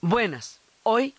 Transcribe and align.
Buenas. 0.00 0.60
Hoy, 0.82 1.14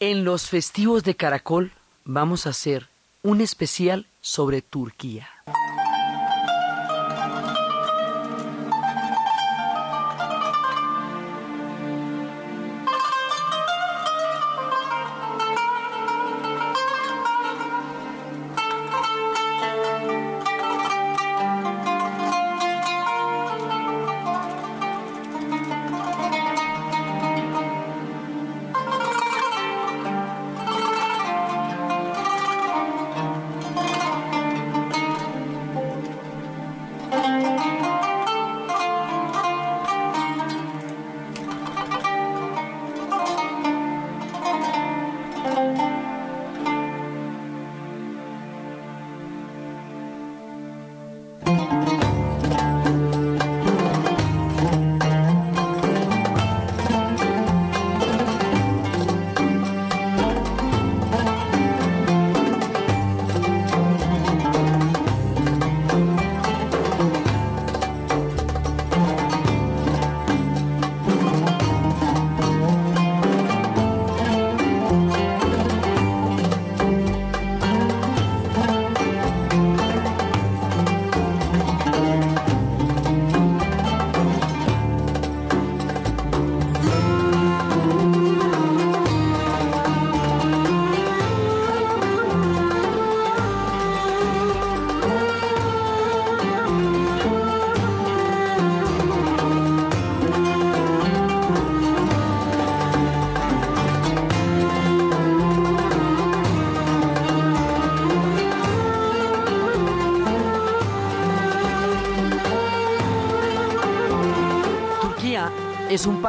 en 0.00 0.24
los 0.24 0.48
festivos 0.48 1.04
de 1.04 1.14
Caracol, 1.14 1.72
vamos 2.04 2.46
a 2.46 2.50
hacer 2.50 2.88
un 3.22 3.40
especial 3.40 4.06
sobre 4.20 4.62
Turquía. 4.62 5.28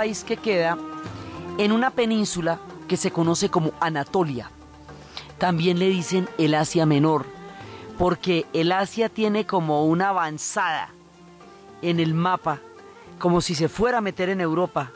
Que 0.06 0.38
queda 0.38 0.78
en 1.58 1.72
una 1.72 1.90
península 1.90 2.60
que 2.88 2.96
se 2.96 3.10
conoce 3.10 3.50
como 3.50 3.72
Anatolia. 3.80 4.52
También 5.40 5.80
le 5.80 5.90
dicen 5.90 6.30
el 6.38 6.54
Asia 6.54 6.86
Menor, 6.86 7.26
porque 7.98 8.46
el 8.54 8.72
Asia 8.72 9.10
tiene 9.10 9.48
como 9.48 9.86
una 9.86 10.10
avanzada 10.10 10.90
en 11.82 12.00
el 12.00 12.14
mapa, 12.14 12.60
como 13.18 13.42
si 13.42 13.56
se 13.56 13.68
fuera 13.68 13.98
a 13.98 14.02
meter 14.02 14.30
en 14.30 14.42
Europa. 14.42 14.92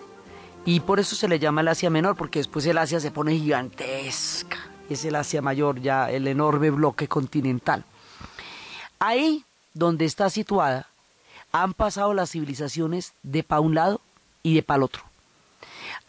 Y 0.64 0.82
por 0.82 1.00
eso 1.00 1.16
se 1.16 1.28
le 1.28 1.40
llama 1.40 1.62
el 1.62 1.70
Asia 1.70 1.90
Menor, 1.90 2.16
porque 2.16 2.40
después 2.40 2.66
el 2.68 2.78
Asia 2.78 3.00
se 3.00 3.10
pone 3.10 3.34
gigantesca. 3.34 4.58
Es 4.92 5.04
el 5.06 5.16
Asia 5.16 5.42
Mayor, 5.42 5.82
ya 5.82 6.12
el 6.12 6.28
enorme 6.28 6.70
bloque 6.70 7.08
continental. 7.08 7.84
Ahí 9.00 9.44
donde 9.74 10.06
está 10.06 10.30
situada, 10.30 10.88
han 11.52 11.74
pasado 11.74 12.14
las 12.14 12.32
civilizaciones 12.32 13.14
de 13.24 13.42
pa' 13.42 13.60
un 13.60 13.74
lado 13.74 14.02
y 14.44 14.54
de 14.54 14.64
pal 14.64 14.84
otro. 14.84 15.09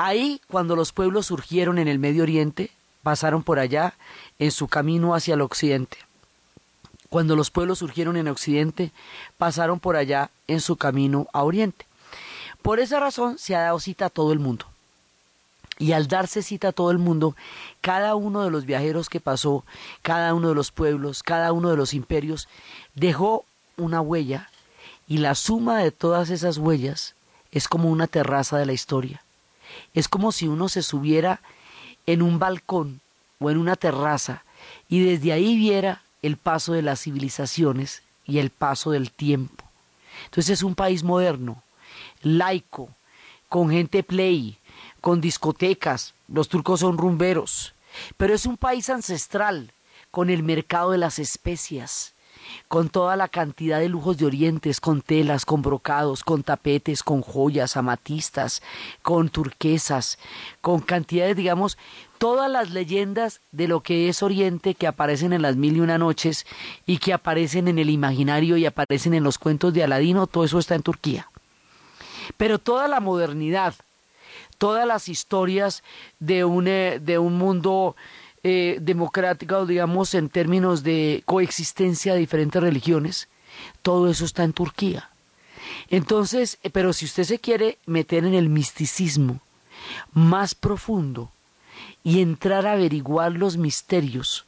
Ahí, 0.03 0.41
cuando 0.49 0.77
los 0.77 0.93
pueblos 0.95 1.27
surgieron 1.27 1.77
en 1.77 1.87
el 1.87 1.99
Medio 1.99 2.23
Oriente, 2.23 2.71
pasaron 3.03 3.43
por 3.43 3.59
allá 3.59 3.93
en 4.39 4.51
su 4.51 4.67
camino 4.67 5.15
hacia 5.15 5.35
el 5.35 5.43
Occidente. 5.43 5.99
Cuando 7.11 7.37
los 7.37 7.51
pueblos 7.51 7.81
surgieron 7.81 8.17
en 8.17 8.27
Occidente, 8.29 8.93
pasaron 9.37 9.79
por 9.79 9.97
allá 9.97 10.31
en 10.47 10.63
su 10.63 10.77
camino 10.77 11.27
a 11.35 11.43
Oriente. 11.43 11.85
Por 12.63 12.81
esa 12.81 12.99
razón 12.99 13.37
se 13.37 13.55
ha 13.55 13.61
dado 13.61 13.79
cita 13.79 14.07
a 14.07 14.09
todo 14.09 14.33
el 14.33 14.39
mundo. 14.39 14.65
Y 15.79 15.93
al 15.93 16.09
darse 16.09 16.43
cita 16.43 16.69
a 16.69 16.73
todo 16.73 16.91
el 16.93 16.99
mundo, 16.99 17.37
cada 17.83 18.15
uno 18.15 18.43
de 18.43 18.51
los 18.51 18.65
viajeros 18.65 19.11
que 19.11 19.21
pasó, 19.21 19.67
cada 20.01 20.33
uno 20.33 20.49
de 20.49 20.55
los 20.55 20.73
pueblos, 20.73 21.23
cada 21.23 21.53
uno 21.53 21.69
de 21.69 21.77
los 21.77 21.93
imperios, 21.93 22.49
dejó 22.95 23.45
una 23.77 24.01
huella 24.01 24.49
y 25.07 25.19
la 25.19 25.35
suma 25.35 25.77
de 25.81 25.91
todas 25.91 26.31
esas 26.31 26.57
huellas 26.57 27.17
es 27.53 27.69
como 27.69 27.91
una 27.91 28.07
terraza 28.07 28.57
de 28.57 28.65
la 28.65 28.73
historia. 28.73 29.23
Es 29.95 30.09
como 30.09 30.33
si 30.33 30.49
uno 30.49 30.69
se 30.69 30.83
subiera 30.83 31.41
en 32.07 32.23
un 32.23 32.39
balcón 32.39 33.01
o 33.39 33.51
en 33.51 33.59
una 33.59 33.77
terraza 33.77 34.45
y 34.89 35.01
desde 35.01 35.33
ahí 35.33 35.57
viera 35.57 36.03
el 36.23 36.37
paso 36.37 36.73
de 36.73 36.83
las 36.83 37.01
civilizaciones 37.01 38.03
y 38.27 38.39
el 38.39 38.51
paso 38.51 38.91
del 38.91 39.11
tiempo. 39.11 39.65
Entonces 40.25 40.59
es 40.59 40.63
un 40.63 40.75
país 40.75 41.03
moderno, 41.03 41.63
laico, 42.23 42.91
con 43.49 43.71
gente 43.71 44.03
play, 44.03 44.59
con 45.01 45.21
discotecas, 45.21 46.15
los 46.29 46.49
turcos 46.49 46.81
son 46.81 46.99
rumberos, 46.99 47.75
pero 48.17 48.35
es 48.35 48.47
un 48.47 48.57
país 48.57 48.91
ancestral, 48.91 49.73
con 50.11 50.31
el 50.31 50.43
mercado 50.43 50.91
de 50.91 50.99
las 50.99 51.19
especias, 51.19 52.15
con 52.69 52.89
toda 52.89 53.17
la 53.17 53.29
cantidad 53.29 53.81
de 53.81 53.89
lujos 53.89 54.19
de 54.19 54.27
orientes, 54.27 54.81
con 54.81 55.03
telas, 55.03 55.45
con 55.45 55.63
brocados, 55.63 56.23
con 56.23 56.43
tapetes, 56.43 57.03
con 57.03 57.23
joyas, 57.23 57.77
amatistas, 57.77 58.63
con 59.03 59.29
turquesas, 59.29 60.19
con 60.61 60.81
cantidades, 60.81 61.37
digamos, 61.37 61.79
todas 62.19 62.51
las 62.51 62.71
leyendas 62.71 63.41
de 63.51 63.67
lo 63.67 63.81
que 63.81 64.09
es 64.09 64.23
Oriente 64.23 64.75
que 64.75 64.87
aparecen 64.87 65.33
en 65.33 65.43
las 65.43 65.57
mil 65.57 65.79
y 65.79 65.81
una 65.81 65.97
noches 65.97 66.47
y 66.85 66.99
que 66.99 67.15
aparecen 67.15 67.67
en 67.67 67.79
el 67.79 67.89
imaginario 67.89 68.57
y 68.59 68.67
aparecen 68.67 69.15
en 69.15 69.25
los 69.25 69.39
cuentos 69.39 69.73
de 69.73 69.85
Aladino, 69.85 70.27
todo 70.27 70.45
eso 70.45 70.59
está 70.59 70.75
en 70.75 70.83
Turquía. 70.83 71.31
Pero 72.37 72.59
toda 72.59 72.89
la 72.89 73.01
modernidad, 73.01 73.75
todas 74.59 74.87
las 74.87 75.09
historias 75.09 75.83
de 76.19 76.45
un, 76.45 76.69
eh, 76.69 77.01
de 77.01 77.19
un 77.19 77.39
mundo 77.39 77.97
eh, 78.43 78.79
democrática, 78.81 79.65
digamos, 79.65 80.15
en 80.15 80.29
términos 80.29 80.83
de 80.83 81.23
coexistencia 81.27 82.15
de 82.15 82.21
diferentes 82.21 82.63
religiones, 82.63 83.29
todo 83.83 84.09
eso 84.09 84.25
está 84.25 84.45
en 84.45 84.53
Turquía. 84.53 85.11
Entonces, 85.89 86.59
eh, 86.63 86.71
pero 86.71 86.93
si 86.93 87.05
usted 87.05 87.25
se 87.25 87.39
quiere 87.39 87.79
meter 87.87 88.25
en 88.25 88.35
el 88.35 88.49
misticismo 88.49 89.41
más 90.13 90.55
profundo 90.55 91.31
y 92.03 92.21
entrar 92.21 92.67
a 92.67 92.73
averiguar 92.73 93.33
los 93.33 93.57
misterios 93.57 94.47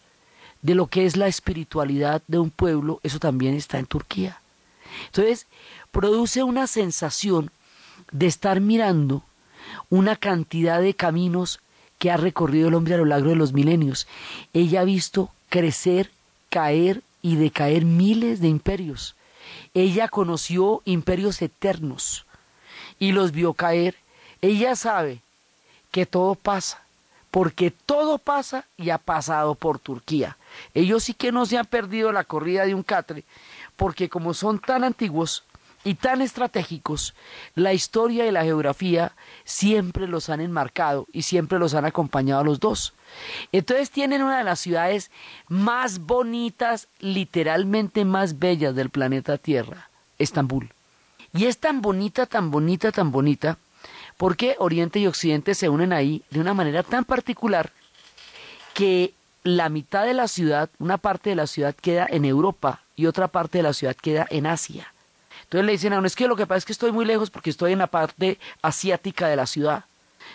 de 0.63 0.75
lo 0.75 0.87
que 0.87 1.05
es 1.05 1.17
la 1.17 1.27
espiritualidad 1.27 2.23
de 2.29 2.39
un 2.39 2.51
pueblo, 2.51 3.01
eso 3.03 3.19
también 3.19 3.55
está 3.55 3.79
en 3.79 3.87
Turquía. 3.87 4.41
Entonces, 5.07 5.47
produce 5.91 6.43
una 6.43 6.67
sensación 6.67 7.51
de 8.11 8.27
estar 8.27 8.61
mirando 8.61 9.25
una 9.91 10.17
cantidad 10.17 10.81
de 10.81 10.95
caminos 10.95 11.61
que 12.03 12.11
ha 12.11 12.17
recorrido 12.17 12.67
el 12.67 12.75
hombre 12.75 12.95
a 12.95 12.97
lo 12.97 13.05
largo 13.05 13.29
de 13.29 13.37
los 13.37 13.53
milenios. 13.53 14.09
Ella 14.53 14.81
ha 14.81 14.85
visto 14.85 15.31
crecer, 15.49 16.11
caer 16.51 17.01
y 17.23 17.37
decaer 17.37 17.85
miles 17.85 18.41
de 18.41 18.49
imperios. 18.49 19.15
Ella 19.73 20.09
conoció 20.09 20.83
imperios 20.85 21.41
eternos 21.43 22.27
y 22.99 23.13
los 23.13 23.31
vio 23.31 23.55
caer. 23.55 23.95
Ella 24.41 24.75
sabe 24.75 25.21
que 25.93 26.05
todo 26.05 26.35
pasa, 26.35 26.83
porque 27.31 27.71
todo 27.71 28.19
pasa 28.19 28.65
y 28.77 28.91
ha 28.91 28.99
pasado 28.99 29.55
por 29.55 29.79
Turquía. 29.79 30.37
Ellos 30.75 31.05
sí 31.05 31.15
que 31.15 31.31
no 31.31 31.47
se 31.47 31.57
han 31.57 31.67
perdido 31.67 32.11
la 32.11 32.25
corrida 32.25 32.67
de 32.67 32.75
un 32.75 32.83
catre, 32.83 33.23
porque 33.77 34.09
como 34.09 34.35
son 34.35 34.59
tan 34.59 34.83
antiguos, 34.83 35.45
y 35.85 35.95
tan 35.95 36.23
estratégicos, 36.23 37.15
la 37.55 37.73
historia 37.73 38.27
y 38.27 38.31
la 38.31 38.45
geografía 38.45 39.13
siempre 39.45 40.07
los 40.07 40.29
han 40.29 40.41
enmarcado 40.41 41.07
y 41.13 41.23
siempre 41.23 41.59
los 41.59 41.75
han 41.75 41.85
acompañado 41.85 42.41
a 42.41 42.45
los 42.45 42.61
dos. 42.61 42.95
Entonces 43.51 43.91
tienen 43.91 44.23
una 44.23 44.39
de 44.39 44.45
las 44.45 44.61
ciudades 44.61 45.11
más 45.49 45.99
bonitas, 45.99 46.89
literalmente 47.01 48.05
más 48.05 48.39
bellas 48.39 48.75
del 48.75 48.91
planeta 48.91 49.39
Tierra, 49.39 49.91
Estambul. 50.19 50.71
Y 51.35 51.47
es 51.47 51.59
tan 51.59 51.83
bonita, 51.83 52.27
tan 52.27 52.51
bonita, 52.51 52.93
tan 52.93 53.11
bonita, 53.11 53.59
porque 54.17 54.57
Oriente 54.59 55.01
y 55.01 55.07
Occidente 55.07 55.55
se 55.55 55.69
unen 55.69 55.93
ahí 55.93 56.23
de 56.31 56.41
una 56.41 56.55
manera 56.55 56.83
tan 56.83 57.05
particular 57.05 57.73
que 58.75 59.15
la 59.43 59.69
mitad 59.69 60.05
de 60.05 60.15
la 60.15 60.29
ciudad, 60.29 60.71
una 60.79 60.99
parte 60.99 61.31
de 61.31 61.37
la 61.37 61.47
ciudad 61.47 61.75
queda 61.75 62.07
en 62.09 62.25
Europa 62.25 62.83
y 62.95 63.07
otra 63.07 63.29
parte 63.29 63.59
de 63.59 63.65
la 63.65 63.73
ciudad 63.73 63.97
queda 63.97 64.27
en 64.31 64.47
Asia. 64.47 64.92
Entonces 65.53 65.67
le 65.67 65.73
dicen 65.73 65.93
a 65.93 65.99
uno, 65.99 66.07
es 66.07 66.17
que 66.17 66.29
lo 66.29 66.35
que 66.35 66.47
pasa 66.47 66.57
es 66.57 66.65
que 66.65 66.73
estoy 66.73 66.93
muy 66.93 67.05
lejos 67.05 67.29
porque 67.29 67.51
estoy 67.51 67.73
en 67.73 67.81
la 67.81 67.87
parte 67.87 68.39
asiática 68.63 69.29
de 69.29 69.37
la 69.37 69.47
ciudad. 69.47 69.85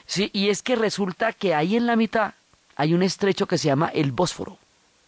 Sí, 0.05 0.29
y 0.31 0.49
es 0.49 0.61
que 0.61 0.75
resulta 0.75 1.33
que 1.33 1.55
ahí 1.55 1.75
en 1.75 1.87
la 1.87 1.95
mitad 1.95 2.35
hay 2.75 2.93
un 2.93 3.01
estrecho 3.01 3.47
que 3.47 3.57
se 3.57 3.65
llama 3.65 3.89
el 3.95 4.11
Bósforo. 4.11 4.59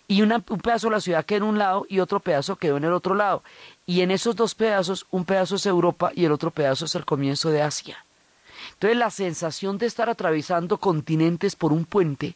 Y 0.08 0.24
un 0.24 0.42
pedazo 0.42 0.88
de 0.88 0.96
la 0.96 1.00
ciudad 1.00 1.26
quedó 1.26 1.38
en 1.38 1.44
un 1.44 1.60
lado 1.60 1.86
y 1.88 2.00
otro 2.00 2.20
pedazo 2.22 2.56
quedó 2.56 2.78
en 2.78 2.86
el 2.86 2.94
otro 2.94 3.14
lado. 3.14 3.44
Y 3.86 4.02
en 4.02 4.10
esos 4.10 4.36
dos 4.36 4.56
pedazos, 4.56 5.06
un 5.12 5.26
pedazo 5.26 5.58
es 5.58 5.68
Europa 5.68 6.12
y 6.16 6.26
el 6.26 6.32
otro 6.32 6.50
pedazo 6.50 6.86
es 6.86 6.96
el 6.96 7.06
comienzo 7.06 7.52
de 7.52 7.62
Asia. 7.62 8.04
Entonces 8.74 8.98
la 8.98 9.12
sensación 9.12 9.78
de 9.78 9.86
estar 9.86 10.10
atravesando 10.10 10.80
continentes 10.80 11.56
por 11.56 11.72
un 11.72 11.86
puente, 11.86 12.34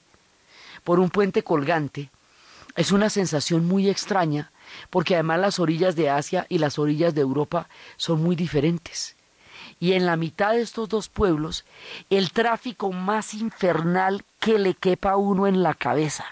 por 0.83 0.99
un 0.99 1.09
puente 1.09 1.41
colgante, 1.41 2.11
es 2.75 2.91
una 2.91 3.09
sensación 3.09 3.65
muy 3.65 3.89
extraña, 3.89 4.51
porque 4.89 5.15
además 5.15 5.39
las 5.39 5.59
orillas 5.59 5.95
de 5.95 6.09
Asia 6.09 6.45
y 6.49 6.57
las 6.57 6.79
orillas 6.79 7.15
de 7.15 7.21
Europa 7.21 7.67
son 7.97 8.23
muy 8.23 8.35
diferentes. 8.35 9.15
Y 9.79 9.93
en 9.93 10.05
la 10.05 10.15
mitad 10.15 10.53
de 10.53 10.61
estos 10.61 10.89
dos 10.89 11.09
pueblos, 11.09 11.65
el 12.09 12.31
tráfico 12.31 12.91
más 12.91 13.33
infernal 13.33 14.23
que 14.39 14.59
le 14.59 14.75
quepa 14.75 15.11
a 15.11 15.17
uno 15.17 15.47
en 15.47 15.63
la 15.63 15.73
cabeza. 15.73 16.25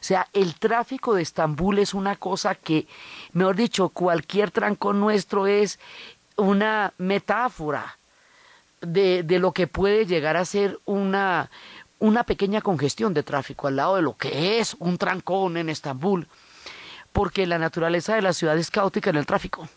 O 0.00 0.04
sea, 0.04 0.28
el 0.32 0.54
tráfico 0.54 1.14
de 1.14 1.22
Estambul 1.22 1.78
es 1.78 1.94
una 1.94 2.16
cosa 2.16 2.54
que, 2.54 2.86
mejor 3.32 3.56
dicho, 3.56 3.88
cualquier 3.88 4.50
trancón 4.50 5.00
nuestro 5.00 5.46
es 5.46 5.78
una 6.36 6.92
metáfora 6.98 7.98
de, 8.80 9.22
de 9.24 9.38
lo 9.38 9.52
que 9.52 9.66
puede 9.66 10.06
llegar 10.06 10.36
a 10.36 10.44
ser 10.44 10.78
una, 10.84 11.50
una 11.98 12.24
pequeña 12.24 12.60
congestión 12.60 13.12
de 13.12 13.22
tráfico 13.22 13.66
al 13.66 13.76
lado 13.76 13.96
de 13.96 14.02
lo 14.02 14.16
que 14.16 14.60
es 14.60 14.76
un 14.78 14.98
trancón 14.98 15.56
en 15.56 15.68
Estambul, 15.68 16.28
porque 17.18 17.48
la 17.48 17.58
naturaleza 17.58 18.14
de 18.14 18.22
la 18.22 18.32
ciudad 18.32 18.56
es 18.56 18.70
caótica 18.70 19.10
en 19.10 19.16
el 19.16 19.26
tráfico. 19.26 19.68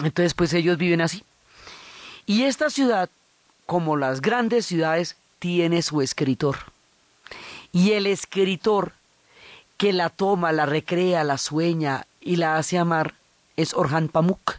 Entonces, 0.00 0.34
pues 0.34 0.52
ellos 0.54 0.76
viven 0.76 1.02
así. 1.02 1.22
Y 2.26 2.42
esta 2.42 2.68
ciudad, 2.68 3.08
como 3.64 3.96
las 3.96 4.20
grandes 4.20 4.66
ciudades, 4.66 5.14
tiene 5.38 5.82
su 5.82 6.02
escritor. 6.02 6.56
Y 7.70 7.92
el 7.92 8.08
escritor 8.08 8.90
que 9.76 9.92
la 9.92 10.08
toma, 10.08 10.50
la 10.50 10.66
recrea, 10.66 11.22
la 11.22 11.38
sueña 11.38 12.08
y 12.20 12.34
la 12.34 12.56
hace 12.56 12.76
amar 12.76 13.14
es 13.56 13.72
Orhan 13.72 14.08
Pamuk, 14.08 14.56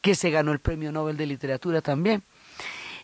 que 0.00 0.16
se 0.16 0.32
ganó 0.32 0.50
el 0.50 0.58
Premio 0.58 0.90
Nobel 0.90 1.16
de 1.16 1.26
Literatura 1.26 1.80
también. 1.80 2.24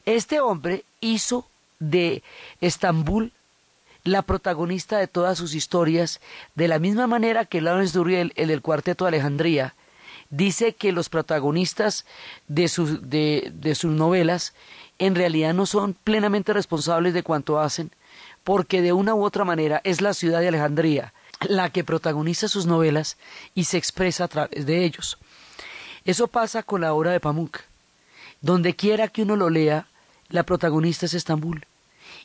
Este 0.04 0.40
hombre 0.40 0.84
hizo 1.00 1.46
de 1.78 2.24
Estambul 2.60 3.30
la 4.08 4.22
protagonista 4.22 4.98
de 4.98 5.06
todas 5.06 5.38
sus 5.38 5.54
historias, 5.54 6.20
de 6.54 6.68
la 6.68 6.78
misma 6.78 7.06
manera 7.06 7.44
que 7.44 7.60
Lawrence 7.60 7.96
Duriel, 7.96 8.32
el 8.36 8.48
del 8.48 8.62
Cuarteto 8.62 9.04
de 9.04 9.08
Alejandría, 9.08 9.74
dice 10.30 10.74
que 10.74 10.92
los 10.92 11.08
protagonistas 11.08 12.04
de 12.48 12.68
sus, 12.68 13.08
de, 13.08 13.50
de 13.54 13.74
sus 13.74 13.92
novelas 13.92 14.54
en 14.98 15.14
realidad 15.14 15.54
no 15.54 15.64
son 15.66 15.94
plenamente 15.94 16.52
responsables 16.52 17.14
de 17.14 17.22
cuanto 17.22 17.60
hacen, 17.60 17.92
porque 18.44 18.82
de 18.82 18.92
una 18.92 19.14
u 19.14 19.24
otra 19.24 19.44
manera 19.44 19.80
es 19.84 20.00
la 20.00 20.14
ciudad 20.14 20.40
de 20.40 20.48
Alejandría 20.48 21.12
la 21.46 21.70
que 21.70 21.84
protagoniza 21.84 22.48
sus 22.48 22.66
novelas 22.66 23.16
y 23.54 23.64
se 23.64 23.78
expresa 23.78 24.24
a 24.24 24.28
través 24.28 24.66
de 24.66 24.84
ellos. 24.84 25.18
Eso 26.04 26.28
pasa 26.28 26.62
con 26.62 26.80
la 26.80 26.92
obra 26.92 27.12
de 27.12 27.20
Pamuk. 27.20 27.60
Donde 28.40 28.74
quiera 28.74 29.08
que 29.08 29.22
uno 29.22 29.36
lo 29.36 29.50
lea, 29.50 29.86
la 30.28 30.42
protagonista 30.42 31.06
es 31.06 31.14
Estambul, 31.14 31.66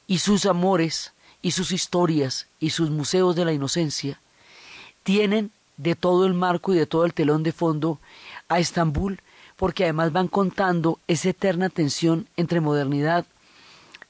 y 0.08 0.20
sus 0.20 0.46
amores, 0.46 1.13
y 1.44 1.52
sus 1.52 1.72
historias, 1.72 2.48
y 2.60 2.72
sus 2.72 2.90
museos 2.90 3.36
de 3.36 3.46
la 3.46 3.54
inocencia, 3.54 4.20
tienen 5.04 5.52
de 5.78 5.94
todo 5.94 6.26
el 6.26 6.34
marco 6.34 6.74
y 6.74 6.78
de 6.78 6.88
todo 6.88 7.06
el 7.06 7.14
telón 7.14 7.44
de 7.44 7.52
fondo 7.52 8.00
a 8.48 8.60
Estambul, 8.60 9.20
porque 9.58 9.84
además 9.84 10.12
van 10.12 10.30
contando 10.30 11.00
esa 11.08 11.30
eterna 11.30 11.70
tensión 11.70 12.28
entre 12.38 12.62
modernidad 12.62 13.26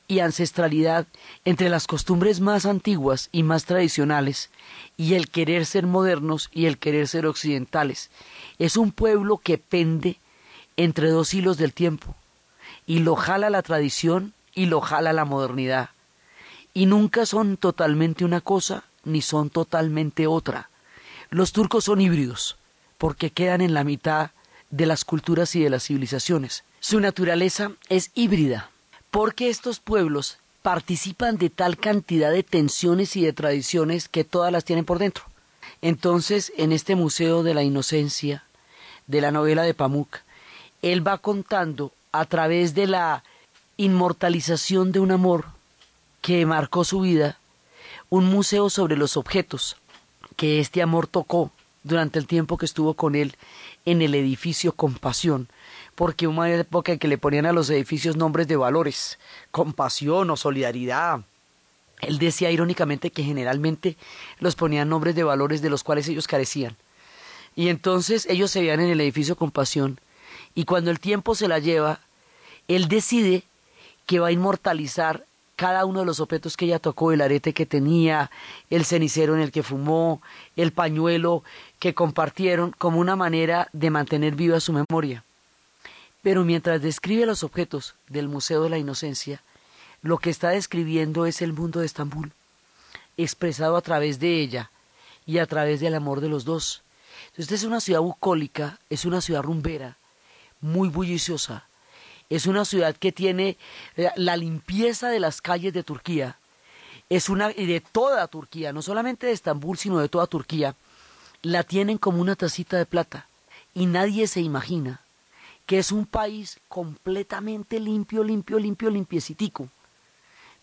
y 0.08 0.20
ancestralidad, 0.20 1.08
entre 1.44 1.70
las 1.70 1.88
costumbres 1.88 2.40
más 2.40 2.66
antiguas 2.66 3.30
y 3.32 3.42
más 3.42 3.66
tradicionales, 3.66 4.52
y 4.96 5.16
el 5.16 5.30
querer 5.30 5.66
ser 5.66 5.88
modernos 5.88 6.50
y 6.54 6.68
el 6.68 6.78
querer 6.78 7.08
ser 7.08 7.26
occidentales. 7.26 8.12
Es 8.60 8.78
un 8.78 8.92
pueblo 8.92 9.38
que 9.38 9.58
pende 9.58 10.18
entre 10.78 11.10
dos 11.10 11.34
hilos 11.34 11.58
del 11.58 11.74
tiempo, 11.74 12.16
y 12.86 13.00
lo 13.00 13.16
jala 13.16 13.50
la 13.50 13.64
tradición 13.64 14.34
y 14.54 14.68
lo 14.68 14.82
jala 14.82 15.14
la 15.14 15.26
modernidad. 15.26 15.90
Y 16.74 16.86
nunca 16.86 17.26
son 17.26 17.58
totalmente 17.58 18.26
una 18.26 18.42
cosa 18.42 18.84
ni 19.04 19.22
son 19.22 19.50
totalmente 19.50 20.28
otra. 20.28 20.70
Los 21.30 21.52
turcos 21.52 21.86
son 21.86 22.02
híbridos, 22.02 22.58
porque 22.98 23.32
quedan 23.32 23.62
en 23.62 23.74
la 23.74 23.84
mitad 23.84 24.32
de 24.70 24.86
las 24.86 25.06
culturas 25.06 25.56
y 25.56 25.62
de 25.62 25.70
las 25.70 25.84
civilizaciones. 25.84 26.64
Su 26.80 27.00
naturaleza 27.00 27.72
es 27.90 28.12
híbrida, 28.16 28.70
porque 29.12 29.50
estos 29.50 29.80
pueblos 29.80 30.38
participan 30.62 31.38
de 31.38 31.50
tal 31.50 31.78
cantidad 31.78 32.32
de 32.32 32.44
tensiones 32.44 33.16
y 33.16 33.24
de 33.24 33.34
tradiciones 33.34 34.08
que 34.08 34.24
todas 34.24 34.52
las 34.52 34.66
tienen 34.66 34.86
por 34.86 34.98
dentro. 34.98 35.26
Entonces, 35.82 36.54
en 36.58 36.72
este 36.72 36.96
Museo 36.96 37.44
de 37.44 37.54
la 37.54 37.64
Inocencia, 37.64 38.44
de 39.06 39.22
la 39.22 39.32
novela 39.32 39.64
de 39.64 39.74
Pamuk, 39.74 40.20
él 40.82 41.06
va 41.06 41.18
contando 41.18 41.92
a 42.12 42.26
través 42.26 42.74
de 42.74 42.88
la 42.88 43.24
inmortalización 43.78 44.92
de 44.92 45.00
un 45.00 45.12
amor 45.12 45.46
que 46.24 46.46
marcó 46.46 46.86
su 46.86 47.02
vida, 47.02 47.38
un 48.10 48.26
museo 48.26 48.70
sobre 48.70 48.96
los 48.96 49.18
objetos 49.18 49.76
que 50.38 50.62
este 50.62 50.82
amor 50.82 51.06
tocó 51.06 51.52
durante 51.84 52.18
el 52.18 52.28
tiempo 52.28 52.58
que 52.58 52.66
estuvo 52.66 52.94
con 52.94 53.14
él 53.16 53.36
en 53.86 54.02
el 54.02 54.16
edificio 54.16 54.72
Compasión, 54.72 55.50
porque 55.96 56.26
una 56.26 56.50
época 56.50 56.94
en 56.94 57.00
que 57.00 57.10
le 57.10 57.18
ponían 57.18 57.46
a 57.46 57.52
los 57.52 57.70
edificios 57.70 58.16
nombres 58.16 58.48
de 58.48 58.56
valores, 58.56 59.20
compasión 59.52 60.30
o 60.30 60.38
solidaridad. 60.38 61.20
Él 62.00 62.20
decía 62.20 62.50
irónicamente 62.52 63.12
que 63.12 63.24
generalmente 63.24 63.98
los 64.40 64.56
ponían 64.56 64.88
nombres 64.88 65.16
de 65.16 65.26
valores 65.26 65.62
de 65.62 65.70
los 65.70 65.84
cuales 65.84 66.08
ellos 66.08 66.28
carecían. 66.28 66.78
Y 67.54 67.68
entonces 67.68 68.28
ellos 68.28 68.50
se 68.50 68.62
veían 68.62 68.80
en 68.80 68.92
el 68.92 69.02
edificio 69.02 69.36
Compasión, 69.36 70.00
y 70.56 70.64
cuando 70.64 70.90
el 70.90 71.02
tiempo 71.02 71.36
se 71.36 71.50
la 71.50 71.60
lleva, 71.60 72.00
él 72.70 72.88
decide 72.88 73.44
que 74.06 74.20
va 74.20 74.28
a 74.28 74.32
inmortalizar 74.32 75.26
cada 75.64 75.86
uno 75.86 76.02
de 76.02 76.06
los 76.06 76.20
objetos 76.20 76.58
que 76.58 76.66
ella 76.66 76.78
tocó, 76.78 77.14
el 77.14 77.22
arete 77.22 77.54
que 77.54 77.66
tenía, 77.66 78.30
el 78.70 78.84
cenicero 78.84 79.34
en 79.34 79.40
el 79.40 79.54
que 79.54 79.64
fumó, 79.64 80.22
el 80.58 80.74
pañuelo 80.74 81.42
que 81.80 81.94
compartieron, 81.94 82.72
como 82.78 83.00
una 83.00 83.16
manera 83.16 83.70
de 83.72 83.90
mantener 83.90 84.36
viva 84.36 84.60
su 84.60 84.74
memoria. 84.74 85.24
Pero 86.22 86.44
mientras 86.44 86.82
describe 86.82 87.26
los 87.26 87.46
objetos 87.46 87.96
del 88.10 88.28
Museo 88.28 88.62
de 88.62 88.72
la 88.72 88.78
Inocencia, 88.78 89.42
lo 90.02 90.18
que 90.18 90.32
está 90.32 90.50
describiendo 90.50 91.26
es 91.26 91.42
el 91.42 91.54
mundo 91.54 91.80
de 91.80 91.86
Estambul, 91.86 92.34
expresado 93.16 93.78
a 93.78 93.82
través 93.82 94.20
de 94.20 94.42
ella 94.42 94.70
y 95.26 95.38
a 95.38 95.46
través 95.46 95.80
del 95.80 95.96
amor 95.96 96.20
de 96.20 96.28
los 96.28 96.44
dos. 96.44 96.84
Entonces 97.28 97.62
es 97.62 97.64
una 97.64 97.80
ciudad 97.80 98.02
bucólica, 98.02 98.80
es 98.90 99.06
una 99.06 99.22
ciudad 99.22 99.44
rumbera, 99.44 99.96
muy 100.60 100.90
bulliciosa, 100.90 101.70
es 102.30 102.48
una 102.48 102.66
ciudad 102.66 102.96
que 102.96 103.12
tiene 103.12 103.58
eh, 103.96 104.10
la 104.16 104.38
limpieza 104.38 105.10
de 105.10 105.20
las 105.20 105.42
calles 105.42 105.74
de 105.74 105.84
Turquía, 105.84 106.38
es 107.10 107.30
una 107.30 107.52
y 107.52 107.66
de 107.66 107.82
toda 107.82 108.28
Turquía, 108.28 108.74
no 108.74 108.82
solamente 108.82 109.28
de 109.28 109.34
Estambul, 109.34 109.78
sino 109.78 110.00
de 110.00 110.10
toda 110.10 110.28
Turquía, 110.28 110.76
la 111.42 111.64
tienen 111.64 111.98
como 111.98 112.22
una 112.22 112.36
tacita 112.36 112.78
de 112.78 112.86
plata 112.86 113.28
y 113.74 113.86
nadie 113.86 114.28
se 114.28 114.42
imagina 114.42 115.02
que 115.66 115.80
es 115.80 115.92
un 115.92 116.06
país 116.06 116.60
completamente 116.68 117.80
limpio, 117.80 118.24
limpio, 118.24 118.60
limpio, 118.60 118.90
limpiecitico, 118.90 119.70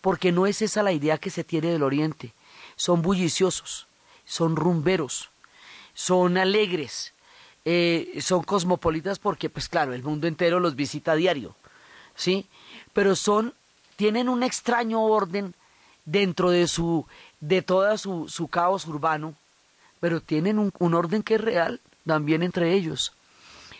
porque 0.00 0.33
no 0.33 0.47
es 0.47 0.62
esa 0.62 0.83
la 0.83 0.93
idea 0.93 1.19
que 1.19 1.31
se 1.31 1.45
tiene 1.45 1.71
del 1.71 1.83
Oriente. 1.83 2.35
Son 2.76 3.02
bulliciosos, 3.02 3.87
son 4.25 4.57
rumberos, 4.57 5.31
son 5.95 6.37
alegres, 6.37 7.12
eh, 7.64 8.19
son 8.21 8.43
cosmopolitas 8.43 9.19
porque, 9.19 9.50
pues 9.50 9.69
claro, 9.69 9.93
el 9.93 10.02
mundo 10.02 10.26
entero 10.26 10.61
los 10.61 10.76
visita 10.76 11.12
a 11.12 11.17
diario, 11.17 11.55
¿sí? 12.14 12.47
Pero 12.93 13.17
son, 13.17 13.55
tienen 13.97 14.29
un 14.29 14.43
extraño 14.43 15.02
orden 15.02 15.55
dentro 16.05 16.50
de 16.50 16.67
su, 16.67 17.07
de 17.40 17.62
toda 17.62 17.99
su, 17.99 18.29
su 18.29 18.49
caos 18.49 18.87
urbano, 18.87 19.35
pero 20.00 20.21
tienen 20.21 20.59
un, 20.59 20.73
un 20.79 20.95
orden 20.95 21.23
que 21.23 21.35
es 21.35 21.40
real 21.40 21.81
también 22.07 22.43
entre 22.43 22.75
ellos. 22.75 23.12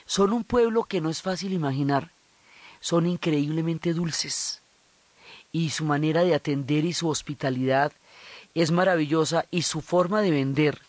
Son 0.07 0.33
un 0.33 0.45
pueblo 0.45 0.85
que 0.85 1.01
no 1.01 1.09
es 1.09 1.23
fácil 1.23 1.53
imaginar, 1.53 2.11
son 2.81 3.07
increíblemente 3.07 3.93
dulces 3.95 4.61
y 5.53 5.71
su 5.71 5.85
manera 5.85 6.23
de 6.23 6.35
atender 6.35 6.85
y 6.85 6.93
su 6.93 7.09
hospitalidad 7.09 7.93
es 8.55 8.71
maravillosa 8.71 9.47
y 9.51 9.63
su 9.63 9.81
forma 9.81 10.23
de 10.23 10.31
vender 10.31 10.81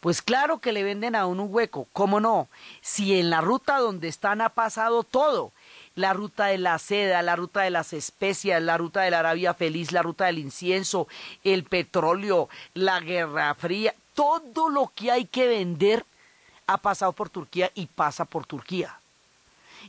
pues 0.00 0.22
claro 0.22 0.58
que 0.58 0.72
le 0.72 0.84
venden 0.84 1.14
a 1.14 1.26
uno 1.26 1.44
un 1.44 1.54
hueco, 1.54 1.88
¿cómo 1.92 2.20
no? 2.20 2.48
Si 2.80 3.18
en 3.18 3.30
la 3.30 3.40
ruta 3.40 3.78
donde 3.78 4.08
están 4.08 4.40
ha 4.40 4.50
pasado 4.50 5.02
todo 5.02 5.52
la 5.98 6.12
ruta 6.12 6.46
de 6.46 6.58
la 6.58 6.78
seda, 6.78 7.22
la 7.22 7.34
ruta 7.34 7.62
de 7.62 7.70
las 7.70 7.92
especias, 7.92 8.62
la 8.62 8.78
ruta 8.78 9.02
de 9.02 9.10
la 9.10 9.18
Arabia 9.18 9.52
Feliz, 9.52 9.90
la 9.90 10.02
ruta 10.02 10.26
del 10.26 10.38
incienso, 10.38 11.08
el 11.42 11.64
petróleo, 11.64 12.48
la 12.74 13.00
Guerra 13.00 13.52
Fría, 13.54 13.94
todo 14.14 14.68
lo 14.68 14.92
que 14.94 15.10
hay 15.10 15.24
que 15.24 15.48
vender 15.48 16.04
ha 16.68 16.78
pasado 16.78 17.12
por 17.12 17.30
Turquía 17.30 17.72
y 17.74 17.86
pasa 17.86 18.24
por 18.24 18.46
Turquía. 18.46 19.00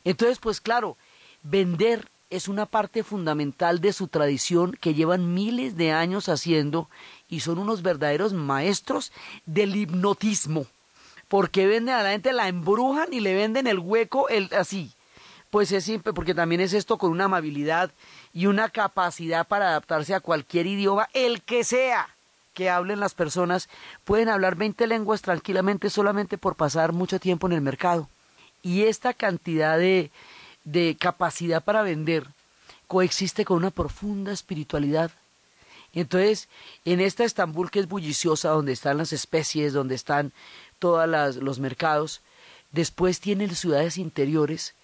Entonces, 0.04 0.40
pues 0.40 0.60
claro, 0.62 0.98
vender 1.44 2.08
es 2.32 2.48
una 2.48 2.66
parte 2.66 3.04
fundamental 3.04 3.80
de 3.82 3.94
su 3.94 4.08
tradición 4.08 4.78
que 4.80 4.94
llevan 4.94 5.34
miles 5.34 5.78
de 5.78 5.92
años 5.92 6.30
haciendo 6.30 6.90
y 7.30 7.42
son 7.42 7.60
unos 7.60 7.82
verdaderos 7.82 8.34
maestros 8.34 9.12
del 9.46 9.76
hipnotismo. 9.76 10.66
Porque 11.28 11.68
venden 11.68 11.96
a 11.96 12.04
la 12.04 12.12
gente, 12.12 12.34
la 12.34 12.48
embrujan 12.48 13.14
y 13.14 13.20
le 13.20 13.36
venden 13.36 13.68
el 13.68 13.80
hueco 13.80 14.30
el, 14.30 14.50
así. 14.58 14.92
Pues 15.52 15.72
es 15.72 15.84
simple, 15.84 16.14
porque 16.14 16.34
también 16.34 16.62
es 16.62 16.74
esto 16.74 16.98
con 16.98 17.12
una 17.12 17.26
amabilidad 17.26 17.92
y 18.34 18.48
una 18.48 18.70
capacidad 18.70 19.48
para 19.48 19.70
adaptarse 19.70 20.14
a 20.14 20.20
cualquier 20.20 20.68
idioma, 20.68 21.08
el 21.14 21.42
que 21.42 21.64
sea 21.64 22.10
que 22.54 22.70
hablen 22.70 23.00
las 23.00 23.14
personas. 23.14 23.70
Pueden 24.04 24.30
hablar 24.30 24.56
20 24.56 24.86
lenguas 24.88 25.22
tranquilamente 25.22 25.90
solamente 25.90 26.38
por 26.38 26.56
pasar 26.56 26.94
mucho 26.94 27.20
tiempo 27.20 27.48
en 27.48 27.54
el 27.54 27.62
mercado. 27.62 28.10
Y 28.62 28.84
esta 28.84 29.14
cantidad 29.14 29.78
de, 29.78 30.12
de 30.66 30.98
capacidad 31.00 31.64
para 31.64 31.84
vender 31.84 32.28
coexiste 32.88 33.46
con 33.46 33.58
una 33.58 33.72
profunda 33.72 34.32
espiritualidad. 34.32 35.12
Entonces, 35.94 36.48
en 36.86 37.00
esta 37.00 37.24
Estambul 37.24 37.72
que 37.72 37.80
es 37.80 37.88
bulliciosa, 37.88 38.50
donde 38.50 38.74
están 38.74 38.98
las 38.98 39.14
especies, 39.14 39.74
donde 39.74 39.96
están 39.96 40.32
todos 40.78 41.36
los 41.38 41.60
mercados, 41.60 42.22
después 42.72 43.20
tienen 43.20 43.56
ciudades 43.56 43.98
interiores 43.98 44.76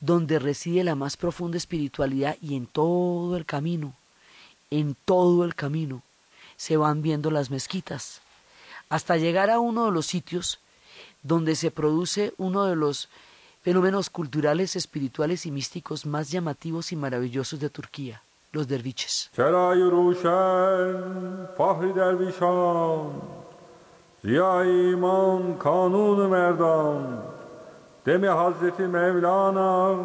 donde 0.00 0.38
reside 0.38 0.82
la 0.84 0.94
más 0.94 1.16
profunda 1.16 1.56
espiritualidad 1.56 2.36
y 2.42 2.56
en 2.56 2.66
todo 2.66 3.36
el 3.36 3.44
camino, 3.44 3.94
en 4.70 4.96
todo 5.04 5.44
el 5.44 5.54
camino, 5.54 6.02
se 6.56 6.76
van 6.76 7.02
viendo 7.02 7.30
las 7.30 7.50
mezquitas, 7.50 8.20
hasta 8.88 9.16
llegar 9.16 9.50
a 9.50 9.60
uno 9.60 9.86
de 9.86 9.92
los 9.92 10.06
sitios 10.06 10.58
donde 11.22 11.54
se 11.54 11.70
produce 11.70 12.34
uno 12.36 12.64
de 12.64 12.76
los 12.76 13.08
fenómenos 13.62 14.10
culturales, 14.10 14.74
espirituales 14.74 15.46
y 15.46 15.50
místicos 15.52 16.04
más 16.04 16.30
llamativos 16.30 16.90
y 16.90 16.96
maravillosos 16.96 17.60
de 17.60 17.70
Turquía, 17.70 18.22
los 18.54 18.66
derviches. 18.68 19.30
چرای 19.36 19.82
روشن 19.82 20.94
فخر 21.56 21.86
درویشان 21.96 23.06
ضیای 24.22 24.68
ایمان 24.68 25.56
کانون 25.58 26.26
مردان 26.26 27.18
دم 28.04 28.24
حضرت 28.24 28.80
مولانا 28.80 29.96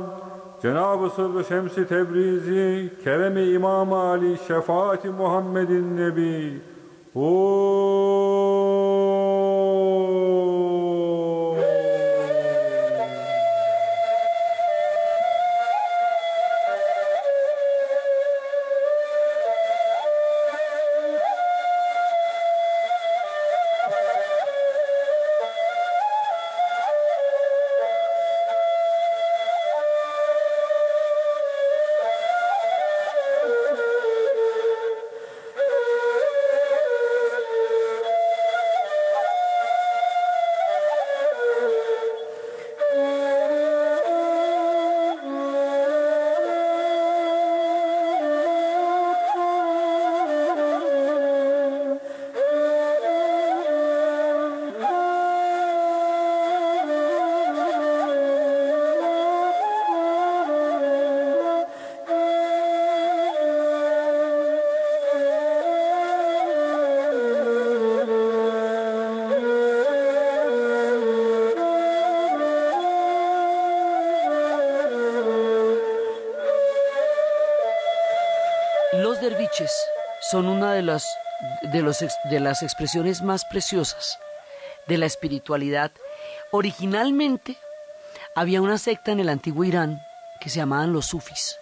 Cenab-ı 0.62 1.10
Sırrı 1.10 1.44
Şemsi 1.44 1.88
Tebrizi, 1.88 2.92
Kerem-i 3.04 3.51
İmam 3.51 3.94
Ali, 3.94 4.38
Şefaat-i 4.48 5.10
Muhammed'in 5.10 5.98
Nebi, 5.98 6.62
Huuu 7.13 8.67
de 80.77 80.84
las, 80.84 81.05
de, 81.74 81.81
los, 81.81 81.98
de 82.29 82.39
las 82.39 82.63
expresiones 82.63 83.22
más 83.22 83.46
preciosas 83.46 84.17
de 84.88 84.98
la 84.98 85.05
espiritualidad. 85.05 85.91
Originalmente 86.51 87.57
había 88.36 88.62
una 88.62 88.77
secta 88.77 89.12
en 89.12 89.19
el 89.19 89.29
antiguo 89.29 89.63
Irán 89.63 90.01
que 90.39 90.50
se 90.50 90.57
llamaban 90.57 90.93
los 90.93 91.07
sufis, 91.07 91.57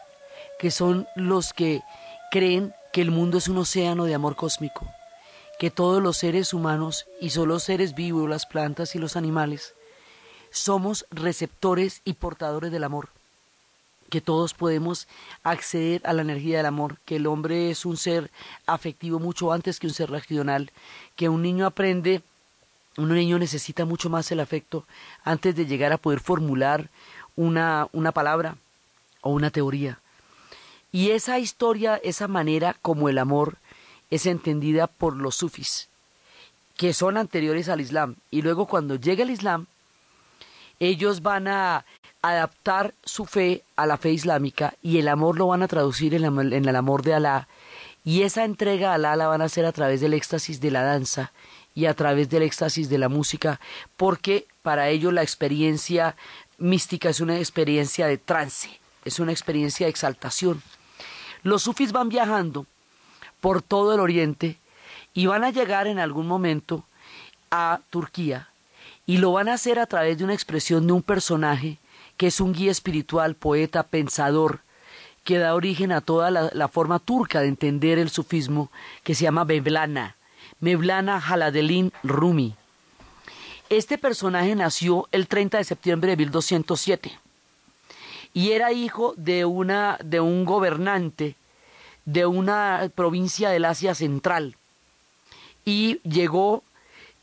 que 0.59 0.71
son 0.71 1.07
los 1.15 1.53
que 1.53 1.81
creen 2.29 2.75
que 2.93 3.01
el 3.01 3.11
mundo 3.11 3.37
es 3.37 3.47
un 3.47 3.57
océano 3.57 4.05
de 4.05 4.13
amor 4.13 4.35
cósmico, 4.35 4.87
que 5.57 5.71
todos 5.71 6.03
los 6.03 6.17
seres 6.17 6.53
humanos 6.53 7.07
y 7.19 7.31
solo 7.31 7.55
los 7.55 7.63
seres 7.63 7.95
vivos, 7.95 8.29
las 8.29 8.45
plantas 8.45 8.95
y 8.95 8.99
los 8.99 9.15
animales, 9.15 9.73
somos 10.51 11.05
receptores 11.09 12.01
y 12.05 12.13
portadores 12.13 12.71
del 12.71 12.83
amor 12.83 13.14
que 14.15 14.21
todos 14.21 14.53
podemos 14.53 15.09
acceder 15.43 16.01
a 16.05 16.13
la 16.13 16.21
energía 16.21 16.55
del 16.55 16.67
amor, 16.67 16.99
que 17.03 17.17
el 17.17 17.27
hombre 17.27 17.69
es 17.69 17.85
un 17.85 17.97
ser 17.97 18.31
afectivo 18.65 19.19
mucho 19.19 19.51
antes 19.51 19.77
que 19.77 19.87
un 19.87 19.93
ser 19.93 20.09
racional, 20.09 20.71
que 21.17 21.27
un 21.27 21.41
niño 21.41 21.65
aprende, 21.65 22.21
un 22.95 23.13
niño 23.13 23.37
necesita 23.39 23.83
mucho 23.83 24.09
más 24.09 24.31
el 24.31 24.39
afecto 24.39 24.85
antes 25.25 25.53
de 25.57 25.65
llegar 25.65 25.91
a 25.91 25.97
poder 25.97 26.21
formular 26.21 26.89
una, 27.35 27.89
una 27.91 28.13
palabra 28.13 28.55
o 29.19 29.31
una 29.31 29.51
teoría. 29.51 29.99
Y 30.93 31.09
esa 31.09 31.37
historia, 31.37 31.97
esa 31.97 32.29
manera 32.29 32.77
como 32.81 33.09
el 33.09 33.17
amor 33.17 33.57
es 34.09 34.27
entendida 34.27 34.87
por 34.87 35.17
los 35.17 35.35
sufis, 35.35 35.89
que 36.77 36.93
son 36.93 37.17
anteriores 37.17 37.67
al 37.67 37.81
Islam. 37.81 38.15
Y 38.31 38.43
luego 38.43 38.65
cuando 38.65 38.95
llega 38.95 39.23
el 39.23 39.31
Islam, 39.31 39.67
ellos 40.79 41.21
van 41.21 41.47
a 41.47 41.85
adaptar 42.21 42.93
su 43.03 43.25
fe 43.25 43.63
a 43.75 43.85
la 43.85 43.97
fe 43.97 44.11
islámica 44.11 44.73
y 44.81 44.97
el 44.97 45.07
amor 45.07 45.37
lo 45.37 45.47
van 45.47 45.61
a 45.63 45.67
traducir 45.67 46.15
en, 46.15 46.25
el 46.25 46.75
amor 46.75 47.03
de 47.03 47.13
Alá 47.13 47.47
y 48.03 48.23
esa 48.23 48.43
entrega 48.43 48.91
a 48.91 48.95
Alá 48.95 49.15
la 49.15 49.27
van 49.27 49.41
a 49.41 49.45
hacer 49.45 49.65
a 49.65 49.71
través 49.71 50.01
del 50.01 50.13
éxtasis 50.13 50.59
de 50.59 50.71
la 50.71 50.83
danza 50.83 51.31
y 51.75 51.85
a 51.85 51.93
través 51.93 52.29
del 52.29 52.43
éxtasis 52.43 52.89
de 52.89 52.97
la 52.97 53.09
música 53.09 53.59
porque 53.95 54.47
para 54.63 54.89
ellos 54.89 55.13
la 55.13 55.21
experiencia 55.21 56.15
mística 56.57 57.09
es 57.09 57.19
una 57.19 57.37
experiencia 57.37 58.07
de 58.07 58.17
trance, 58.17 58.79
es 59.03 59.19
una 59.19 59.31
experiencia 59.31 59.85
de 59.85 59.91
exaltación. 59.91 60.63
Los 61.43 61.63
sufis 61.63 61.91
van 61.91 62.09
viajando 62.09 62.65
por 63.39 63.61
todo 63.61 63.93
el 63.93 63.99
oriente 63.99 64.57
y 65.13 65.27
van 65.27 65.43
a 65.43 65.51
llegar 65.51 65.85
en 65.85 65.99
algún 65.99 66.27
momento 66.27 66.85
a 67.51 67.81
Turquía 67.91 68.49
y 69.05 69.17
lo 69.17 69.31
van 69.33 69.49
a 69.49 69.53
hacer 69.53 69.79
a 69.79 69.85
través 69.85 70.17
de 70.17 70.23
una 70.23 70.33
expresión 70.33 70.87
de 70.87 70.93
un 70.93 71.01
personaje 71.01 71.77
que 72.17 72.27
es 72.27 72.39
un 72.39 72.53
guía 72.53 72.71
espiritual, 72.71 73.35
poeta, 73.35 73.83
pensador, 73.83 74.61
que 75.23 75.37
da 75.37 75.55
origen 75.55 75.91
a 75.91 76.01
toda 76.01 76.31
la, 76.31 76.67
forma 76.67 76.99
turca 76.99 77.41
de 77.41 77.47
entender 77.47 77.97
el 77.97 78.09
sufismo, 78.09 78.71
que 79.03 79.15
se 79.15 79.23
llama 79.23 79.43
Mevlana, 79.43 80.15
Mevlana 80.59 81.17
Haladelin 81.17 81.91
Rumi. 82.03 82.55
Este 83.69 83.97
personaje 83.97 84.55
nació 84.55 85.07
el 85.11 85.27
30 85.27 85.57
de 85.57 85.63
septiembre 85.63 86.11
de 86.11 86.17
1207 86.17 87.19
y 88.33 88.51
era 88.51 88.71
hijo 88.71 89.15
de, 89.17 89.45
una, 89.45 89.97
de 90.03 90.19
un 90.19 90.45
gobernante 90.45 91.35
de 92.05 92.27
una 92.27 92.91
provincia 92.93 93.49
del 93.49 93.65
Asia 93.65 93.95
Central 93.95 94.55
y 95.65 95.99
llegó, 96.07 96.63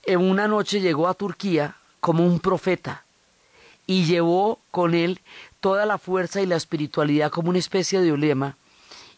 en 0.05 0.21
una 0.21 0.49
noche 0.49 0.81
llegó 0.81 1.09
a 1.09 1.15
Turquía 1.15 1.77
como 2.01 2.25
un 2.27 2.41
profeta 2.41 3.05
y 3.87 4.05
llevó 4.05 4.59
con 4.71 4.95
él 4.95 5.21
toda 5.61 5.87
la 5.87 5.99
fuerza 5.99 6.41
y 6.41 6.47
la 6.47 6.57
espiritualidad 6.57 7.31
como 7.31 7.51
una 7.51 7.59
especie 7.59 8.01
de 8.01 8.13
olema 8.13 8.57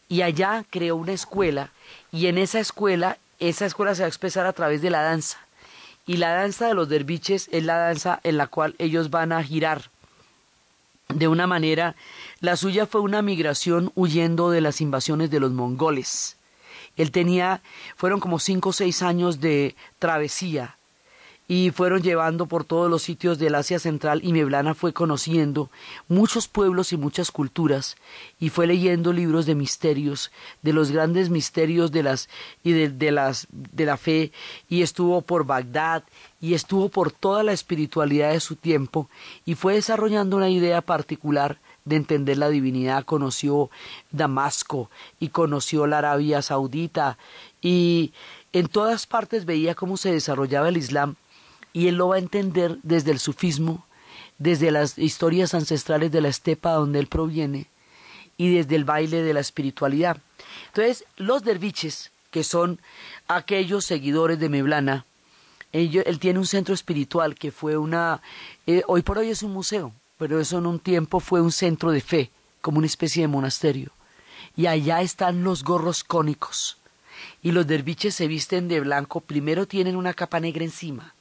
y 0.09 0.23
allá 0.23 0.65
creó 0.71 0.97
una 0.97 1.13
escuela 1.13 1.71
y 2.13 2.27
en 2.27 2.39
esa 2.39 2.61
escuela, 2.61 3.19
esa 3.39 3.67
escuela 3.67 3.95
se 3.95 4.03
va 4.03 4.07
a 4.07 4.09
expresar 4.09 4.47
a 4.47 4.53
través 4.53 4.83
de 4.83 4.91
la 4.91 5.03
danza 5.03 5.39
y 6.07 6.19
la 6.19 6.35
danza 6.35 6.69
de 6.69 6.75
los 6.75 6.89
derviches 6.89 7.49
es 7.53 7.65
la 7.65 7.79
danza 7.79 8.21
en 8.23 8.37
la 8.37 8.47
cual 8.47 8.75
ellos 8.79 9.11
van 9.11 9.33
a 9.33 9.43
girar 9.43 9.91
de 11.09 11.29
una 11.29 11.47
manera, 11.47 11.95
la 12.41 12.57
suya 12.57 12.87
fue 12.87 13.01
una 13.01 13.23
migración 13.23 13.93
huyendo 13.95 14.51
de 14.51 14.61
las 14.61 14.81
invasiones 14.81 15.31
de 15.31 15.39
los 15.39 15.53
mongoles. 15.53 16.37
Él 16.97 17.11
tenía, 17.11 17.63
fueron 17.97 18.21
como 18.21 18.39
cinco 18.39 18.71
o 18.71 18.73
seis 18.73 19.03
años 19.03 19.41
de 19.41 19.75
travesía 19.99 20.77
y 21.47 21.71
fueron 21.71 22.03
llevando 22.03 22.47
por 22.47 22.65
todos 22.65 22.91
los 22.91 23.03
sitios 23.03 23.39
del 23.39 23.55
Asia 23.55 23.79
Central 23.79 24.21
y 24.25 24.33
Meblana 24.33 24.75
fue 24.75 24.95
conociendo 24.95 25.71
muchos 26.09 26.49
pueblos 26.49 26.93
y 26.93 26.97
muchas 26.97 27.31
culturas 27.31 27.97
y 28.41 28.49
fue 28.49 28.67
leyendo 28.67 29.13
libros 29.13 29.45
de 29.45 29.55
misterios, 29.55 30.31
de 30.63 30.73
los 30.73 30.91
grandes 30.91 31.29
misterios 31.29 31.93
de 31.93 32.03
las 32.03 32.31
y 32.63 32.73
de, 32.73 33.13
las 33.13 33.47
de 33.51 33.85
la 33.85 33.99
fe 33.99 34.33
y 34.71 34.83
estuvo 34.83 35.21
por 35.21 35.45
Bagdad 35.45 36.05
y 36.41 36.55
estuvo 36.55 36.89
por 36.89 37.13
toda 37.13 37.43
la 37.43 37.53
espiritualidad 37.53 38.33
de 38.33 38.41
su 38.41 38.57
tiempo 38.57 39.11
y 39.45 39.55
fue 39.55 39.75
desarrollando 39.75 40.39
una 40.39 40.49
idea 40.49 40.81
particular 40.81 41.59
de 41.85 41.97
entender 41.97 42.39
la 42.39 42.49
divinidad, 42.49 43.05
conoció 43.05 43.71
Damasco 44.11 44.91
y 45.21 45.29
conoció 45.29 45.87
la 45.87 45.99
Arabia 45.99 46.41
Saudita 46.41 47.19
y 47.61 48.13
en 48.53 48.69
todas 48.69 49.07
partes 49.07 49.45
veía 49.45 49.75
cómo 49.75 49.97
se 49.97 50.13
desarrollaba 50.13 50.69
el 50.69 50.79
Islam 50.79 51.17
y 51.73 51.89
él 51.89 51.97
lo 51.97 52.09
va 52.09 52.17
a 52.17 52.21
entender 52.21 52.79
desde 52.83 53.11
el 53.11 53.19
sufismo, 53.19 53.85
desde 54.39 54.71
las 54.71 54.97
historias 54.97 55.53
ancestrales 55.53 56.11
de 56.11 56.23
la 56.23 56.29
estepa 56.29 56.73
donde 56.73 57.01
él 57.01 57.07
proviene 57.07 57.67
y 58.37 58.55
desde 58.55 58.77
el 58.77 58.85
baile 58.85 59.23
de 59.23 59.35
la 59.35 59.41
espiritualidad. 59.41 60.17
Entonces, 60.69 61.05
los 61.17 61.45
derviches, 61.45 62.13
que 62.31 62.45
son 62.45 62.81
aquellos 63.29 63.85
seguidores 63.85 64.39
de 64.39 64.49
Meblana, 64.49 65.05
él, 65.73 66.19
tiene 66.21 66.39
un 66.39 66.47
centro 66.47 66.73
espiritual 66.73 67.35
que 67.35 67.51
fue 67.51 67.77
una, 67.77 68.23
eh, 68.67 68.83
hoy 68.87 69.03
por 69.03 69.19
hoy 69.19 69.31
es 69.31 69.43
un 69.43 69.53
museo, 69.53 69.93
pero 70.19 70.41
eso 70.41 70.59
en 70.59 70.67
un 70.67 70.79
tiempo 70.79 71.21
fue 71.21 71.41
un 71.41 71.53
centro 71.53 71.91
de 71.91 72.01
fe, 72.01 72.31
como 72.61 72.79
una 72.79 72.87
especie 72.87 73.23
de 73.23 73.29
monasterio. 73.29 73.93
Y 74.57 74.67
allá 74.67 75.01
están 75.03 75.45
los 75.45 75.65
gorros 75.65 76.05
cónicos. 76.05 76.79
Y 77.43 77.53
los 77.53 77.67
derviches 77.67 78.15
se 78.15 78.27
visten 78.27 78.69
de 78.69 78.81
blanco, 78.81 79.21
primero 79.21 79.67
tienen 79.67 79.97
una 79.97 80.15
capa 80.15 80.41
negra 80.41 80.65
encima, 80.65 81.15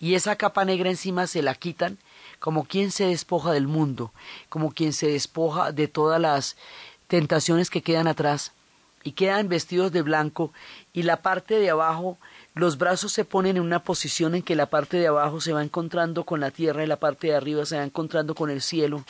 y 0.00 0.14
esa 0.14 0.36
capa 0.36 0.64
negra 0.64 0.88
encima 0.88 1.26
se 1.26 1.42
la 1.42 1.54
quitan 1.54 1.98
como 2.38 2.64
quien 2.64 2.90
se 2.90 3.04
despoja 3.04 3.52
del 3.52 3.68
mundo, 3.68 4.12
como 4.48 4.72
quien 4.72 4.94
se 4.94 5.08
despoja 5.08 5.72
de 5.72 5.88
todas 5.88 6.18
las 6.18 6.56
tentaciones 7.06 7.68
que 7.68 7.82
quedan 7.82 8.08
atrás 8.08 8.52
y 9.04 9.12
quedan 9.12 9.48
vestidos 9.48 9.92
de 9.92 10.00
blanco 10.00 10.52
y 10.94 11.02
la 11.02 11.20
parte 11.20 11.58
de 11.58 11.68
abajo 11.68 12.18
los 12.60 12.76
brazos 12.76 13.12
se 13.12 13.24
ponen 13.24 13.56
en 13.56 13.62
una 13.62 13.82
posición 13.82 14.34
en 14.34 14.42
que 14.42 14.54
la 14.54 14.66
parte 14.66 14.98
de 14.98 15.08
abajo 15.08 15.40
se 15.40 15.54
va 15.54 15.62
encontrando 15.64 16.24
con 16.24 16.40
la 16.40 16.50
tierra 16.50 16.84
y 16.84 16.86
la 16.86 16.98
parte 16.98 17.28
de 17.28 17.34
arriba 17.34 17.64
se 17.64 17.78
va 17.78 17.84
encontrando 17.84 18.34
con 18.34 18.50
el 18.50 18.60
cielo 18.60 19.04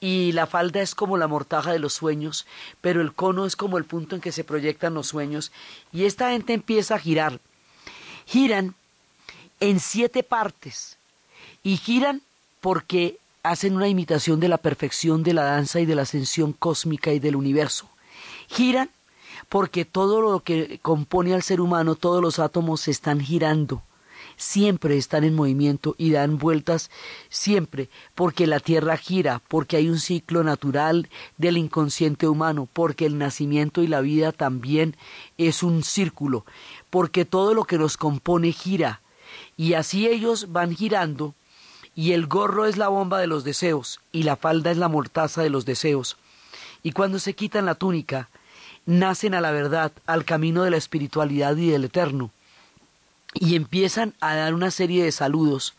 y 0.00 0.30
la 0.32 0.46
falda 0.46 0.80
es 0.80 0.94
como 0.94 1.16
la 1.16 1.26
mortaja 1.26 1.72
de 1.72 1.78
los 1.80 1.94
sueños, 1.94 2.46
pero 2.80 3.00
el 3.00 3.12
cono 3.12 3.46
es 3.46 3.56
como 3.56 3.78
el 3.78 3.84
punto 3.84 4.14
en 4.14 4.20
que 4.20 4.32
se 4.32 4.44
proyectan 4.44 4.94
los 4.94 5.08
sueños 5.08 5.50
y 5.92 6.04
esta 6.04 6.30
gente 6.30 6.52
empieza 6.52 6.94
a 6.94 6.98
girar. 7.00 7.40
Giran 8.26 8.74
en 9.58 9.80
siete 9.80 10.22
partes 10.22 10.96
y 11.64 11.76
giran 11.78 12.22
porque 12.60 13.18
hacen 13.42 13.74
una 13.74 13.88
imitación 13.88 14.38
de 14.38 14.48
la 14.48 14.58
perfección 14.58 15.24
de 15.24 15.34
la 15.34 15.44
danza 15.44 15.80
y 15.80 15.86
de 15.86 15.96
la 15.96 16.02
ascensión 16.02 16.52
cósmica 16.52 17.12
y 17.12 17.18
del 17.18 17.34
universo. 17.34 17.88
Giran 18.48 18.88
porque 19.54 19.84
todo 19.84 20.20
lo 20.20 20.40
que 20.40 20.80
compone 20.82 21.32
al 21.32 21.44
ser 21.44 21.60
humano, 21.60 21.94
todos 21.94 22.20
los 22.20 22.40
átomos 22.40 22.88
están 22.88 23.20
girando, 23.20 23.84
siempre 24.36 24.96
están 24.96 25.22
en 25.22 25.36
movimiento 25.36 25.94
y 25.96 26.10
dan 26.10 26.38
vueltas 26.38 26.90
siempre, 27.28 27.88
porque 28.16 28.48
la 28.48 28.58
Tierra 28.58 28.96
gira, 28.96 29.40
porque 29.46 29.76
hay 29.76 29.88
un 29.88 30.00
ciclo 30.00 30.42
natural 30.42 31.08
del 31.38 31.56
inconsciente 31.56 32.26
humano, 32.26 32.68
porque 32.72 33.06
el 33.06 33.16
nacimiento 33.16 33.84
y 33.84 33.86
la 33.86 34.00
vida 34.00 34.32
también 34.32 34.96
es 35.38 35.62
un 35.62 35.84
círculo, 35.84 36.44
porque 36.90 37.24
todo 37.24 37.54
lo 37.54 37.62
que 37.62 37.78
nos 37.78 37.96
compone 37.96 38.50
gira, 38.50 39.02
y 39.56 39.74
así 39.74 40.08
ellos 40.08 40.50
van 40.50 40.74
girando, 40.74 41.36
y 41.94 42.10
el 42.10 42.26
gorro 42.26 42.66
es 42.66 42.76
la 42.76 42.88
bomba 42.88 43.20
de 43.20 43.28
los 43.28 43.44
deseos, 43.44 44.00
y 44.10 44.24
la 44.24 44.34
falda 44.34 44.72
es 44.72 44.78
la 44.78 44.88
mortaza 44.88 45.42
de 45.42 45.50
los 45.50 45.64
deseos. 45.64 46.16
Y 46.82 46.90
cuando 46.90 47.20
se 47.20 47.34
quitan 47.34 47.66
la 47.66 47.76
túnica, 47.76 48.30
nacen 48.86 49.34
a 49.34 49.40
la 49.40 49.50
verdad, 49.50 49.92
al 50.06 50.24
camino 50.24 50.62
de 50.62 50.70
la 50.70 50.76
espiritualidad 50.76 51.56
y 51.56 51.70
del 51.70 51.84
eterno, 51.84 52.30
y 53.34 53.56
empiezan 53.56 54.14
a 54.20 54.34
dar 54.34 54.54
una 54.54 54.70
serie 54.70 55.04
de 55.04 55.12
saludos, 55.12 55.74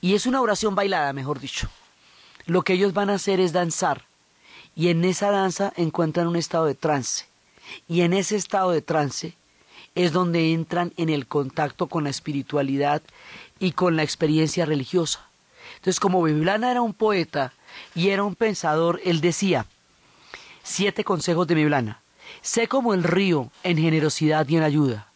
y 0.00 0.14
es 0.14 0.26
una 0.26 0.40
oración 0.40 0.74
bailada, 0.74 1.12
mejor 1.12 1.40
dicho. 1.40 1.68
Lo 2.46 2.62
que 2.62 2.74
ellos 2.74 2.92
van 2.92 3.10
a 3.10 3.14
hacer 3.14 3.40
es 3.40 3.52
danzar, 3.52 4.04
y 4.76 4.88
en 4.88 5.04
esa 5.04 5.30
danza 5.30 5.72
encuentran 5.76 6.26
un 6.26 6.36
estado 6.36 6.66
de 6.66 6.74
trance, 6.74 7.26
y 7.88 8.02
en 8.02 8.12
ese 8.12 8.36
estado 8.36 8.72
de 8.72 8.82
trance 8.82 9.34
es 9.94 10.12
donde 10.12 10.52
entran 10.52 10.92
en 10.96 11.08
el 11.08 11.26
contacto 11.26 11.86
con 11.86 12.04
la 12.04 12.10
espiritualidad 12.10 13.02
y 13.60 13.72
con 13.72 13.96
la 13.96 14.02
experiencia 14.02 14.66
religiosa. 14.66 15.28
Entonces, 15.76 16.00
como 16.00 16.22
Biblana 16.22 16.70
era 16.70 16.82
un 16.82 16.94
poeta 16.94 17.52
y 17.94 18.08
era 18.08 18.24
un 18.24 18.34
pensador, 18.34 19.00
él 19.04 19.20
decía, 19.20 19.66
siete 20.62 21.04
consejos 21.04 21.46
de 21.46 21.54
Biblana. 21.54 22.00
Sé 22.44 22.68
como 22.68 22.92
el 22.92 23.04
río 23.04 23.50
en 23.62 23.78
generosidad 23.78 24.46
y 24.46 24.58
en 24.58 24.64
ayuda. 24.64 25.08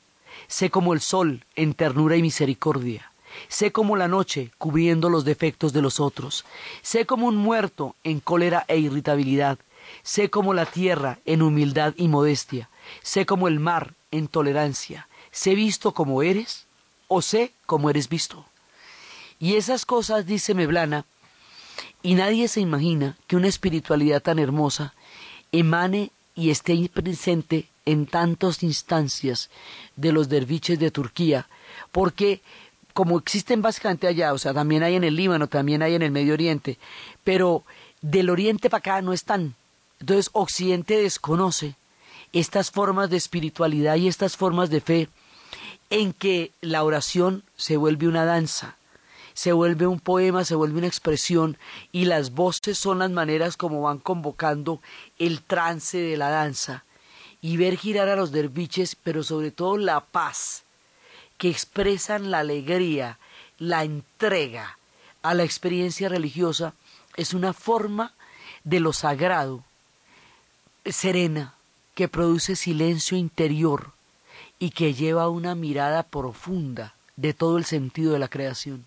Sé 0.46 0.70
como 0.70 0.94
el 0.94 1.02
sol 1.02 1.44
en 1.56 1.74
ternura 1.74 2.16
y 2.16 2.22
misericordia. 2.22 3.12
Sé 3.48 3.70
como 3.70 3.96
la 3.96 4.08
noche 4.08 4.50
cubriendo 4.56 5.10
los 5.10 5.26
defectos 5.26 5.74
de 5.74 5.82
los 5.82 6.00
otros. 6.00 6.46
Sé 6.80 7.04
como 7.04 7.26
un 7.26 7.36
muerto 7.36 7.94
en 8.02 8.20
cólera 8.20 8.64
e 8.66 8.78
irritabilidad. 8.78 9.58
Sé 10.02 10.30
como 10.30 10.54
la 10.54 10.64
tierra 10.64 11.18
en 11.26 11.42
humildad 11.42 11.92
y 11.98 12.08
modestia. 12.08 12.70
Sé 13.02 13.26
como 13.26 13.46
el 13.46 13.60
mar 13.60 13.92
en 14.10 14.28
tolerancia. 14.28 15.06
Sé 15.30 15.54
visto 15.54 15.92
como 15.92 16.22
eres 16.22 16.64
o 17.08 17.20
sé 17.20 17.52
como 17.66 17.90
eres 17.90 18.08
visto. 18.08 18.46
Y 19.38 19.56
esas 19.56 19.84
cosas, 19.84 20.24
dice 20.24 20.54
Meblana, 20.54 21.04
y 22.02 22.14
nadie 22.14 22.48
se 22.48 22.60
imagina 22.60 23.18
que 23.26 23.36
una 23.36 23.48
espiritualidad 23.48 24.22
tan 24.22 24.38
hermosa 24.38 24.94
emane 25.52 26.10
y 26.38 26.50
esté 26.50 26.88
presente 26.88 27.66
en 27.84 28.06
tantas 28.06 28.62
instancias 28.62 29.50
de 29.96 30.12
los 30.12 30.28
derviches 30.28 30.78
de 30.78 30.92
Turquía, 30.92 31.48
porque 31.90 32.42
como 32.94 33.18
existen 33.18 33.60
básicamente 33.60 34.06
allá, 34.06 34.32
o 34.32 34.38
sea, 34.38 34.54
también 34.54 34.84
hay 34.84 34.94
en 34.94 35.02
el 35.02 35.16
Líbano, 35.16 35.48
también 35.48 35.82
hay 35.82 35.96
en 35.96 36.02
el 36.02 36.12
Medio 36.12 36.34
Oriente, 36.34 36.78
pero 37.24 37.64
del 38.02 38.30
Oriente 38.30 38.70
para 38.70 38.78
acá 38.78 39.02
no 39.02 39.12
están. 39.12 39.56
Entonces 39.98 40.30
Occidente 40.32 41.02
desconoce 41.02 41.74
estas 42.32 42.70
formas 42.70 43.10
de 43.10 43.16
espiritualidad 43.16 43.96
y 43.96 44.06
estas 44.06 44.36
formas 44.36 44.70
de 44.70 44.80
fe 44.80 45.08
en 45.90 46.12
que 46.12 46.52
la 46.60 46.84
oración 46.84 47.42
se 47.56 47.76
vuelve 47.76 48.06
una 48.06 48.24
danza, 48.24 48.76
se 49.38 49.52
vuelve 49.52 49.86
un 49.86 50.00
poema, 50.00 50.44
se 50.44 50.56
vuelve 50.56 50.78
una 50.78 50.88
expresión 50.88 51.58
y 51.92 52.06
las 52.06 52.32
voces 52.32 52.76
son 52.76 52.98
las 52.98 53.12
maneras 53.12 53.56
como 53.56 53.82
van 53.82 53.98
convocando 53.98 54.80
el 55.16 55.42
trance 55.42 55.96
de 55.96 56.16
la 56.16 56.28
danza 56.28 56.82
y 57.40 57.56
ver 57.56 57.76
girar 57.76 58.08
a 58.08 58.16
los 58.16 58.32
derviches, 58.32 58.96
pero 58.96 59.22
sobre 59.22 59.52
todo 59.52 59.76
la 59.76 60.00
paz, 60.00 60.64
que 61.36 61.48
expresan 61.48 62.32
la 62.32 62.40
alegría, 62.40 63.20
la 63.58 63.84
entrega 63.84 64.76
a 65.22 65.34
la 65.34 65.44
experiencia 65.44 66.08
religiosa, 66.08 66.74
es 67.14 67.32
una 67.32 67.52
forma 67.52 68.14
de 68.64 68.80
lo 68.80 68.92
sagrado, 68.92 69.62
serena, 70.84 71.54
que 71.94 72.08
produce 72.08 72.56
silencio 72.56 73.16
interior 73.16 73.92
y 74.58 74.70
que 74.70 74.94
lleva 74.94 75.28
una 75.28 75.54
mirada 75.54 76.02
profunda 76.02 76.96
de 77.18 77.34
todo 77.34 77.58
el 77.58 77.64
sentido 77.64 78.12
de 78.12 78.20
la 78.20 78.28
creación. 78.28 78.84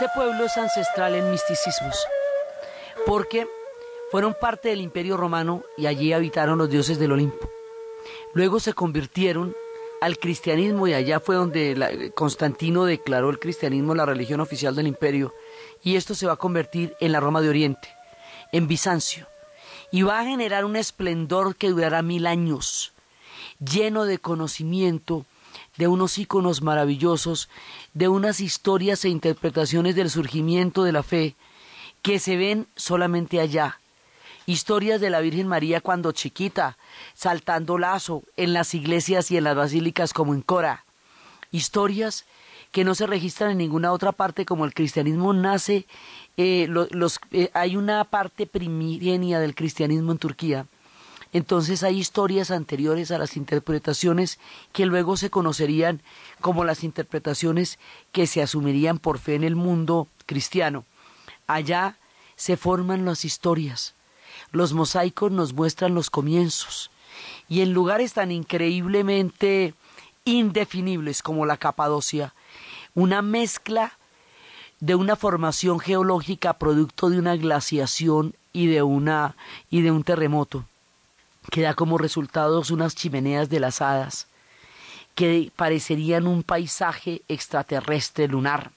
Este 0.00 0.14
pueblo 0.14 0.46
es 0.46 0.56
ancestral 0.56 1.14
en 1.14 1.30
misticismos, 1.30 2.06
porque 3.04 3.46
fueron 4.10 4.34
parte 4.40 4.70
del 4.70 4.80
imperio 4.80 5.18
romano 5.18 5.62
y 5.76 5.88
allí 5.88 6.14
habitaron 6.14 6.56
los 6.56 6.70
dioses 6.70 6.98
del 6.98 7.12
Olimpo. 7.12 7.50
Luego 8.32 8.60
se 8.60 8.72
convirtieron 8.72 9.54
al 10.00 10.16
cristianismo 10.16 10.88
y 10.88 10.94
allá 10.94 11.20
fue 11.20 11.34
donde 11.34 12.12
Constantino 12.14 12.86
declaró 12.86 13.28
el 13.28 13.38
cristianismo 13.38 13.94
la 13.94 14.06
religión 14.06 14.40
oficial 14.40 14.74
del 14.74 14.86
imperio 14.86 15.34
y 15.82 15.96
esto 15.96 16.14
se 16.14 16.26
va 16.26 16.32
a 16.32 16.36
convertir 16.36 16.96
en 17.00 17.12
la 17.12 17.20
Roma 17.20 17.42
de 17.42 17.50
Oriente, 17.50 17.94
en 18.52 18.68
Bizancio, 18.68 19.26
y 19.92 20.00
va 20.00 20.20
a 20.20 20.24
generar 20.24 20.64
un 20.64 20.76
esplendor 20.76 21.56
que 21.56 21.68
durará 21.68 22.00
mil 22.00 22.26
años, 22.26 22.94
lleno 23.58 24.06
de 24.06 24.16
conocimiento, 24.16 25.26
de 25.76 25.88
unos 25.88 26.18
íconos 26.18 26.62
maravillosos, 26.62 27.48
de 27.94 28.08
unas 28.08 28.40
historias 28.40 29.04
e 29.04 29.08
interpretaciones 29.08 29.96
del 29.96 30.10
surgimiento 30.10 30.84
de 30.84 30.92
la 30.92 31.02
fe 31.02 31.36
que 32.02 32.18
se 32.18 32.36
ven 32.36 32.66
solamente 32.76 33.40
allá. 33.40 33.78
Historias 34.46 35.00
de 35.00 35.10
la 35.10 35.20
Virgen 35.20 35.46
María 35.46 35.80
cuando 35.80 36.12
chiquita, 36.12 36.76
saltando 37.14 37.78
lazo 37.78 38.22
en 38.36 38.52
las 38.52 38.74
iglesias 38.74 39.30
y 39.30 39.36
en 39.36 39.44
las 39.44 39.56
basílicas 39.56 40.12
como 40.12 40.34
en 40.34 40.42
Cora. 40.42 40.84
Historias 41.50 42.24
que 42.72 42.84
no 42.84 42.94
se 42.94 43.06
registran 43.06 43.50
en 43.50 43.58
ninguna 43.58 43.92
otra 43.92 44.12
parte 44.12 44.46
como 44.46 44.64
el 44.64 44.74
cristianismo 44.74 45.32
nace, 45.32 45.86
eh, 46.36 46.66
los, 46.68 47.20
eh, 47.32 47.50
hay 47.52 47.76
una 47.76 48.04
parte 48.04 48.46
primigenia 48.46 49.40
del 49.40 49.54
cristianismo 49.54 50.12
en 50.12 50.18
Turquía 50.18 50.66
entonces 51.32 51.84
hay 51.84 51.98
historias 51.98 52.50
anteriores 52.50 53.10
a 53.12 53.18
las 53.18 53.36
interpretaciones 53.36 54.38
que 54.72 54.86
luego 54.86 55.16
se 55.16 55.30
conocerían 55.30 56.02
como 56.40 56.64
las 56.64 56.82
interpretaciones 56.82 57.78
que 58.10 58.26
se 58.26 58.42
asumirían 58.42 58.98
por 58.98 59.18
fe 59.18 59.36
en 59.36 59.44
el 59.44 59.54
mundo 59.54 60.08
cristiano. 60.26 60.84
Allá 61.46 61.96
se 62.34 62.56
forman 62.56 63.04
las 63.04 63.24
historias. 63.24 63.94
Los 64.50 64.72
mosaicos 64.72 65.30
nos 65.30 65.52
muestran 65.52 65.94
los 65.94 66.10
comienzos. 66.10 66.90
Y 67.48 67.60
en 67.60 67.72
lugares 67.72 68.14
tan 68.14 68.32
increíblemente 68.32 69.74
indefinibles 70.24 71.22
como 71.22 71.46
la 71.46 71.56
Capadocia, 71.56 72.34
una 72.94 73.22
mezcla 73.22 73.92
de 74.80 74.96
una 74.96 75.14
formación 75.14 75.78
geológica 75.78 76.54
producto 76.54 77.10
de 77.10 77.18
una 77.18 77.36
glaciación 77.36 78.34
y 78.52 78.66
de 78.66 78.82
una 78.82 79.36
y 79.70 79.82
de 79.82 79.90
un 79.90 80.02
terremoto 80.02 80.64
que 81.50 81.62
da 81.62 81.74
como 81.74 81.98
resultados 81.98 82.70
unas 82.70 82.94
chimeneas 82.94 83.48
de 83.48 83.60
las 83.60 83.80
hadas 83.80 84.26
que 85.14 85.50
parecerían 85.54 86.26
un 86.26 86.42
paisaje 86.42 87.22
extraterrestre 87.28 88.28
lunar, 88.28 88.70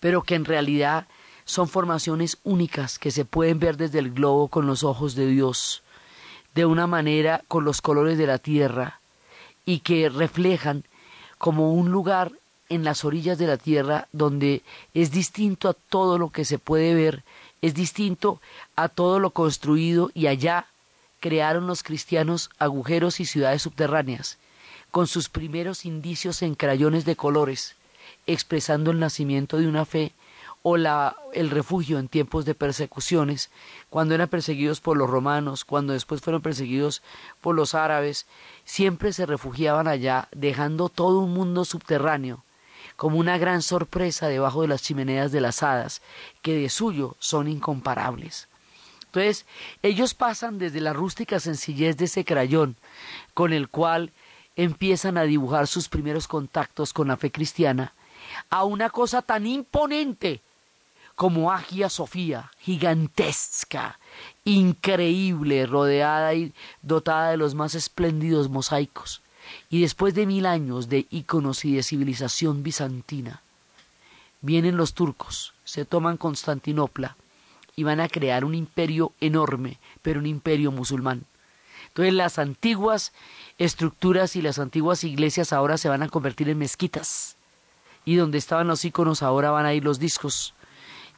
pero 0.00 0.22
que 0.22 0.34
en 0.34 0.44
realidad 0.44 1.06
son 1.44 1.68
formaciones 1.68 2.38
únicas 2.44 2.98
que 2.98 3.10
se 3.10 3.24
pueden 3.24 3.58
ver 3.58 3.76
desde 3.76 3.98
el 3.98 4.12
globo 4.12 4.48
con 4.48 4.66
los 4.66 4.82
ojos 4.82 5.14
de 5.14 5.26
Dios, 5.26 5.82
de 6.54 6.66
una 6.66 6.86
manera 6.86 7.42
con 7.48 7.64
los 7.64 7.80
colores 7.80 8.18
de 8.18 8.26
la 8.26 8.38
tierra, 8.38 9.00
y 9.66 9.80
que 9.80 10.08
reflejan 10.08 10.84
como 11.38 11.72
un 11.72 11.90
lugar 11.90 12.32
en 12.68 12.84
las 12.84 13.04
orillas 13.04 13.38
de 13.38 13.46
la 13.46 13.56
tierra 13.56 14.08
donde 14.12 14.62
es 14.94 15.10
distinto 15.10 15.68
a 15.68 15.74
todo 15.74 16.18
lo 16.18 16.30
que 16.30 16.44
se 16.44 16.58
puede 16.58 16.94
ver, 16.94 17.22
es 17.62 17.74
distinto 17.74 18.40
a 18.76 18.88
todo 18.88 19.20
lo 19.20 19.30
construido 19.30 20.10
y 20.14 20.26
allá 20.26 20.66
crearon 21.24 21.66
los 21.66 21.82
cristianos 21.82 22.50
agujeros 22.58 23.18
y 23.18 23.24
ciudades 23.24 23.62
subterráneas, 23.62 24.36
con 24.90 25.06
sus 25.06 25.30
primeros 25.30 25.86
indicios 25.86 26.42
en 26.42 26.54
crayones 26.54 27.06
de 27.06 27.16
colores, 27.16 27.76
expresando 28.26 28.90
el 28.90 29.00
nacimiento 29.00 29.56
de 29.56 29.66
una 29.66 29.86
fe 29.86 30.12
o 30.60 30.76
la, 30.76 31.16
el 31.32 31.48
refugio 31.48 31.98
en 31.98 32.08
tiempos 32.08 32.44
de 32.44 32.54
persecuciones, 32.54 33.48
cuando 33.88 34.14
eran 34.14 34.28
perseguidos 34.28 34.82
por 34.82 34.98
los 34.98 35.08
romanos, 35.08 35.64
cuando 35.64 35.94
después 35.94 36.20
fueron 36.20 36.42
perseguidos 36.42 37.00
por 37.40 37.54
los 37.54 37.74
árabes, 37.74 38.26
siempre 38.66 39.14
se 39.14 39.24
refugiaban 39.24 39.88
allá, 39.88 40.28
dejando 40.30 40.90
todo 40.90 41.20
un 41.20 41.32
mundo 41.32 41.64
subterráneo, 41.64 42.44
como 42.96 43.16
una 43.16 43.38
gran 43.38 43.62
sorpresa 43.62 44.28
debajo 44.28 44.60
de 44.60 44.68
las 44.68 44.82
chimeneas 44.82 45.32
de 45.32 45.40
las 45.40 45.62
hadas, 45.62 46.02
que 46.42 46.54
de 46.54 46.68
suyo 46.68 47.16
son 47.18 47.48
incomparables. 47.48 48.46
Entonces, 49.14 49.46
ellos 49.84 50.12
pasan 50.12 50.58
desde 50.58 50.80
la 50.80 50.92
rústica 50.92 51.38
sencillez 51.38 51.96
de 51.96 52.06
ese 52.06 52.24
crayón 52.24 52.74
con 53.32 53.52
el 53.52 53.68
cual 53.68 54.10
empiezan 54.56 55.16
a 55.16 55.22
dibujar 55.22 55.68
sus 55.68 55.88
primeros 55.88 56.26
contactos 56.26 56.92
con 56.92 57.06
la 57.06 57.16
fe 57.16 57.30
cristiana, 57.30 57.92
a 58.50 58.64
una 58.64 58.90
cosa 58.90 59.22
tan 59.22 59.46
imponente 59.46 60.40
como 61.14 61.52
Agia 61.52 61.88
Sofía, 61.90 62.50
gigantesca, 62.58 64.00
increíble, 64.44 65.64
rodeada 65.66 66.34
y 66.34 66.52
dotada 66.82 67.30
de 67.30 67.36
los 67.36 67.54
más 67.54 67.76
espléndidos 67.76 68.48
mosaicos. 68.48 69.22
Y 69.70 69.82
después 69.82 70.14
de 70.14 70.26
mil 70.26 70.44
años 70.44 70.88
de 70.88 71.06
íconos 71.10 71.64
y 71.64 71.76
de 71.76 71.84
civilización 71.84 72.64
bizantina, 72.64 73.42
vienen 74.40 74.76
los 74.76 74.92
turcos, 74.92 75.54
se 75.62 75.84
toman 75.84 76.16
Constantinopla, 76.16 77.16
y 77.76 77.82
van 77.82 78.00
a 78.00 78.08
crear 78.08 78.44
un 78.44 78.54
imperio 78.54 79.12
enorme, 79.20 79.78
pero 80.02 80.20
un 80.20 80.26
imperio 80.26 80.70
musulmán. 80.70 81.24
Entonces 81.88 82.14
las 82.14 82.38
antiguas 82.38 83.12
estructuras 83.58 84.36
y 84.36 84.42
las 84.42 84.58
antiguas 84.58 85.04
iglesias 85.04 85.52
ahora 85.52 85.78
se 85.78 85.88
van 85.88 86.02
a 86.02 86.08
convertir 86.08 86.48
en 86.48 86.58
mezquitas. 86.58 87.36
Y 88.04 88.16
donde 88.16 88.38
estaban 88.38 88.68
los 88.68 88.84
iconos 88.84 89.22
ahora 89.22 89.50
van 89.50 89.66
a 89.66 89.74
ir 89.74 89.84
los 89.84 89.98
discos. 89.98 90.54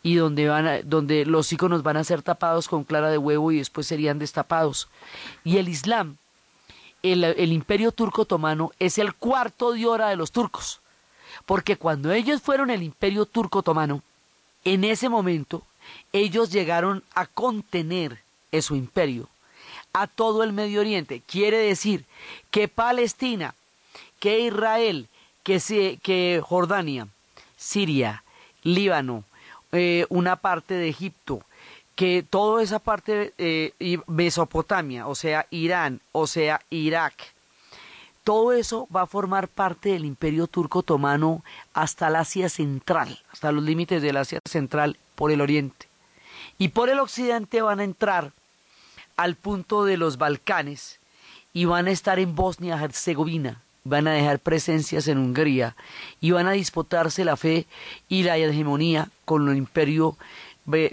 Y 0.03 0.17
donde, 0.17 0.49
van 0.49 0.83
donde 0.85 1.27
los 1.27 1.53
iconos 1.53 1.83
van 1.83 1.97
a 1.97 2.05
ser 2.05 2.23
tapados 2.23 2.69
con 2.69 2.85
clara 2.85 3.11
de 3.11 3.19
huevo 3.19 3.51
y 3.51 3.59
después 3.59 3.87
serían 3.87 4.19
destapados. 4.19 4.89
Y 5.45 5.57
el 5.57 5.69
Islam, 5.69 6.19
el, 7.03 7.25
el 7.25 7.53
imperio 7.53 7.91
turco 7.91 8.23
otomano, 8.23 8.71
es 8.79 8.99
el 8.99 9.15
cuarto 9.15 9.73
de 9.73 9.87
hora 9.87 10.09
de 10.09 10.17
los 10.17 10.31
turcos. 10.31 10.81
Porque 11.45 11.77
cuando 11.77 12.13
ellos 12.13 12.41
fueron 12.41 12.71
el 12.71 12.83
imperio 12.83 13.27
turco 13.27 13.61
otomano, 13.61 14.03
en 14.65 14.85
ese 14.85 15.09
momento 15.09 15.63
ellos 16.13 16.51
llegaron 16.51 17.03
a 17.15 17.27
contener 17.27 18.19
en 18.53 18.63
su 18.63 18.77
imperio 18.77 19.29
a 19.93 20.07
todo 20.07 20.43
el 20.43 20.53
Medio 20.53 20.81
Oriente. 20.81 21.23
Quiere 21.27 21.59
decir 21.59 22.05
que 22.51 22.69
Palestina, 22.69 23.55
que 24.21 24.41
Israel, 24.41 25.09
que, 25.43 25.99
que 26.03 26.43
Jordania, 26.45 27.09
Siria, 27.57 28.23
Líbano, 28.63 29.25
eh, 29.73 30.07
una 30.11 30.37
parte 30.37 30.75
de 30.75 30.89
Egipto, 30.89 31.43
que 31.95 32.25
toda 32.29 32.63
esa 32.63 32.79
parte 32.79 33.33
eh, 33.39 33.73
Mesopotamia, 34.07 35.07
o 35.09 35.15
sea, 35.15 35.47
Irán, 35.51 36.01
o 36.13 36.27
sea, 36.27 36.61
Irak, 36.69 37.15
todo 38.23 38.53
eso 38.53 38.87
va 38.95 39.03
a 39.03 39.07
formar 39.07 39.49
parte 39.49 39.91
del 39.91 40.05
imperio 40.05 40.47
turco 40.47 40.81
otomano 40.81 41.43
hasta 41.73 42.09
el 42.09 42.17
Asia 42.17 42.49
Central, 42.49 43.23
hasta 43.33 43.53
los 43.53 43.65
límites 43.65 44.03
del 44.03 44.17
Asia 44.19 44.41
Central 44.45 44.99
por 45.17 45.33
el 45.33 45.41
oriente. 45.41 45.89
Y 46.59 46.69
por 46.69 46.89
el 46.89 47.01
occidente 47.01 47.61
van 47.61 47.81
a 47.81 47.85
entrar 47.85 48.33
al 49.17 49.35
punto 49.35 49.85
de 49.85 49.97
los 49.97 50.19
Balcanes 50.19 51.01
y 51.53 51.65
van 51.65 51.89
a 51.89 51.91
estar 51.91 52.19
en 52.19 52.35
Bosnia-Herzegovina, 52.35 53.63
van 53.83 54.07
a 54.07 54.13
dejar 54.13 54.39
presencias 54.39 55.09
en 55.09 55.19
Hungría 55.19 55.75
y 56.21 56.31
van 56.31 56.47
a 56.47 56.53
disputarse 56.53 57.25
la 57.25 57.37
fe 57.37 57.67
y 58.09 58.23
la 58.23 58.37
hegemonía 58.37 59.09
con 59.25 59.49
el 59.49 59.57
imperio 59.57 60.17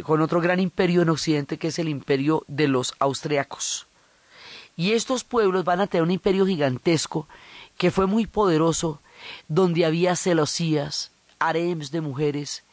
con 0.04 0.22
otro 0.22 0.40
gran 0.40 0.60
imperio 0.60 1.02
en 1.02 1.10
occidente 1.10 1.58
que 1.58 1.70
es 1.70 1.80
el 1.80 1.90
imperio 1.90 2.44
de 2.48 2.68
los 2.68 2.94
austriacos. 3.00 3.88
Y 4.76 4.92
estos 4.92 5.24
pueblos 5.24 5.66
van 5.66 5.82
a 5.82 5.88
tener 5.88 6.04
un 6.04 6.12
imperio 6.12 6.46
gigantesco 6.46 7.28
que 7.78 7.92
fue 7.92 8.06
muy 8.06 8.28
poderoso, 8.28 9.00
donde 9.48 9.86
había 9.86 10.16
celosías, 10.16 11.12
harems 11.40 11.92
de 11.92 12.02
mujeres, 12.02 12.64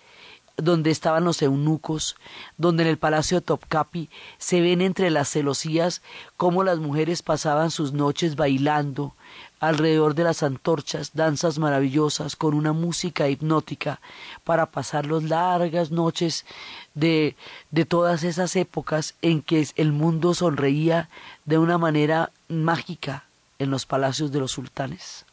donde 0.63 0.91
estaban 0.91 1.25
los 1.25 1.43
eunucos, 1.43 2.17
donde 2.57 2.83
en 2.83 2.89
el 2.89 2.99
palacio 2.99 3.39
de 3.39 3.47
Topkapi 3.47 4.09
se 4.39 4.61
ven 4.61 4.81
entre 4.81 5.11
las 5.11 5.29
celosías 5.29 6.03
cómo 6.37 6.65
las 6.65 6.79
mujeres 6.79 7.23
pasaban 7.23 7.71
sus 7.71 7.93
noches 7.93 8.37
bailando 8.37 9.15
alrededor 9.61 10.15
de 10.15 10.25
las 10.25 10.43
antorchas, 10.43 11.11
danzas 11.13 11.59
maravillosas 11.59 12.35
con 12.35 12.55
una 12.55 12.73
música 12.73 13.29
hipnótica 13.29 14.01
para 14.43 14.67
pasar 14.67 15.07
las 15.07 15.23
largas 15.23 15.91
noches 15.91 16.47
de, 16.95 17.37
de 17.71 17.85
todas 17.85 18.25
esas 18.25 18.57
épocas 18.57 19.15
en 19.21 19.43
que 19.43 19.67
el 19.77 19.93
mundo 19.93 20.35
sonreía 20.35 21.11
de 21.45 21.59
una 21.59 21.77
manera 21.77 22.31
mágica 22.49 23.25
en 23.59 23.71
los 23.71 23.85
palacios 23.85 24.33
de 24.33 24.41
los 24.41 24.53
sultanes. 24.53 25.27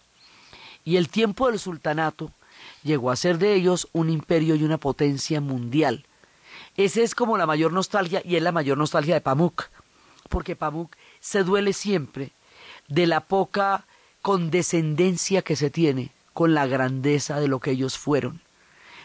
Y 0.83 0.97
el 0.97 1.09
tiempo 1.09 1.47
del 1.47 1.59
sultanato 1.59 2.31
llegó 2.83 3.11
a 3.11 3.15
ser 3.15 3.37
de 3.37 3.53
ellos 3.55 3.87
un 3.93 4.09
imperio 4.09 4.55
y 4.55 4.63
una 4.63 4.77
potencia 4.77 5.41
mundial. 5.41 6.05
Esa 6.75 7.01
es 7.01 7.15
como 7.15 7.37
la 7.37 7.45
mayor 7.45 7.73
nostalgia 7.73 8.21
y 8.23 8.35
es 8.35 8.43
la 8.43 8.51
mayor 8.51 8.77
nostalgia 8.77 9.15
de 9.15 9.21
Pamuk, 9.21 9.65
porque 10.29 10.55
Pamuk 10.55 10.95
se 11.19 11.43
duele 11.43 11.73
siempre 11.73 12.31
de 12.87 13.07
la 13.07 13.21
poca 13.21 13.85
condescendencia 14.21 15.41
que 15.41 15.55
se 15.55 15.69
tiene 15.69 16.11
con 16.33 16.53
la 16.53 16.67
grandeza 16.67 17.39
de 17.39 17.47
lo 17.47 17.59
que 17.59 17.71
ellos 17.71 17.97
fueron. 17.97 18.41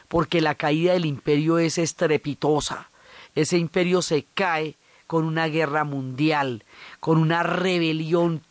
porque 0.09 0.43
la 0.43 0.57
caída 0.57 0.93
del 0.93 1.07
imperio 1.07 1.59
es 1.59 1.79
estrepitosa. 1.79 2.91
Ese 3.35 3.57
imperio 3.57 4.03
se 4.03 4.27
cae 4.35 4.77
con 5.07 5.25
una 5.25 5.47
guerra 5.47 5.85
mundial, 5.85 6.65
con 7.01 7.17
una 7.17 7.43
rebelión 7.43 8.43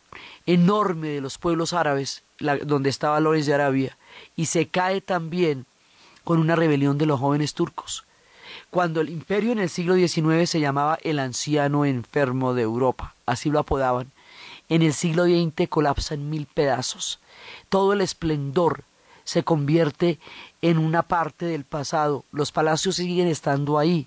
enorme 0.44 1.10
de 1.10 1.20
los 1.20 1.38
pueblos 1.38 1.72
árabes, 1.72 2.24
donde 2.64 2.90
estaba 2.90 3.20
Lorenz 3.20 3.46
de 3.46 3.54
Arabia, 3.54 3.96
y 4.36 4.46
se 4.46 4.68
cae 4.68 5.00
también 5.00 5.66
con 6.24 6.38
una 6.38 6.56
rebelión 6.56 6.98
de 6.98 7.06
los 7.06 7.20
jóvenes 7.20 7.54
turcos. 7.54 8.04
Cuando 8.70 9.00
el 9.00 9.10
imperio 9.10 9.52
en 9.52 9.58
el 9.58 9.68
siglo 9.68 9.94
XIX 9.94 10.48
se 10.48 10.60
llamaba 10.60 10.98
el 11.02 11.18
anciano 11.18 11.84
enfermo 11.84 12.54
de 12.54 12.62
Europa, 12.62 13.14
así 13.26 13.50
lo 13.50 13.58
apodaban, 13.58 14.12
en 14.68 14.82
el 14.82 14.94
siglo 14.94 15.24
XX 15.24 15.68
colapsa 15.68 16.14
en 16.14 16.30
mil 16.30 16.46
pedazos. 16.46 17.20
Todo 17.68 17.92
el 17.92 18.00
esplendor 18.00 18.84
se 19.24 19.44
convierte 19.44 20.18
en 20.62 20.78
una 20.78 21.02
parte 21.02 21.44
del 21.46 21.64
pasado. 21.64 22.24
Los 22.32 22.52
palacios 22.52 22.96
siguen 22.96 23.28
estando 23.28 23.78
ahí, 23.78 24.06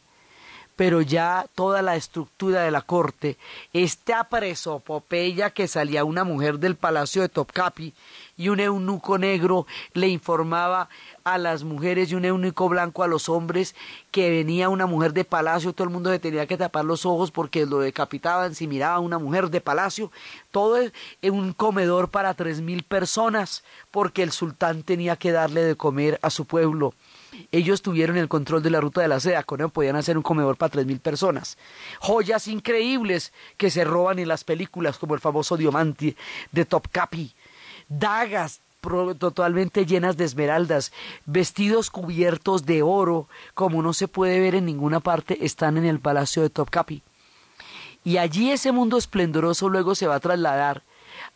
pero 0.76 1.02
ya 1.02 1.48
toda 1.56 1.82
la 1.82 1.96
estructura 1.96 2.64
de 2.64 2.72
la 2.72 2.82
corte, 2.82 3.38
esta 3.74 4.26
presopopeya 4.26 5.50
que 5.50 5.68
salía 5.68 6.04
una 6.04 6.24
mujer 6.24 6.60
del 6.60 6.76
palacio 6.76 7.22
de 7.22 7.30
Topkapi 7.30 7.94
y 8.38 8.50
un 8.50 8.60
eunuco 8.60 9.18
negro 9.18 9.66
le 9.94 10.10
informaba 10.10 10.90
a 11.24 11.38
las 11.38 11.64
mujeres 11.64 12.12
y 12.12 12.16
un 12.16 12.26
eunuco 12.26 12.68
blanco 12.68 13.04
a 13.04 13.08
los 13.08 13.30
hombres 13.30 13.76
que 14.12 14.30
venía 14.30 14.70
una 14.70 14.86
mujer 14.86 15.14
de 15.14 15.24
palacio, 15.24 15.74
todo 15.74 15.88
el 15.88 15.94
mundo 15.94 16.12
se 16.12 16.20
tenía 16.20 16.46
que 16.46 16.58
tapar 16.58 16.86
los 16.86 17.06
ojos 17.06 17.32
porque 17.32 17.66
lo 17.66 17.80
decapitaban 17.80 18.54
si 18.54 18.68
miraba 18.68 18.96
a 18.96 19.00
una 19.00 19.18
mujer 19.18 19.50
de 19.50 19.62
palacio, 19.62 20.12
todo 20.52 20.78
en 21.22 21.34
un 21.34 21.54
comedor 21.54 22.10
para 22.10 22.34
tres 22.34 22.62
mil 22.62 22.84
personas, 22.84 23.64
porque 23.92 24.24
el 24.24 24.32
sultán 24.32 24.84
tenía 24.84 25.16
que 25.16 25.32
darle 25.32 25.64
de 25.64 25.76
comer 25.76 26.20
a 26.22 26.30
su 26.30 26.46
pueblo 26.46 26.94
ellos 27.52 27.82
tuvieron 27.82 28.18
el 28.18 28.28
control 28.28 28.64
de 28.64 28.70
la 28.70 28.82
ruta 28.82 29.02
de 29.02 29.08
la 29.08 29.20
seda, 29.20 29.44
con 29.44 29.70
podían 29.70 29.96
hacer 29.96 30.18
un 30.18 30.24
comedor 30.24 30.58
para 30.58 30.72
tres 30.72 30.86
mil 30.86 31.00
personas. 31.00 31.58
Joyas 32.00 32.48
increíbles 32.48 33.34
que 33.58 33.70
se 33.70 33.84
roban 33.84 34.20
en 34.20 34.28
las 34.28 34.44
películas, 34.44 34.98
como 34.98 35.16
el 35.16 35.20
famoso 35.20 35.58
diamante 35.58 36.16
de 36.52 36.66
Topkapi. 36.66 37.34
Dagas 37.88 38.62
totalmente 39.18 39.86
llenas 39.86 40.16
de 40.18 40.26
esmeraldas, 40.26 40.92
vestidos 41.26 41.90
cubiertos 41.90 42.66
de 42.66 42.84
oro, 42.84 43.28
como 43.54 43.82
no 43.82 43.94
se 43.94 44.08
puede 44.08 44.40
ver 44.40 44.56
en 44.56 44.66
ninguna 44.66 45.00
parte, 45.00 45.44
están 45.46 45.78
en 45.78 45.86
el 45.86 46.00
palacio 46.00 46.44
de 46.44 46.50
Topkapi. 46.50 47.02
Y 48.04 48.18
allí 48.18 48.52
ese 48.52 48.72
mundo 48.72 48.98
esplendoroso 48.98 49.70
luego 49.70 49.96
se 49.96 50.06
va 50.06 50.16
a 50.16 50.20
trasladar 50.20 50.84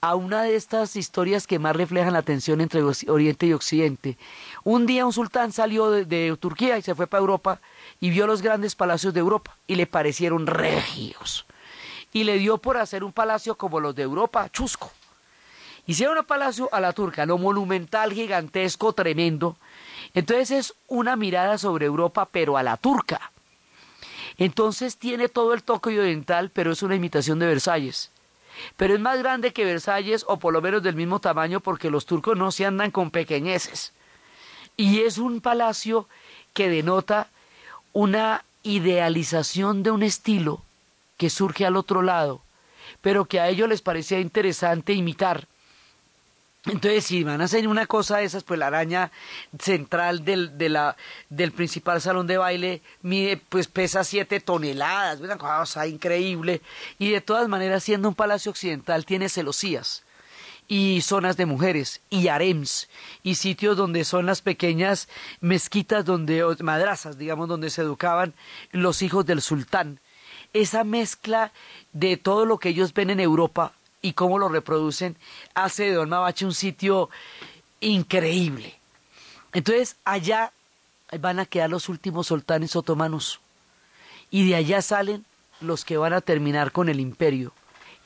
a 0.01 0.15
una 0.15 0.43
de 0.43 0.55
estas 0.55 0.95
historias 0.95 1.45
que 1.45 1.59
más 1.59 1.75
reflejan 1.75 2.13
la 2.13 2.21
tensión 2.21 2.61
entre 2.61 2.81
Oriente 3.07 3.45
y 3.45 3.53
Occidente. 3.53 4.17
Un 4.63 4.85
día 4.85 5.05
un 5.05 5.13
sultán 5.13 5.51
salió 5.51 5.91
de, 5.91 6.37
Turquía 6.39 6.77
y 6.77 6.81
se 6.81 6.95
fue 6.95 7.07
para 7.07 7.21
Europa 7.21 7.61
y 7.99 8.09
vio 8.09 8.25
los 8.25 8.41
grandes 8.41 8.75
palacios 8.75 9.13
de 9.13 9.19
Europa 9.19 9.57
y 9.67 9.75
le 9.75 9.87
parecieron 9.87 10.47
regios. 10.47 11.45
Y 12.13 12.23
le 12.23 12.37
dio 12.37 12.57
por 12.57 12.77
hacer 12.77 13.03
un 13.03 13.11
palacio 13.11 13.55
como 13.55 13.79
los 13.79 13.93
de 13.93 14.03
Europa, 14.03 14.49
chusco. 14.49 14.91
Hicieron 15.85 16.17
un 16.17 16.25
palacio 16.25 16.69
a 16.71 16.79
la 16.79 16.93
turca, 16.93 17.25
lo 17.25 17.37
monumental, 17.37 18.13
gigantesco, 18.13 18.93
tremendo. 18.93 19.57
Entonces 20.13 20.51
es 20.51 20.73
una 20.87 21.15
mirada 21.15 21.57
sobre 21.57 21.87
Europa, 21.87 22.27
pero 22.31 22.57
a 22.57 22.63
la 22.63 22.77
turca. 22.77 23.31
Entonces 24.37 24.97
tiene 24.97 25.27
todo 25.27 25.53
el 25.53 25.63
toque 25.63 25.99
oriental, 25.99 26.51
pero 26.51 26.71
es 26.71 26.83
una 26.83 26.95
imitación 26.95 27.39
de 27.39 27.47
Versalles 27.47 28.11
pero 28.77 28.93
es 28.93 28.99
más 28.99 29.19
grande 29.19 29.53
que 29.53 29.65
Versalles 29.65 30.25
o 30.27 30.37
por 30.37 30.53
lo 30.53 30.61
menos 30.61 30.83
del 30.83 30.95
mismo 30.95 31.19
tamaño 31.19 31.59
porque 31.59 31.89
los 31.89 32.05
turcos 32.05 32.37
no 32.37 32.51
se 32.51 32.65
andan 32.65 32.91
con 32.91 33.11
pequeñeces. 33.11 33.93
Y 34.77 35.01
es 35.01 35.17
un 35.17 35.41
palacio 35.41 36.07
que 36.53 36.69
denota 36.69 37.27
una 37.93 38.43
idealización 38.63 39.83
de 39.83 39.91
un 39.91 40.03
estilo 40.03 40.63
que 41.17 41.29
surge 41.29 41.65
al 41.65 41.75
otro 41.75 42.01
lado, 42.01 42.41
pero 43.01 43.25
que 43.25 43.39
a 43.39 43.49
ellos 43.49 43.67
les 43.67 43.81
parecía 43.81 44.19
interesante 44.19 44.93
imitar. 44.93 45.47
Entonces, 46.69 47.05
si 47.05 47.23
van 47.23 47.41
a 47.41 47.45
hacer 47.45 47.67
una 47.67 47.85
cosa 47.85 48.17
de 48.17 48.25
esas, 48.25 48.43
pues 48.43 48.59
la 48.59 48.67
araña 48.67 49.11
central 49.59 50.23
del, 50.23 50.57
de 50.57 50.69
la, 50.69 50.95
del 51.29 51.51
principal 51.51 51.99
salón 52.01 52.27
de 52.27 52.37
baile 52.37 52.81
mide, 53.01 53.37
pues 53.37 53.67
pesa 53.67 54.03
siete 54.03 54.39
toneladas, 54.39 55.19
una 55.19 55.37
cosa 55.37 55.87
increíble. 55.87 56.61
Y 56.97 57.11
de 57.11 57.21
todas 57.21 57.47
maneras, 57.47 57.83
siendo 57.83 58.07
un 58.07 58.15
palacio 58.15 58.51
occidental, 58.51 59.05
tiene 59.05 59.29
celosías 59.29 60.03
y 60.67 61.01
zonas 61.01 61.35
de 61.35 61.47
mujeres 61.47 62.01
y 62.11 62.27
harems 62.27 62.89
y 63.23 63.35
sitios 63.35 63.75
donde 63.75 64.05
son 64.05 64.27
las 64.27 64.41
pequeñas 64.41 65.09
mezquitas 65.41 66.05
donde 66.05 66.45
madrazas 66.59 67.17
digamos 67.17 67.49
donde 67.49 67.71
se 67.71 67.81
educaban 67.81 68.35
los 68.71 69.01
hijos 69.01 69.25
del 69.25 69.41
sultán 69.41 69.99
esa 70.53 70.83
mezcla 70.83 71.51
de 71.91 72.17
todo 72.17 72.45
lo 72.45 72.59
que 72.59 72.69
ellos 72.69 72.93
ven 72.93 73.09
en 73.09 73.19
Europa 73.19 73.73
y 74.01 74.13
cómo 74.13 74.39
lo 74.39 74.49
reproducen, 74.49 75.15
hace 75.53 75.83
de 75.83 75.93
Dolmabache 75.93 76.45
un 76.45 76.53
sitio 76.53 77.09
increíble. 77.81 78.77
Entonces, 79.53 79.95
allá 80.05 80.53
van 81.19 81.39
a 81.39 81.45
quedar 81.45 81.69
los 81.69 81.89
últimos 81.89 82.27
sultanes 82.27 82.75
otomanos 82.75 83.39
y 84.29 84.47
de 84.47 84.55
allá 84.55 84.81
salen 84.81 85.25
los 85.59 85.85
que 85.85 85.97
van 85.97 86.13
a 86.13 86.21
terminar 86.21 86.71
con 86.71 86.89
el 86.89 86.99
imperio. 86.99 87.51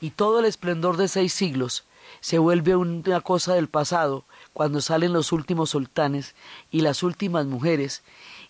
Y 0.00 0.10
todo 0.10 0.40
el 0.40 0.46
esplendor 0.46 0.96
de 0.96 1.08
seis 1.08 1.32
siglos 1.32 1.84
se 2.20 2.38
vuelve 2.38 2.76
una 2.76 3.20
cosa 3.20 3.54
del 3.54 3.68
pasado 3.68 4.24
cuando 4.52 4.80
salen 4.80 5.12
los 5.12 5.32
últimos 5.32 5.70
sultanes 5.70 6.34
y 6.70 6.80
las 6.80 7.02
últimas 7.02 7.46
mujeres 7.46 8.02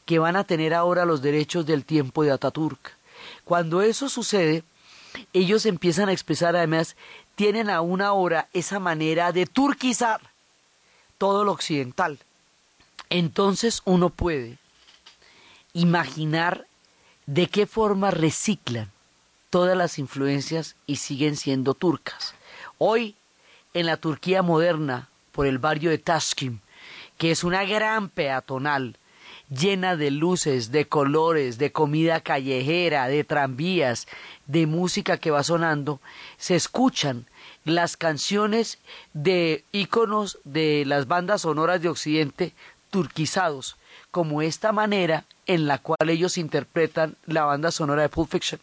que 0.04 0.18
van 0.18 0.36
a 0.36 0.44
tener 0.44 0.74
ahora 0.74 1.04
los 1.04 1.22
derechos 1.22 1.66
del 1.66 1.84
tiempo 1.84 2.22
de 2.22 2.32
Ataturk. 2.32 2.92
Cuando 3.44 3.82
eso 3.82 4.08
sucede, 4.08 4.64
ellos 5.32 5.66
empiezan 5.66 6.08
a 6.08 6.12
expresar 6.12 6.56
además 6.56 6.96
tienen 7.34 7.70
aún 7.70 8.00
ahora 8.00 8.48
esa 8.52 8.78
manera 8.78 9.32
de 9.32 9.46
turquizar 9.46 10.20
todo 11.18 11.44
lo 11.44 11.52
occidental. 11.52 12.18
Entonces 13.10 13.82
uno 13.84 14.10
puede 14.10 14.58
imaginar 15.72 16.66
de 17.26 17.48
qué 17.48 17.66
forma 17.66 18.10
reciclan 18.10 18.90
todas 19.50 19.76
las 19.76 19.98
influencias 19.98 20.76
y 20.86 20.96
siguen 20.96 21.36
siendo 21.36 21.74
turcas. 21.74 22.34
Hoy, 22.78 23.14
en 23.72 23.86
la 23.86 23.96
Turquía 23.96 24.42
moderna, 24.42 25.08
por 25.32 25.46
el 25.46 25.58
barrio 25.58 25.90
de 25.90 25.98
Taskim, 25.98 26.60
que 27.18 27.30
es 27.30 27.44
una 27.44 27.64
gran 27.64 28.08
peatonal, 28.08 28.96
llena 29.48 29.96
de 29.96 30.10
luces, 30.10 30.72
de 30.72 30.86
colores, 30.86 31.58
de 31.58 31.72
comida 31.72 32.20
callejera, 32.20 33.08
de 33.08 33.24
tranvías, 33.24 34.06
de 34.46 34.66
música 34.66 35.18
que 35.18 35.30
va 35.30 35.42
sonando, 35.42 36.00
se 36.36 36.56
escuchan 36.56 37.26
las 37.64 37.96
canciones 37.96 38.78
de 39.12 39.64
íconos 39.72 40.38
de 40.44 40.84
las 40.86 41.06
bandas 41.06 41.42
sonoras 41.42 41.80
de 41.80 41.88
Occidente 41.88 42.52
turquizados, 42.90 43.76
como 44.10 44.42
esta 44.42 44.72
manera 44.72 45.24
en 45.46 45.66
la 45.66 45.78
cual 45.78 46.08
ellos 46.08 46.38
interpretan 46.38 47.16
la 47.26 47.44
banda 47.44 47.70
sonora 47.70 48.02
de 48.02 48.08
Pulp 48.08 48.30
Fiction. 48.30 48.60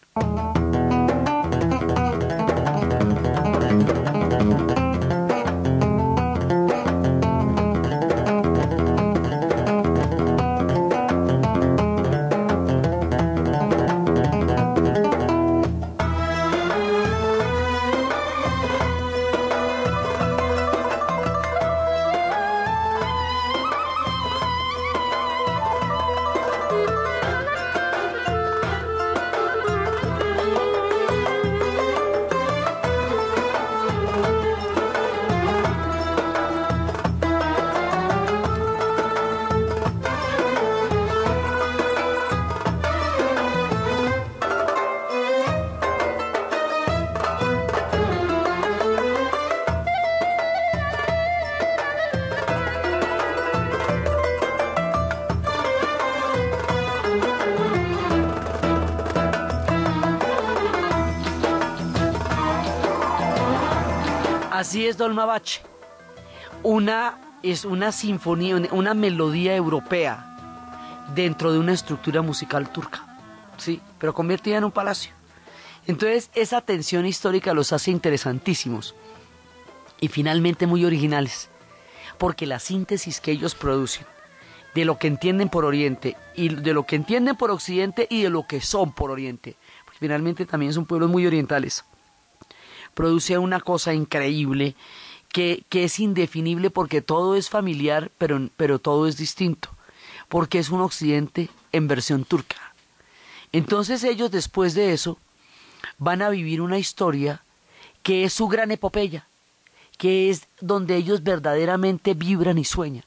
Es 64.91 64.97
Dolmabache. 64.97 65.61
Una 66.63 67.37
es 67.41 67.65
una 67.65 67.91
sinfonía, 67.91 68.55
una 68.71 68.93
melodía 68.93 69.55
europea 69.55 71.07
dentro 71.15 71.51
de 71.51 71.59
una 71.59 71.73
estructura 71.73 72.21
musical 72.21 72.71
turca, 72.71 73.17
sí, 73.57 73.81
pero 73.97 74.13
convertida 74.13 74.57
en 74.57 74.65
un 74.65 74.71
palacio. 74.71 75.13
Entonces, 75.87 76.29
esa 76.35 76.61
tensión 76.61 77.07
histórica 77.07 77.53
los 77.53 77.73
hace 77.73 77.89
interesantísimos 77.89 78.93
y 79.99 80.09
finalmente 80.09 80.67
muy 80.67 80.85
originales, 80.85 81.49
porque 82.19 82.45
la 82.45 82.59
síntesis 82.59 83.19
que 83.19 83.31
ellos 83.31 83.55
producen 83.55 84.05
de 84.75 84.85
lo 84.85 84.99
que 84.99 85.07
entienden 85.07 85.49
por 85.49 85.65
Oriente 85.65 86.15
y 86.35 86.49
de 86.49 86.73
lo 86.73 86.85
que 86.85 86.95
entienden 86.95 87.35
por 87.35 87.49
Occidente 87.49 88.07
y 88.09 88.21
de 88.21 88.29
lo 88.29 88.45
que 88.45 88.61
son 88.61 88.93
por 88.93 89.09
Oriente, 89.09 89.57
pues 89.85 89.97
finalmente 89.97 90.45
también 90.45 90.73
son 90.73 90.85
pueblos 90.85 91.09
muy 91.09 91.25
orientales, 91.25 91.83
produce 92.93 93.37
una 93.37 93.59
cosa 93.59 93.93
increíble 93.93 94.75
que, 95.31 95.63
que 95.69 95.85
es 95.85 95.99
indefinible 95.99 96.69
porque 96.69 97.01
todo 97.01 97.35
es 97.35 97.49
familiar, 97.49 98.11
pero, 98.17 98.49
pero 98.57 98.79
todo 98.79 99.07
es 99.07 99.17
distinto, 99.17 99.69
porque 100.29 100.59
es 100.59 100.69
un 100.69 100.81
Occidente 100.81 101.49
en 101.71 101.87
versión 101.87 102.25
turca. 102.25 102.73
Entonces 103.51 104.03
ellos 104.03 104.31
después 104.31 104.73
de 104.73 104.93
eso 104.93 105.17
van 105.97 106.21
a 106.21 106.29
vivir 106.29 106.61
una 106.61 106.79
historia 106.79 107.43
que 108.03 108.23
es 108.23 108.33
su 108.33 108.47
gran 108.47 108.71
epopeya, 108.71 109.27
que 109.97 110.29
es 110.29 110.47
donde 110.59 110.95
ellos 110.95 111.23
verdaderamente 111.23 112.13
vibran 112.13 112.57
y 112.57 112.65
sueñan. 112.65 113.03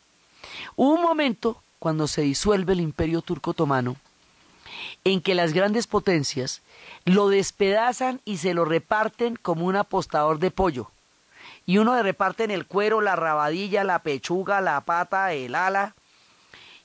Hubo 0.77 0.95
un 0.95 1.03
momento, 1.03 1.63
cuando 1.79 2.07
se 2.07 2.23
disuelve 2.23 2.73
el 2.73 2.81
imperio 2.81 3.23
turco 3.23 3.51
otomano, 3.51 3.97
en 5.05 5.21
que 5.21 5.35
las 5.35 5.53
grandes 5.53 5.87
potencias 5.87 6.63
lo 7.05 7.29
despedazan 7.29 8.21
y 8.25 8.39
se 8.39 8.55
lo 8.55 8.65
reparten 8.65 9.37
como 9.37 9.67
un 9.67 9.77
apostador 9.77 10.39
de 10.39 10.51
pollo. 10.51 10.91
Y 11.67 11.79
uno 11.79 11.95
le 11.95 12.03
reparte 12.03 12.45
en 12.45 12.51
el 12.51 12.67
cuero, 12.67 13.01
la 13.01 13.17
rabadilla, 13.17 13.85
la 13.85 14.01
pechuga, 14.01 14.61
la 14.61 14.81
pata, 14.83 15.33
el 15.33 15.55
ala. 15.55 15.95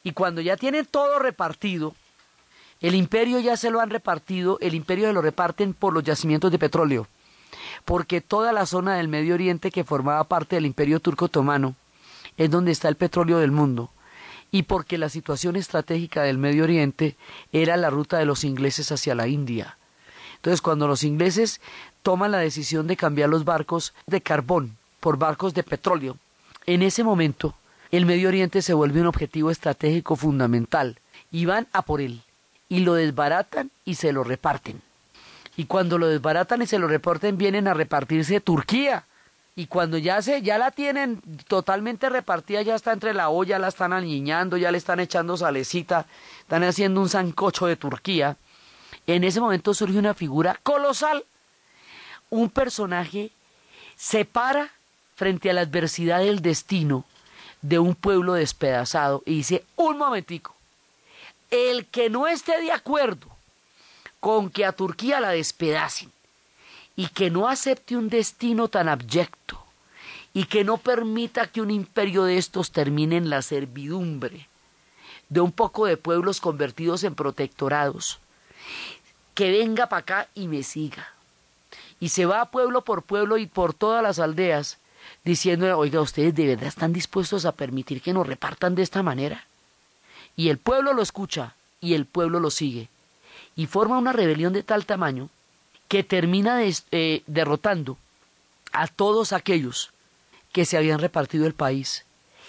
Y 0.04 0.14
cuando 0.14 0.42
ya 0.42 0.58
tienen 0.58 0.86
todo 0.86 1.20
repartido, 1.20 1.96
el 2.80 2.96
imperio 2.96 3.40
ya 3.40 3.58
se 3.58 3.72
lo 3.72 3.82
han 3.82 3.90
repartido, 3.90 4.58
el 4.62 4.74
imperio 4.74 5.08
se 5.08 5.14
lo 5.14 5.22
reparten 5.22 5.74
por 5.74 5.94
los 5.94 6.04
yacimientos 6.04 6.52
de 6.52 6.60
petróleo. 6.60 7.08
Porque 7.84 8.22
toda 8.22 8.54
la 8.54 8.66
zona 8.66 8.96
del 8.96 9.10
Medio 9.10 9.34
Oriente 9.34 9.72
que 9.72 9.84
formaba 9.84 10.24
parte 10.24 10.56
del 10.56 10.66
imperio 10.66 11.00
turco 11.00 11.26
otomano 11.26 11.76
es 12.38 12.50
donde 12.50 12.72
está 12.72 12.88
el 12.88 12.96
petróleo 12.96 13.40
del 13.40 13.52
mundo 13.52 13.90
y 14.52 14.64
porque 14.64 14.98
la 14.98 15.10
situación 15.10 15.56
estratégica 15.56 16.24
del 16.24 16.38
Medio 16.38 16.64
Oriente 16.64 17.16
era 17.52 17.78
la 17.78 17.90
ruta 17.90 18.18
de 18.18 18.26
los 18.26 18.44
ingleses 18.44 18.92
hacia 18.92 19.16
la 19.16 19.28
India. 19.28 19.78
Entonces, 20.36 20.62
cuando 20.62 20.88
los 20.88 21.04
ingleses 21.04 21.62
toman 22.02 22.32
la 22.32 22.38
decisión 22.40 22.88
de 22.88 22.98
cambiar 22.98 23.30
los 23.30 23.46
barcos 23.46 23.94
de 24.08 24.22
carbón 24.22 24.78
por 25.00 25.18
barcos 25.18 25.54
de 25.54 25.64
petróleo, 25.64 26.18
en 26.66 26.82
ese 26.82 27.04
momento 27.04 27.56
el 27.92 28.06
Medio 28.06 28.30
Oriente 28.30 28.62
se 28.62 28.74
vuelve 28.74 29.02
un 29.02 29.08
objetivo 29.08 29.52
estratégico 29.52 30.16
fundamental 30.16 31.00
y 31.32 31.46
van 31.46 31.68
a 31.74 31.82
por 31.82 32.02
él 32.02 32.22
y 32.70 32.80
lo 32.80 32.94
desbaratan 32.94 33.72
y 33.84 33.96
se 33.96 34.14
lo 34.14 34.24
reparten. 34.24 34.82
Y 35.58 35.66
cuando 35.66 35.98
lo 35.98 36.08
desbaratan 36.08 36.62
y 36.62 36.68
se 36.68 36.80
lo 36.80 36.88
reparten 36.88 37.38
vienen 37.38 37.68
a 37.68 37.74
repartirse 37.74 38.40
Turquía, 38.40 39.04
y 39.60 39.68
cuando 39.68 39.98
ya 39.98 40.22
se 40.22 40.42
ya 40.42 40.58
la 40.58 40.72
tienen 40.72 41.22
totalmente 41.50 42.08
repartida, 42.08 42.62
ya 42.62 42.76
está 42.76 42.94
entre 42.94 43.14
la 43.14 43.28
olla, 43.28 43.60
la 43.60 43.68
están 43.68 43.92
aliñando, 43.92 44.56
ya 44.56 44.72
le 44.72 44.78
están 44.78 45.02
echando 45.02 45.36
salecita, 45.36 46.06
están 46.40 46.64
haciendo 46.64 47.02
un 47.02 47.10
sancocho 47.10 47.66
de 47.66 47.76
Turquía. 47.76 48.38
En 49.06 49.26
ese 49.26 49.42
momento 49.42 49.74
surge 49.74 49.98
una 49.98 50.14
figura 50.14 50.58
colosal. 50.64 51.26
Un 52.30 52.50
personaje 52.50 53.32
se 53.98 54.24
para 54.24 54.72
frente 55.18 55.50
a 55.50 55.54
la 55.54 55.62
adversidad 55.62 56.20
del 56.20 56.42
destino 56.42 57.04
de 57.62 57.80
un 57.80 57.96
pueblo 57.96 58.36
despedazado 58.36 59.24
y 59.26 59.36
dice, 59.36 59.66
un 59.76 59.98
momentico, 59.98 60.56
el 61.52 61.86
que 61.88 62.10
no 62.10 62.30
esté 62.30 62.62
de 62.62 62.72
acuerdo 62.72 63.28
con 64.22 64.52
que 64.52 64.64
a 64.64 64.72
Turquía 64.72 65.20
la 65.20 65.32
despedacen, 65.32 66.14
y 67.00 67.08
que 67.08 67.30
no 67.30 67.48
acepte 67.48 67.96
un 67.96 68.10
destino 68.10 68.68
tan 68.68 68.90
abyecto 68.90 69.58
y 70.34 70.44
que 70.44 70.66
no 70.66 70.76
permita 70.76 71.48
que 71.48 71.62
un 71.62 71.72
imperio 71.72 72.26
de 72.26 72.38
estos 72.38 72.74
termine 72.74 73.16
en 73.16 73.30
la 73.30 73.42
servidumbre 73.42 74.50
de 75.30 75.40
un 75.40 75.54
poco 75.54 75.86
de 75.86 75.96
pueblos 75.96 76.42
convertidos 76.42 77.06
en 77.06 77.16
protectorados, 77.16 78.20
que 79.34 79.50
venga 79.50 79.88
para 79.88 80.02
acá 80.02 80.28
y 80.36 80.50
me 80.50 80.62
siga. 80.62 81.14
Y 82.02 82.10
se 82.10 82.26
va 82.26 82.52
pueblo 82.52 82.84
por 82.84 83.04
pueblo 83.04 83.38
y 83.38 83.46
por 83.46 83.74
todas 83.74 84.04
las 84.04 84.20
aldeas 84.20 84.78
diciendo, 85.24 85.78
oiga, 85.78 86.02
ustedes 86.02 86.36
de 86.36 86.48
verdad 86.48 86.68
están 86.68 86.92
dispuestos 86.92 87.46
a 87.46 87.54
permitir 87.54 88.02
que 88.02 88.12
nos 88.12 88.28
repartan 88.28 88.76
de 88.76 88.82
esta 88.82 89.04
manera. 89.04 89.48
Y 90.36 90.50
el 90.50 90.58
pueblo 90.58 90.92
lo 90.92 91.02
escucha 91.02 91.56
y 91.80 91.94
el 91.94 92.06
pueblo 92.06 92.42
lo 92.42 92.52
sigue. 92.52 92.90
Y 93.56 93.68
forma 93.68 93.98
una 93.98 94.12
rebelión 94.12 94.52
de 94.52 94.64
tal 94.64 94.86
tamaño 94.86 95.30
que 95.90 96.04
termina 96.04 96.62
eh, 96.64 97.24
derrotando 97.28 97.98
a 98.72 98.88
todos 98.88 99.34
aquellos 99.34 99.92
que 100.54 100.64
se 100.64 100.78
habían 100.78 101.00
repartido 101.00 101.48
el 101.48 101.56
país, 101.56 102.06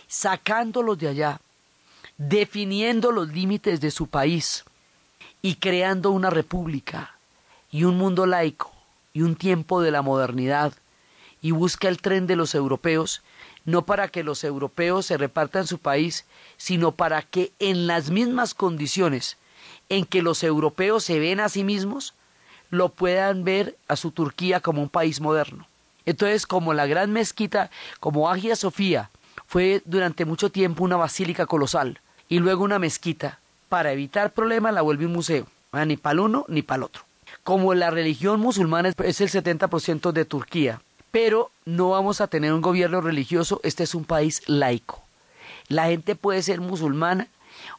sacándolos 0.06 0.98
de 0.98 1.08
allá, 1.08 1.40
definiendo 2.18 3.12
los 3.12 3.28
límites 3.28 3.80
de 3.80 3.90
su 3.90 4.06
país 4.06 4.64
y 5.40 5.54
creando 5.54 6.10
una 6.10 6.28
república 6.28 7.16
y 7.72 7.84
un 7.84 7.96
mundo 7.96 8.26
laico 8.26 8.70
y 9.14 9.22
un 9.22 9.36
tiempo 9.36 9.80
de 9.80 9.90
la 9.90 10.02
modernidad 10.02 10.74
y 11.40 11.52
busca 11.52 11.88
el 11.88 12.02
tren 12.02 12.26
de 12.26 12.36
los 12.36 12.54
europeos, 12.54 13.22
no 13.64 13.86
para 13.86 14.08
que 14.08 14.22
los 14.22 14.44
europeos 14.44 15.06
se 15.06 15.16
repartan 15.16 15.66
su 15.66 15.78
país, 15.78 16.26
sino 16.58 16.92
para 16.92 17.22
que 17.22 17.52
en 17.58 17.86
las 17.86 18.10
mismas 18.10 18.52
condiciones 18.52 19.38
en 19.88 20.04
que 20.04 20.20
los 20.20 20.42
europeos 20.42 21.04
se 21.04 21.18
ven 21.18 21.40
a 21.40 21.48
sí 21.48 21.64
mismos, 21.64 22.14
lo 22.70 22.90
puedan 22.90 23.44
ver 23.44 23.76
a 23.88 23.96
su 23.96 24.10
Turquía 24.10 24.60
como 24.60 24.82
un 24.82 24.88
país 24.88 25.20
moderno. 25.20 25.66
Entonces, 26.06 26.46
como 26.46 26.72
la 26.72 26.86
gran 26.86 27.12
mezquita, 27.12 27.70
como 28.00 28.30
Agia 28.30 28.56
Sofía, 28.56 29.10
fue 29.46 29.82
durante 29.84 30.24
mucho 30.24 30.50
tiempo 30.50 30.84
una 30.84 30.96
basílica 30.96 31.46
colosal 31.46 32.00
y 32.28 32.38
luego 32.38 32.64
una 32.64 32.78
mezquita, 32.78 33.38
para 33.68 33.92
evitar 33.92 34.32
problemas 34.32 34.74
la 34.74 34.82
vuelve 34.82 35.06
un 35.06 35.12
museo, 35.12 35.46
ni 35.86 35.96
para 35.96 36.22
uno 36.22 36.44
ni 36.48 36.62
para 36.62 36.78
el 36.78 36.82
otro. 36.84 37.02
Como 37.44 37.74
la 37.74 37.90
religión 37.90 38.40
musulmana 38.40 38.92
es 39.04 39.20
el 39.20 39.30
70% 39.30 40.12
de 40.12 40.24
Turquía, 40.24 40.80
pero 41.10 41.50
no 41.64 41.90
vamos 41.90 42.20
a 42.20 42.26
tener 42.26 42.52
un 42.52 42.60
gobierno 42.60 43.00
religioso, 43.00 43.60
este 43.62 43.84
es 43.84 43.94
un 43.94 44.04
país 44.04 44.42
laico. 44.46 45.02
La 45.68 45.86
gente 45.86 46.16
puede 46.16 46.42
ser 46.42 46.60
musulmana 46.60 47.28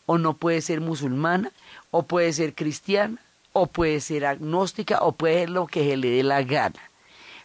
o 0.06 0.18
no 0.18 0.34
puede 0.34 0.62
ser 0.62 0.82
musulmana 0.82 1.52
o 1.92 2.04
puede 2.04 2.32
ser 2.34 2.54
cristiana 2.54 3.18
o 3.54 3.68
puede 3.68 4.00
ser 4.00 4.26
agnóstica 4.26 5.00
o 5.02 5.14
puede 5.14 5.42
ser 5.42 5.50
lo 5.50 5.68
que 5.68 5.90
se 5.90 5.98
le 5.98 6.10
dé 6.10 6.24
la 6.24 6.44
gana. 6.44 6.80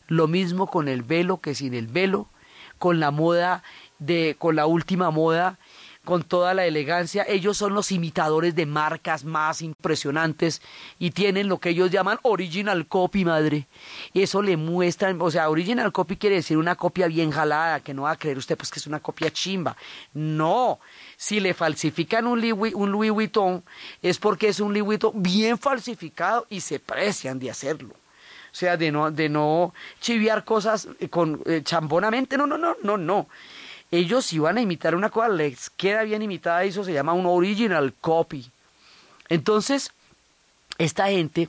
Lo 0.07 0.29
mismo 0.29 0.69
con 0.69 0.89
el 0.89 1.03
velo 1.03 1.41
que 1.41 1.55
sin 1.55 1.75
el 1.75 1.89
velo, 1.89 2.29
con 2.79 3.01
la 3.01 3.11
moda 3.11 3.63
de 3.99 4.37
con 4.39 4.57
la 4.57 4.67
última 4.67 5.11
moda, 5.11 5.59
con 6.07 6.23
toda 6.23 6.55
la 6.55 6.65
elegancia. 6.65 7.27
Ellos 7.29 7.59
son 7.59 7.75
los 7.75 7.93
imitadores 7.93 8.55
de 8.55 8.65
marcas 8.65 9.25
más 9.25 9.61
impresionantes 9.61 10.63
y 10.99 11.11
tienen 11.11 11.49
lo 11.49 11.59
que 11.59 11.71
ellos 11.71 11.91
llaman 11.91 12.19
original 12.23 12.87
copy, 12.87 13.27
madre. 13.27 13.67
Y 14.15 14.23
eso 14.23 14.41
le 14.41 14.57
muestran, 14.57 15.21
o 15.21 15.31
sea, 15.31 15.51
original 15.51 15.93
copy 15.93 16.17
quiere 16.17 16.37
decir 16.37 16.57
una 16.57 16.77
copia 16.77 17.09
bien 17.09 17.31
jalada, 17.31 17.81
que 17.81 17.93
no 17.93 18.03
va 18.03 18.13
a 18.13 18.17
creer 18.17 18.39
usted 18.39 18.57
pues 18.57 18.71
que 18.71 18.79
es 18.79 18.87
una 18.87 19.01
copia 19.01 19.31
chimba. 19.31 19.77
No, 20.15 20.79
si 21.17 21.41
le 21.41 21.53
falsifican 21.53 22.27
un 22.27 22.41
Louis, 22.41 22.73
un 22.75 22.93
Louis 22.93 23.11
Vuitton 23.11 23.63
es 24.01 24.19
porque 24.19 24.49
es 24.49 24.61
un 24.61 24.73
Louis 24.73 24.85
Vuitton 24.85 25.13
bien 25.23 25.59
falsificado 25.59 26.47
y 26.49 26.61
se 26.61 26.79
precian 26.79 27.39
de 27.39 27.51
hacerlo. 27.51 27.95
O 28.57 28.59
sea, 28.59 28.79
de 28.79 28.91
no, 28.91 29.11
de 29.11 29.29
no 29.29 29.75
chiviar 30.01 30.43
cosas 30.45 30.89
con 31.11 31.43
eh, 31.45 31.61
chambonamente, 31.63 32.39
no, 32.39 32.47
no, 32.47 32.57
no, 32.57 32.75
no, 32.83 32.97
no. 32.97 33.29
Ellos 33.91 34.27
si 34.27 34.39
van 34.39 34.59
a 34.59 34.61
imitar 34.61 34.95
una 34.95 35.11
cosa, 35.11 35.29
les 35.29 35.71
queda 35.71 36.03
bien 36.03 36.23
imitada, 36.23 36.65
eso 36.65 36.85
se 36.85 36.93
llama 36.93 37.13
un 37.13 37.27
original 37.27 37.95
copy. 38.01 38.51
Entonces, 39.29 39.93
esta 40.79 41.09
gente 41.09 41.49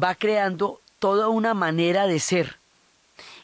va 0.00 0.14
creando 0.14 0.80
toda 0.98 1.28
una 1.28 1.54
manera 1.54 2.06
de 2.06 2.20
ser 2.20 2.58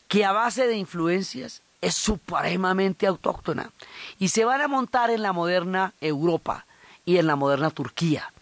que 0.09 0.25
a 0.25 0.33
base 0.33 0.67
de 0.67 0.77
influencias 0.77 1.63
es 1.81 1.95
supremamente 1.95 3.07
autóctona 3.07 3.71
y 4.19 4.29
se 4.29 4.45
van 4.45 4.61
a 4.61 4.69
montar 4.69 5.11
en 5.11 5.23
la 5.23 5.33
moderna 5.33 5.93
Europa 6.01 6.67
y 7.05 7.19
en 7.19 7.27
la 7.27 7.37
moderna 7.37 7.71
Turquía 7.71 8.33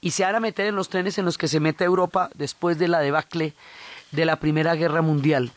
y 0.00 0.10
se 0.10 0.24
van 0.24 0.34
a 0.34 0.40
meter 0.40 0.66
en 0.66 0.76
los 0.76 0.88
trenes 0.88 1.16
en 1.16 1.24
los 1.24 1.38
que 1.38 1.48
se 1.48 1.60
mete 1.60 1.84
Europa 1.84 2.30
después 2.34 2.78
de 2.78 2.88
la 2.88 3.00
debacle 3.00 3.54
de 4.10 4.24
la 4.26 4.36
Primera 4.36 4.74
Guerra 4.74 5.00
Mundial. 5.00 5.52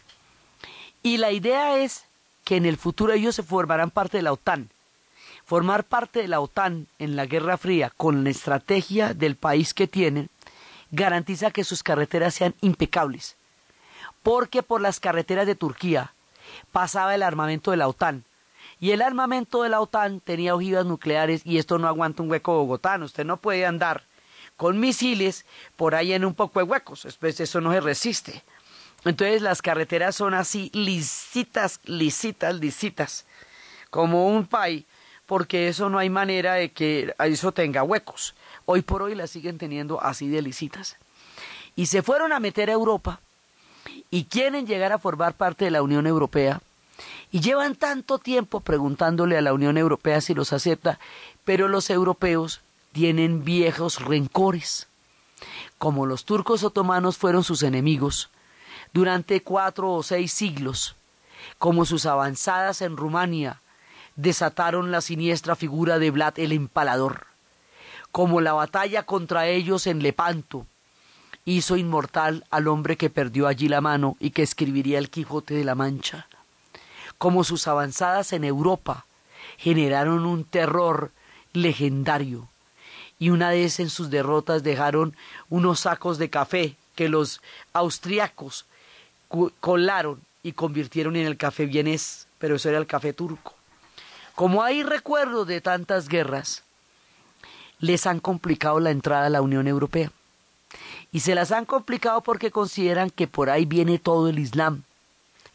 Y 1.03 1.17
la 1.17 1.31
idea 1.31 1.77
es 1.77 2.05
que 2.45 2.55
en 2.55 2.65
el 2.65 2.77
futuro 2.77 3.11
ellos 3.11 3.35
se 3.35 3.43
formarán 3.43 3.91
parte 3.91 4.17
de 4.17 4.23
la 4.23 4.31
OTAN. 4.31 4.69
Formar 5.43 5.83
parte 5.83 6.21
de 6.21 6.27
la 6.29 6.39
OTAN 6.39 6.87
en 6.99 7.15
la 7.15 7.25
Guerra 7.25 7.57
Fría 7.57 7.91
con 7.97 8.23
la 8.23 8.29
estrategia 8.29 9.13
del 9.13 9.35
país 9.35 9.73
que 9.73 9.87
tienen 9.87 10.29
garantiza 10.91 11.51
que 11.51 11.63
sus 11.63 11.83
carreteras 11.83 12.35
sean 12.35 12.55
impecables. 12.61 13.35
Porque 14.23 14.63
por 14.63 14.79
las 14.79 14.99
carreteras 14.99 15.47
de 15.47 15.55
Turquía 15.55 16.13
pasaba 16.71 17.15
el 17.15 17.23
armamento 17.23 17.71
de 17.71 17.77
la 17.77 17.87
OTAN 17.87 18.23
Y 18.79 18.91
el 18.91 19.01
armamento 19.01 19.63
de 19.63 19.69
la 19.69 19.81
OTAN 19.81 20.19
tenía 20.19 20.55
ojivas 20.55 20.85
nucleares 20.85 21.41
y 21.45 21.57
esto 21.57 21.79
no 21.79 21.87
aguanta 21.87 22.21
un 22.23 22.29
hueco 22.29 22.57
bogotano. 22.57 23.05
Usted 23.05 23.25
no 23.25 23.37
puede 23.37 23.65
andar 23.65 24.03
con 24.55 24.79
misiles 24.79 25.45
por 25.75 25.95
ahí 25.95 26.13
en 26.13 26.25
un 26.25 26.35
poco 26.35 26.59
de 26.59 26.65
huecos. 26.65 27.03
Después 27.03 27.39
eso 27.39 27.59
no 27.61 27.71
se 27.71 27.81
resiste. 27.81 28.43
Entonces 29.05 29.43
las 29.43 29.61
carreteras 29.61 30.15
son 30.15 30.33
así 30.33 30.71
lisitas, 30.73 31.79
lisitas, 31.85 32.55
lisitas, 32.55 33.25
como 33.91 34.27
un 34.27 34.47
pay, 34.47 34.85
porque 35.27 35.67
eso 35.67 35.89
no 35.89 35.99
hay 35.99 36.09
manera 36.09 36.55
de 36.55 36.71
que 36.71 37.13
eso 37.19 37.51
tenga 37.51 37.83
huecos. 37.83 38.33
Hoy 38.65 38.81
por 38.81 39.03
hoy 39.03 39.13
las 39.13 39.29
siguen 39.29 39.59
teniendo 39.59 40.01
así 40.01 40.27
de 40.27 40.41
lisitas. 40.41 40.97
Y 41.75 41.85
se 41.85 42.01
fueron 42.01 42.33
a 42.33 42.39
meter 42.39 42.69
a 42.69 42.73
Europa 42.73 43.21
y 44.09 44.25
quieren 44.25 44.65
llegar 44.65 44.91
a 44.91 44.99
formar 44.99 45.35
parte 45.35 45.65
de 45.65 45.71
la 45.71 45.83
Unión 45.83 46.07
Europea 46.07 46.61
y 47.31 47.41
llevan 47.41 47.75
tanto 47.75 48.17
tiempo 48.17 48.61
preguntándole 48.61 49.37
a 49.37 49.41
la 49.41 49.53
Unión 49.53 49.77
Europea 49.77 50.19
si 50.19 50.33
los 50.33 50.51
acepta, 50.51 50.99
pero 51.43 51.67
los 51.67 51.91
europeos 51.91 52.61
tienen 52.91 53.43
viejos 53.43 54.03
rencores. 54.03 54.87
Como 55.77 56.07
los 56.07 56.25
turcos 56.25 56.63
otomanos 56.63 57.17
fueron 57.17 57.43
sus 57.43 57.61
enemigos 57.61 58.29
durante 58.95 59.43
cuatro 59.43 59.91
o 59.91 60.03
seis 60.03 60.31
siglos, 60.31 60.95
como 61.57 61.83
sus 61.83 62.05
avanzadas 62.05 62.81
en 62.81 62.95
Rumania 62.95 63.59
desataron 64.15 64.89
la 64.89 65.01
siniestra 65.01 65.57
figura 65.57 65.99
de 65.99 66.11
Vlad 66.11 66.39
el 66.39 66.53
Empalador, 66.53 67.27
como 68.13 68.39
la 68.39 68.53
batalla 68.53 69.03
contra 69.03 69.47
ellos 69.47 69.85
en 69.85 70.01
Lepanto 70.01 70.65
hizo 71.43 71.75
inmortal 71.75 72.45
al 72.49 72.69
hombre 72.69 72.95
que 72.95 73.09
perdió 73.09 73.47
allí 73.47 73.67
la 73.67 73.81
mano 73.81 74.15
y 74.21 74.29
que 74.29 74.43
escribiría 74.43 74.97
el 74.97 75.09
Quijote 75.09 75.55
de 75.55 75.65
la 75.65 75.75
Mancha, 75.75 76.27
como 77.17 77.43
sus 77.43 77.67
avanzadas 77.67 78.31
en 78.31 78.45
Europa 78.45 79.05
generaron 79.57 80.25
un 80.25 80.45
terror 80.45 81.11
legendario, 81.51 82.47
y 83.19 83.29
una 83.29 83.49
vez 83.49 83.81
en 83.81 83.89
sus 83.89 84.09
derrotas 84.09 84.63
dejaron 84.63 85.17
unos 85.49 85.81
sacos 85.81 86.17
de 86.17 86.29
café 86.29 86.77
que 86.95 87.09
los 87.09 87.41
austriacos 87.73 88.65
colaron 89.59 90.21
y 90.43 90.53
convirtieron 90.53 91.15
en 91.15 91.25
el 91.25 91.37
café 91.37 91.65
vienés, 91.65 92.27
pero 92.37 92.55
eso 92.55 92.69
era 92.69 92.77
el 92.77 92.87
café 92.87 93.13
turco. 93.13 93.53
Como 94.35 94.63
hay 94.63 94.83
recuerdos 94.83 95.47
de 95.47 95.61
tantas 95.61 96.09
guerras, 96.09 96.63
les 97.79 98.05
han 98.05 98.19
complicado 98.19 98.79
la 98.79 98.91
entrada 98.91 99.27
a 99.27 99.29
la 99.29 99.41
Unión 99.41 99.67
Europea. 99.67 100.11
Y 101.11 101.21
se 101.21 101.35
las 101.35 101.51
han 101.51 101.65
complicado 101.65 102.21
porque 102.21 102.51
consideran 102.51 103.09
que 103.09 103.27
por 103.27 103.49
ahí 103.49 103.65
viene 103.65 103.99
todo 103.99 104.27
el 104.27 104.39
Islam, 104.39 104.83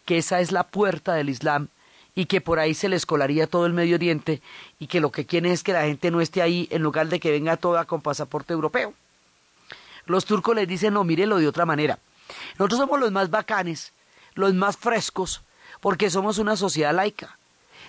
que 0.07 0.19
esa 0.19 0.41
es 0.41 0.53
la 0.53 0.65
puerta 0.65 1.15
del 1.15 1.29
Islam 1.29 1.69
y 2.15 2.27
que 2.27 2.41
por 2.41 2.59
ahí 2.59 2.75
se 2.75 2.89
les 2.89 3.07
colaría 3.07 3.47
todo 3.47 3.67
el 3.67 3.73
Medio 3.73 3.97
Oriente 3.97 4.41
y 4.79 4.87
que 4.87 5.01
lo 5.01 5.13
que 5.13 5.27
quieren 5.27 5.53
es 5.53 5.63
que 5.63 5.73
la 5.73 5.83
gente 5.83 6.11
no 6.11 6.21
esté 6.21 6.43
ahí 6.43 6.67
en 6.71 6.83
lugar 6.83 7.09
de 7.09 7.21
que 7.21 7.31
venga 7.31 7.57
toda 7.57 7.85
con 7.85 8.01
pasaporte 8.01 8.53
europeo. 8.53 8.95
Los 10.07 10.25
turcos 10.25 10.57
les 10.57 10.67
dicen, 10.67 10.95
no, 10.95 11.05
mírelo 11.05 11.39
de 11.39 11.47
otra 11.47 11.67
manera. 11.67 11.99
Nosotros 12.59 12.81
somos 12.81 13.01
los 13.01 13.13
más 13.13 13.31
bacanes, 13.31 13.93
los 14.35 14.55
más 14.55 14.77
frescos, 14.77 15.43
porque 15.81 16.11
somos 16.11 16.39
una 16.39 16.57
sociedad 16.57 16.95
laica. 16.95 17.39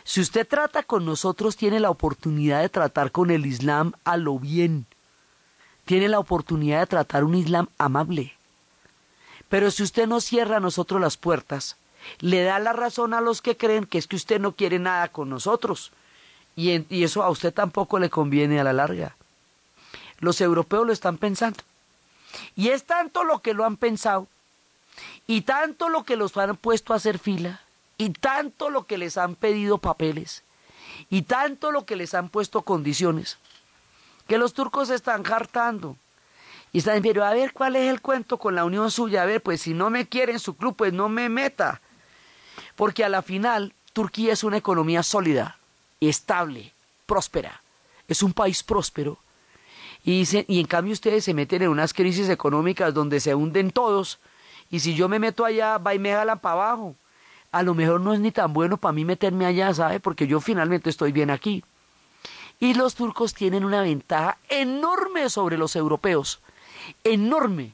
Si 0.03 0.21
usted 0.21 0.47
trata 0.47 0.83
con 0.83 1.05
nosotros, 1.05 1.55
tiene 1.55 1.79
la 1.79 1.89
oportunidad 1.89 2.61
de 2.61 2.69
tratar 2.69 3.11
con 3.11 3.29
el 3.29 3.45
Islam 3.45 3.93
a 4.03 4.17
lo 4.17 4.39
bien. 4.39 4.85
Tiene 5.85 6.07
la 6.07 6.19
oportunidad 6.19 6.79
de 6.79 6.87
tratar 6.87 7.23
un 7.23 7.35
Islam 7.35 7.67
amable. 7.77 8.33
Pero 9.49 9.69
si 9.69 9.83
usted 9.83 10.07
no 10.07 10.21
cierra 10.21 10.57
a 10.57 10.61
nosotros 10.61 11.01
las 11.01 11.17
puertas, 11.17 11.75
le 12.19 12.43
da 12.43 12.57
la 12.59 12.73
razón 12.73 13.13
a 13.13 13.21
los 13.21 13.41
que 13.41 13.57
creen 13.57 13.85
que 13.85 13.97
es 13.97 14.07
que 14.07 14.15
usted 14.15 14.39
no 14.39 14.53
quiere 14.53 14.79
nada 14.79 15.09
con 15.09 15.29
nosotros. 15.29 15.91
Y, 16.55 16.85
y 16.93 17.03
eso 17.03 17.23
a 17.23 17.29
usted 17.29 17.53
tampoco 17.53 17.99
le 17.99 18.09
conviene 18.09 18.59
a 18.59 18.63
la 18.63 18.73
larga. 18.73 19.15
Los 20.19 20.41
europeos 20.41 20.85
lo 20.87 20.93
están 20.93 21.17
pensando. 21.17 21.59
Y 22.55 22.69
es 22.69 22.85
tanto 22.85 23.23
lo 23.23 23.39
que 23.39 23.53
lo 23.53 23.65
han 23.65 23.77
pensado, 23.77 24.27
y 25.27 25.41
tanto 25.41 25.89
lo 25.89 26.03
que 26.03 26.15
los 26.15 26.35
han 26.37 26.57
puesto 26.57 26.93
a 26.93 26.97
hacer 26.97 27.19
fila, 27.19 27.61
y 27.97 28.09
tanto 28.09 28.69
lo 28.69 28.85
que 28.85 28.97
les 28.97 29.17
han 29.17 29.35
pedido 29.35 29.77
papeles, 29.77 30.43
y 31.09 31.23
tanto 31.23 31.71
lo 31.71 31.85
que 31.85 31.95
les 31.95 32.13
han 32.13 32.29
puesto 32.29 32.63
condiciones, 32.63 33.37
que 34.27 34.37
los 34.37 34.53
turcos 34.53 34.87
se 34.87 34.95
están 34.95 35.25
hartando. 35.31 35.97
Y 36.73 36.77
están 36.77 36.95
diciendo, 36.95 37.25
a 37.25 37.33
ver, 37.33 37.51
¿cuál 37.51 37.75
es 37.75 37.89
el 37.89 37.99
cuento 37.99 38.37
con 38.37 38.55
la 38.55 38.63
unión 38.63 38.91
suya? 38.91 39.23
A 39.23 39.25
ver, 39.25 39.43
pues 39.43 39.61
si 39.61 39.73
no 39.73 39.89
me 39.89 40.07
quiere 40.07 40.31
en 40.31 40.39
su 40.39 40.55
club, 40.55 40.75
pues 40.75 40.93
no 40.93 41.09
me 41.09 41.27
meta. 41.27 41.81
Porque 42.77 43.03
a 43.03 43.09
la 43.09 43.21
final, 43.21 43.73
Turquía 43.91 44.31
es 44.31 44.45
una 44.45 44.55
economía 44.57 45.03
sólida, 45.03 45.57
estable, 45.99 46.73
próspera. 47.05 47.61
Es 48.07 48.23
un 48.23 48.31
país 48.31 48.63
próspero. 48.63 49.17
Y, 50.03 50.27
y 50.47 50.59
en 50.59 50.67
cambio 50.67 50.93
ustedes 50.93 51.23
se 51.23 51.33
meten 51.33 51.61
en 51.61 51.69
unas 51.69 51.93
crisis 51.93 52.29
económicas 52.29 52.93
donde 52.93 53.19
se 53.19 53.35
hunden 53.35 53.71
todos. 53.71 54.19
Y 54.69 54.79
si 54.79 54.95
yo 54.95 55.09
me 55.09 55.19
meto 55.19 55.45
allá, 55.45 55.77
va 55.77 55.93
y 55.93 55.99
me 55.99 56.11
jalan 56.11 56.39
para 56.39 56.53
abajo 56.53 56.95
a 57.51 57.63
lo 57.63 57.73
mejor 57.73 57.99
no 57.99 58.13
es 58.13 58.19
ni 58.19 58.31
tan 58.31 58.53
bueno 58.53 58.77
para 58.77 58.93
mí 58.93 59.05
meterme 59.05 59.45
allá, 59.45 59.73
¿sabe? 59.73 59.99
Porque 59.99 60.27
yo 60.27 60.39
finalmente 60.39 60.89
estoy 60.89 61.11
bien 61.11 61.29
aquí. 61.29 61.63
Y 62.59 62.73
los 62.75 62.95
turcos 62.95 63.33
tienen 63.33 63.65
una 63.65 63.81
ventaja 63.81 64.37
enorme 64.47 65.29
sobre 65.29 65.57
los 65.57 65.75
europeos, 65.75 66.39
enorme. 67.03 67.73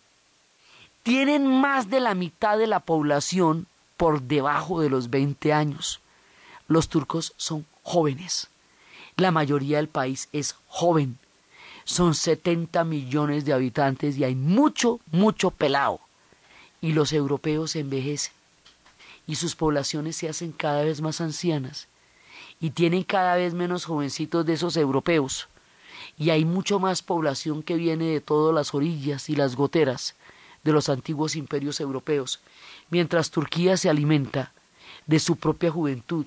Tienen 1.03 1.45
más 1.45 1.89
de 1.89 1.99
la 1.99 2.15
mitad 2.15 2.57
de 2.57 2.67
la 2.67 2.79
población 2.79 3.67
por 3.97 4.21
debajo 4.21 4.81
de 4.81 4.89
los 4.89 5.09
20 5.09 5.53
años. 5.53 5.99
Los 6.67 6.89
turcos 6.89 7.33
son 7.37 7.65
jóvenes. 7.83 8.47
La 9.15 9.31
mayoría 9.31 9.77
del 9.77 9.87
país 9.89 10.27
es 10.31 10.55
joven. 10.67 11.19
Son 11.87 12.15
70 12.15 12.83
millones 12.83 13.45
de 13.45 13.53
habitantes 13.53 14.17
y 14.17 14.25
hay 14.25 14.35
mucho, 14.35 14.99
mucho 15.09 15.51
pelado. 15.51 16.01
Y 16.81 16.91
los 16.91 17.13
europeos 17.13 17.77
envejecen 17.77 18.33
y 19.25 19.35
sus 19.35 19.55
poblaciones 19.55 20.17
se 20.17 20.27
hacen 20.27 20.51
cada 20.51 20.83
vez 20.83 20.99
más 20.99 21.21
ancianas 21.21 21.87
y 22.59 22.71
tienen 22.71 23.03
cada 23.03 23.37
vez 23.37 23.53
menos 23.53 23.85
jovencitos 23.85 24.45
de 24.45 24.53
esos 24.53 24.75
europeos 24.75 25.47
y 26.17 26.31
hay 26.31 26.43
mucho 26.43 26.77
más 26.77 27.01
población 27.01 27.63
que 27.63 27.75
viene 27.75 28.07
de 28.07 28.19
todas 28.19 28.53
las 28.53 28.73
orillas 28.73 29.29
y 29.29 29.37
las 29.37 29.55
goteras 29.55 30.15
de 30.65 30.73
los 30.73 30.89
antiguos 30.89 31.37
imperios 31.37 31.79
europeos, 31.79 32.41
mientras 32.89 33.31
Turquía 33.31 33.77
se 33.77 33.89
alimenta 33.89 34.51
de 35.05 35.19
su 35.19 35.37
propia 35.37 35.71
juventud 35.71 36.25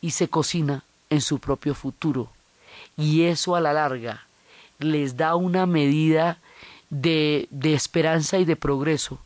y 0.00 0.10
se 0.10 0.28
cocina 0.28 0.82
en 1.08 1.20
su 1.20 1.38
propio 1.38 1.76
futuro. 1.76 2.32
Y 2.96 3.22
eso 3.22 3.54
a 3.54 3.60
la 3.60 3.72
larga 3.72 4.27
les 4.78 5.16
da 5.16 5.34
una 5.34 5.66
medida 5.66 6.38
de, 6.90 7.48
de 7.50 7.74
esperanza 7.74 8.38
y 8.38 8.44
de 8.44 8.56
progreso 8.56 9.18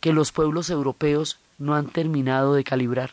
que 0.00 0.12
los 0.12 0.32
pueblos 0.32 0.70
europeos 0.70 1.38
no 1.58 1.74
han 1.74 1.86
terminado 1.88 2.54
de 2.54 2.64
calibrar. 2.64 3.12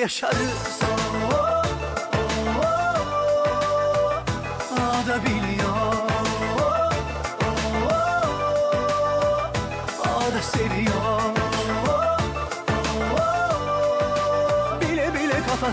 Yaşarız. 0.00 0.80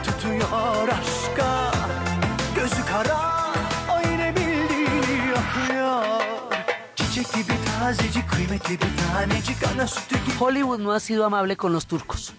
Tutuyor 0.03 0.87
aşka. 0.87 1.71
Gözü 2.55 2.85
kara 2.85 3.53
o 3.89 4.09
yine 4.09 4.35
bildiğini 4.35 5.27
yapıyor. 5.27 6.03
Çiçek 6.95 7.33
gibi 7.33 7.53
tazecik 7.79 8.29
kıymetli 8.29 8.79
bir 8.79 8.87
tanecik. 9.13 9.57
Ana 9.73 9.87
sütü 9.87 10.15
gibi. 10.15 10.35
Hollywood 10.39 10.79
no 10.79 10.91
ha 10.91 10.99
sido 10.99 11.25
amable 11.25 11.55
con 11.55 11.73
los 11.73 11.85
turcos 11.85 12.31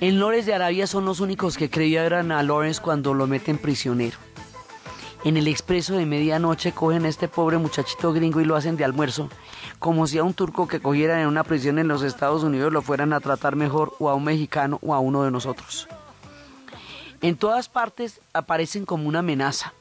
En 0.00 0.20
Lores 0.20 0.46
de 0.46 0.54
Arabia 0.54 0.86
son 0.86 1.04
los 1.04 1.18
únicos 1.18 1.56
que 1.56 1.70
creyeron 1.70 2.30
a 2.30 2.44
Lawrence 2.44 2.80
cuando 2.80 3.14
lo 3.14 3.26
meten 3.26 3.58
prisionero. 3.58 4.16
En 5.24 5.36
el 5.36 5.48
expreso 5.48 5.94
de 5.94 6.06
medianoche 6.06 6.70
cogen 6.70 7.04
a 7.04 7.08
este 7.08 7.26
pobre 7.26 7.58
muchachito 7.58 8.12
gringo 8.12 8.40
y 8.40 8.44
lo 8.44 8.54
hacen 8.54 8.76
de 8.76 8.84
almuerzo, 8.84 9.28
como 9.80 10.06
si 10.06 10.18
a 10.18 10.22
un 10.22 10.34
turco 10.34 10.68
que 10.68 10.78
cogieran 10.78 11.18
en 11.18 11.26
una 11.26 11.42
prisión 11.42 11.80
en 11.80 11.88
los 11.88 12.02
Estados 12.02 12.44
Unidos 12.44 12.72
lo 12.72 12.80
fueran 12.80 13.12
a 13.12 13.18
tratar 13.18 13.56
mejor 13.56 13.92
o 13.98 14.08
a 14.08 14.14
un 14.14 14.22
mexicano 14.22 14.78
o 14.82 14.94
a 14.94 15.00
uno 15.00 15.24
de 15.24 15.32
nosotros. 15.32 15.88
En 17.20 17.36
todas 17.36 17.68
partes 17.68 18.20
aparecen 18.32 18.84
como 18.86 19.08
una 19.08 19.18
amenaza. 19.18 19.74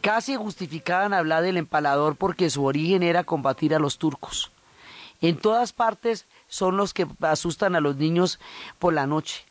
Casi 0.00 0.34
justificaban 0.34 1.14
hablar 1.14 1.44
del 1.44 1.58
empalador 1.58 2.16
porque 2.16 2.50
su 2.50 2.64
origen 2.64 3.04
era 3.04 3.22
combatir 3.22 3.72
a 3.72 3.78
los 3.78 3.98
turcos. 3.98 4.50
En 5.20 5.36
todas 5.36 5.72
partes 5.72 6.26
son 6.52 6.76
los 6.76 6.92
que 6.92 7.06
asustan 7.22 7.74
a 7.76 7.80
los 7.80 7.96
niños 7.96 8.38
por 8.78 8.92
la 8.92 9.06
noche. 9.06 9.46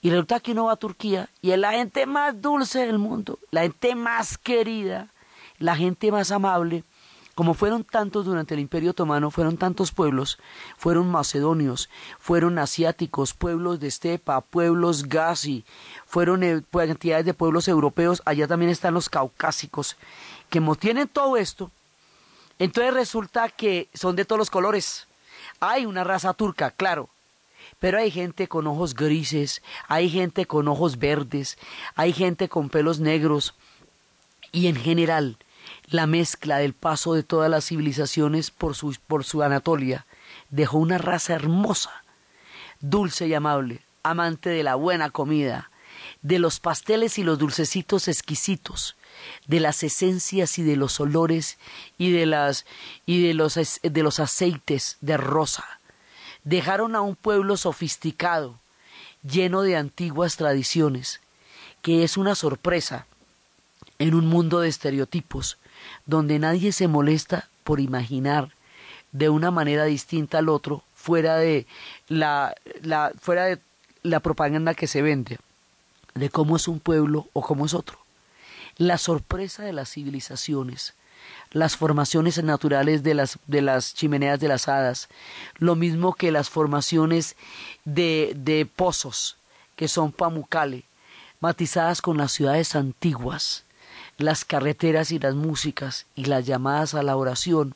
Y 0.00 0.08
resulta 0.08 0.40
que 0.40 0.52
uno 0.52 0.64
va 0.64 0.72
a 0.72 0.76
Turquía 0.76 1.28
y 1.42 1.50
es 1.50 1.58
la 1.58 1.72
gente 1.72 2.06
más 2.06 2.40
dulce 2.40 2.86
del 2.86 2.98
mundo, 2.98 3.38
la 3.50 3.60
gente 3.60 3.94
más 3.94 4.38
querida, 4.38 5.08
la 5.58 5.76
gente 5.76 6.10
más 6.10 6.30
amable. 6.30 6.82
Como 7.34 7.52
fueron 7.52 7.84
tantos 7.84 8.24
durante 8.24 8.54
el 8.54 8.60
Imperio 8.60 8.92
Otomano, 8.92 9.30
fueron 9.30 9.58
tantos 9.58 9.92
pueblos, 9.92 10.38
fueron 10.78 11.10
macedonios, 11.10 11.90
fueron 12.18 12.58
asiáticos, 12.58 13.34
pueblos 13.34 13.78
de 13.78 13.88
estepa, 13.88 14.40
pueblos 14.40 15.10
gazi, 15.10 15.66
fueron 16.06 16.42
eh, 16.42 16.62
cantidades 16.72 17.26
de 17.26 17.34
pueblos 17.34 17.68
europeos, 17.68 18.22
allá 18.24 18.48
también 18.48 18.70
están 18.70 18.94
los 18.94 19.10
caucásicos, 19.10 19.98
que 20.48 20.62
tienen 20.80 21.06
todo 21.06 21.36
esto. 21.36 21.70
Entonces 22.58 22.94
resulta 22.94 23.50
que 23.50 23.90
son 23.92 24.16
de 24.16 24.24
todos 24.24 24.38
los 24.38 24.50
colores. 24.50 25.06
Hay 25.60 25.86
una 25.86 26.04
raza 26.04 26.32
turca, 26.34 26.70
claro, 26.70 27.10
pero 27.78 27.98
hay 27.98 28.10
gente 28.10 28.48
con 28.48 28.66
ojos 28.66 28.94
grises, 28.94 29.62
hay 29.88 30.08
gente 30.08 30.46
con 30.46 30.68
ojos 30.68 30.98
verdes, 30.98 31.58
hay 31.94 32.12
gente 32.12 32.48
con 32.48 32.70
pelos 32.70 32.98
negros, 33.00 33.54
y 34.52 34.66
en 34.66 34.76
general 34.76 35.36
la 35.86 36.06
mezcla 36.06 36.58
del 36.58 36.72
paso 36.72 37.14
de 37.14 37.22
todas 37.22 37.50
las 37.50 37.66
civilizaciones 37.66 38.50
por 38.50 38.74
su, 38.74 38.96
por 39.06 39.24
su 39.24 39.42
Anatolia 39.42 40.06
dejó 40.48 40.78
una 40.78 40.98
raza 40.98 41.34
hermosa, 41.34 42.04
dulce 42.80 43.28
y 43.28 43.34
amable, 43.34 43.82
amante 44.02 44.50
de 44.50 44.62
la 44.62 44.74
buena 44.74 45.10
comida, 45.10 45.70
de 46.22 46.38
los 46.38 46.60
pasteles 46.60 47.18
y 47.18 47.22
los 47.22 47.38
dulcecitos 47.38 48.08
exquisitos, 48.08 48.96
de 49.46 49.60
las 49.60 49.82
esencias 49.82 50.58
y 50.58 50.62
de 50.62 50.76
los 50.76 51.00
olores 51.00 51.58
y 51.98 52.10
de 52.10 52.26
las 52.26 52.66
y 53.06 53.22
de 53.26 53.34
los 53.34 53.54
de 53.54 54.02
los 54.02 54.20
aceites 54.20 54.96
de 55.00 55.16
rosa. 55.16 55.64
Dejaron 56.44 56.94
a 56.96 57.00
un 57.00 57.16
pueblo 57.16 57.56
sofisticado, 57.56 58.58
lleno 59.22 59.62
de 59.62 59.76
antiguas 59.76 60.36
tradiciones, 60.36 61.20
que 61.82 62.04
es 62.04 62.16
una 62.16 62.34
sorpresa 62.34 63.06
en 63.98 64.14
un 64.14 64.26
mundo 64.26 64.60
de 64.60 64.68
estereotipos, 64.68 65.58
donde 66.06 66.38
nadie 66.38 66.72
se 66.72 66.88
molesta 66.88 67.48
por 67.64 67.80
imaginar 67.80 68.50
de 69.12 69.28
una 69.28 69.50
manera 69.50 69.84
distinta 69.84 70.38
al 70.38 70.48
otro 70.48 70.82
fuera 70.94 71.36
de 71.36 71.66
la, 72.08 72.54
la, 72.82 73.12
fuera 73.20 73.44
de 73.46 73.58
la 74.02 74.20
propaganda 74.20 74.74
que 74.74 74.86
se 74.86 75.02
vende 75.02 75.38
de 76.14 76.30
cómo 76.30 76.56
es 76.56 76.68
un 76.68 76.80
pueblo 76.80 77.28
o 77.32 77.42
cómo 77.42 77.66
es 77.66 77.74
otro. 77.74 77.98
La 78.76 78.98
sorpresa 78.98 79.62
de 79.62 79.72
las 79.72 79.90
civilizaciones, 79.90 80.94
las 81.52 81.76
formaciones 81.76 82.42
naturales 82.42 83.02
de 83.02 83.14
las, 83.14 83.38
de 83.46 83.62
las 83.62 83.94
chimeneas 83.94 84.40
de 84.40 84.48
las 84.48 84.68
hadas, 84.68 85.08
lo 85.58 85.76
mismo 85.76 86.14
que 86.14 86.30
las 86.30 86.48
formaciones 86.48 87.36
de, 87.84 88.32
de 88.36 88.66
pozos, 88.66 89.36
que 89.76 89.88
son 89.88 90.12
pamucale, 90.12 90.84
matizadas 91.40 92.02
con 92.02 92.16
las 92.16 92.32
ciudades 92.32 92.74
antiguas, 92.74 93.64
las 94.18 94.44
carreteras 94.44 95.10
y 95.12 95.18
las 95.18 95.34
músicas 95.34 96.06
y 96.14 96.26
las 96.26 96.46
llamadas 96.46 96.94
a 96.94 97.02
la 97.02 97.16
oración 97.16 97.74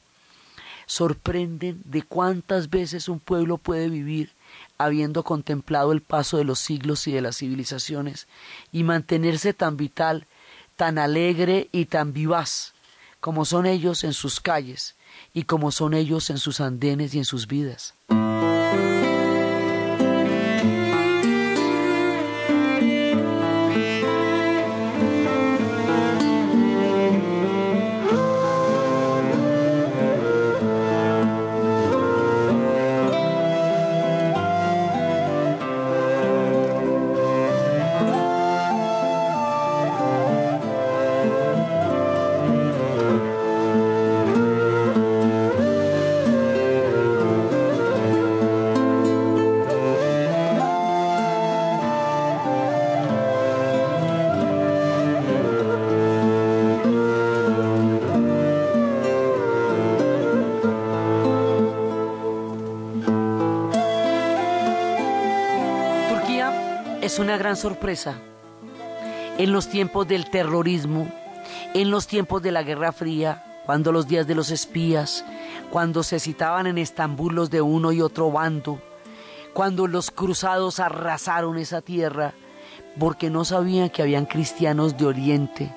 sorprenden 0.87 1.80
de 1.85 2.03
cuántas 2.03 2.68
veces 2.68 3.09
un 3.09 3.18
pueblo 3.18 3.57
puede 3.57 3.89
vivir 3.89 4.32
habiendo 4.79 5.22
contemplado 5.22 5.93
el 5.93 6.03
paso 6.03 6.37
de 6.37 6.45
los 6.45 6.59
siglos 6.59 7.07
y 7.07 7.12
de 7.12 7.20
las 7.20 7.39
civilizaciones 7.39 8.27
y 8.72 8.85
mantenerse 8.85 9.55
tan 9.55 9.77
vital, 9.77 10.27
tan 10.77 10.99
alegre 10.99 11.68
y 11.72 11.87
tan 11.87 12.12
vivaz 12.12 12.75
como 13.25 13.47
son 13.47 13.64
ellos 13.64 14.05
en 14.05 14.12
sus 14.12 14.39
calles 14.39 14.97
y 15.33 15.45
como 15.45 15.70
son 15.70 15.95
ellos 15.95 16.29
en 16.29 16.37
sus 16.37 16.61
andenes 16.61 17.14
y 17.14 17.18
en 17.18 17.25
sus 17.25 17.47
vidas. 17.47 17.95
Es 67.14 67.20
una 67.20 67.36
gran 67.36 67.56
sorpresa. 67.56 68.16
En 69.38 69.52
los 69.52 69.68
tiempos 69.68 70.08
del 70.08 70.28
terrorismo, 70.30 71.06
en 71.72 71.92
los 71.92 72.08
tiempos 72.08 72.42
de 72.42 72.50
la 72.50 72.64
Guerra 72.64 72.90
Fría, 72.90 73.62
cuando 73.66 73.92
los 73.92 74.08
días 74.08 74.26
de 74.26 74.34
los 74.34 74.50
espías, 74.50 75.24
cuando 75.70 76.02
se 76.02 76.18
citaban 76.18 76.66
en 76.66 76.76
Estambul 76.76 77.36
los 77.36 77.50
de 77.50 77.62
uno 77.62 77.92
y 77.92 78.00
otro 78.00 78.32
bando, 78.32 78.80
cuando 79.52 79.86
los 79.86 80.10
cruzados 80.10 80.80
arrasaron 80.80 81.56
esa 81.56 81.82
tierra 81.82 82.34
porque 82.98 83.30
no 83.30 83.44
sabían 83.44 83.90
que 83.90 84.02
habían 84.02 84.26
cristianos 84.26 84.96
de 84.96 85.06
Oriente, 85.06 85.72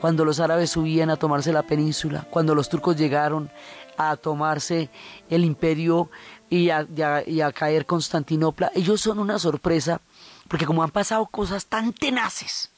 cuando 0.00 0.24
los 0.24 0.38
árabes 0.38 0.70
subían 0.70 1.10
a 1.10 1.16
tomarse 1.16 1.52
la 1.52 1.64
península, 1.64 2.28
cuando 2.30 2.54
los 2.54 2.68
turcos 2.68 2.96
llegaron 2.96 3.50
a 3.96 4.16
tomarse 4.16 4.88
el 5.30 5.44
imperio 5.44 6.10
y 6.48 6.70
a, 6.70 6.86
y 7.26 7.40
a 7.40 7.50
caer 7.50 7.86
Constantinopla, 7.86 8.70
ellos 8.76 9.00
son 9.00 9.18
una 9.18 9.40
sorpresa 9.40 10.00
porque 10.48 10.66
como 10.66 10.82
han 10.82 10.90
pasado 10.90 11.26
cosas 11.26 11.66
tan 11.66 11.92
tenaces 11.92 12.70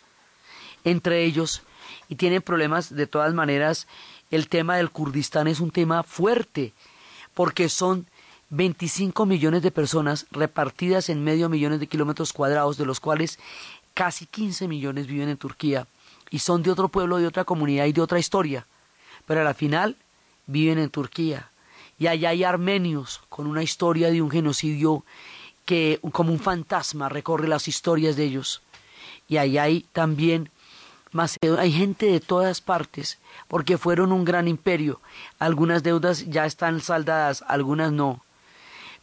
entre 0.85 1.25
ellos 1.25 1.63
y 2.09 2.17
tienen 2.17 2.43
problemas 2.43 2.95
de 2.95 3.07
todas 3.07 3.35
maneras, 3.35 3.87
el 4.31 4.49
tema 4.49 4.77
del 4.77 4.91
Kurdistán 4.91 5.49
es 5.49 5.61
un 5.61 5.71
tema 5.71 6.03
fuerte, 6.03 6.73
porque 7.35 7.69
son 7.69 8.07
25 8.51 9.27
millones 9.27 9.63
de 9.63 9.71
personas 9.71 10.27
repartidas 10.31 11.09
en 11.09 11.23
medio 11.23 11.49
millones 11.49 11.81
de 11.81 11.87
kilómetros 11.87 12.33
cuadrados, 12.33 12.79
de 12.79 12.87
los 12.87 13.01
cuales 13.01 13.39
casi 13.95 14.27
15 14.27 14.69
millones 14.69 15.07
viven 15.07 15.29
en 15.29 15.37
Turquía 15.37 15.87
y 16.31 16.39
son 16.39 16.63
de 16.63 16.71
otro 16.71 16.89
pueblo, 16.89 17.19
de 17.19 17.27
otra 17.27 17.45
comunidad 17.45 17.87
y 17.87 17.93
de 17.93 18.01
otra 18.01 18.19
historia, 18.19 18.67
pero 19.27 19.41
a 19.41 19.45
la 19.45 19.55
final 19.55 19.97
viven 20.47 20.79
en 20.79 20.91
Turquía. 20.91 21.51
Y 21.99 22.07
allá 22.07 22.31
hay 22.31 22.45
armenios 22.45 23.23
con 23.29 23.47
una 23.47 23.63
historia 23.63 24.11
de 24.11 24.23
un 24.23 24.31
genocidio 24.31 25.05
que 25.69 26.01
como 26.13 26.33
un 26.33 26.41
fantasma 26.41 27.11
recorre 27.11 27.47
las 27.47 27.69
historias 27.69 28.17
de 28.17 28.25
ellos. 28.25 28.63
Y 29.29 29.37
ahí 29.37 29.59
hay 29.59 29.85
también 29.93 30.51
hay 31.59 31.73
gente 31.73 32.07
de 32.07 32.21
todas 32.21 32.63
partes, 32.63 33.19
porque 33.49 33.77
fueron 33.77 34.13
un 34.13 34.25
gran 34.25 34.49
imperio. 34.49 34.99
Algunas 35.39 35.83
deudas 35.83 36.25
ya 36.27 36.47
están 36.47 36.81
saldadas, 36.81 37.45
algunas 37.47 37.93
no. 37.93 38.25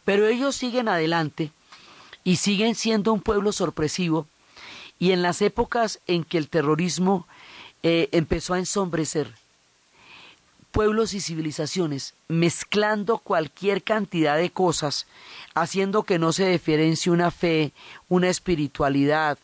Pero 0.04 0.26
ellos 0.26 0.56
siguen 0.56 0.88
adelante 0.88 1.52
y 2.24 2.36
siguen 2.36 2.74
siendo 2.74 3.12
un 3.12 3.20
pueblo 3.20 3.52
sorpresivo. 3.52 4.26
Y 4.98 5.12
en 5.12 5.22
las 5.22 5.42
épocas 5.42 6.00
en 6.08 6.24
que 6.24 6.38
el 6.38 6.48
terrorismo 6.48 7.28
eh, 7.84 8.08
empezó 8.10 8.54
a 8.54 8.58
ensombrecer, 8.58 9.32
pueblos 10.76 11.14
y 11.14 11.22
civilizaciones, 11.22 12.12
mezclando 12.28 13.16
cualquier 13.16 13.82
cantidad 13.82 14.36
de 14.36 14.50
cosas, 14.50 15.06
haciendo 15.54 16.02
que 16.02 16.18
no 16.18 16.34
se 16.34 16.50
diferencie 16.50 17.10
una 17.10 17.30
fe, 17.30 17.72
una 18.10 18.28
espiritualidad, 18.28 19.38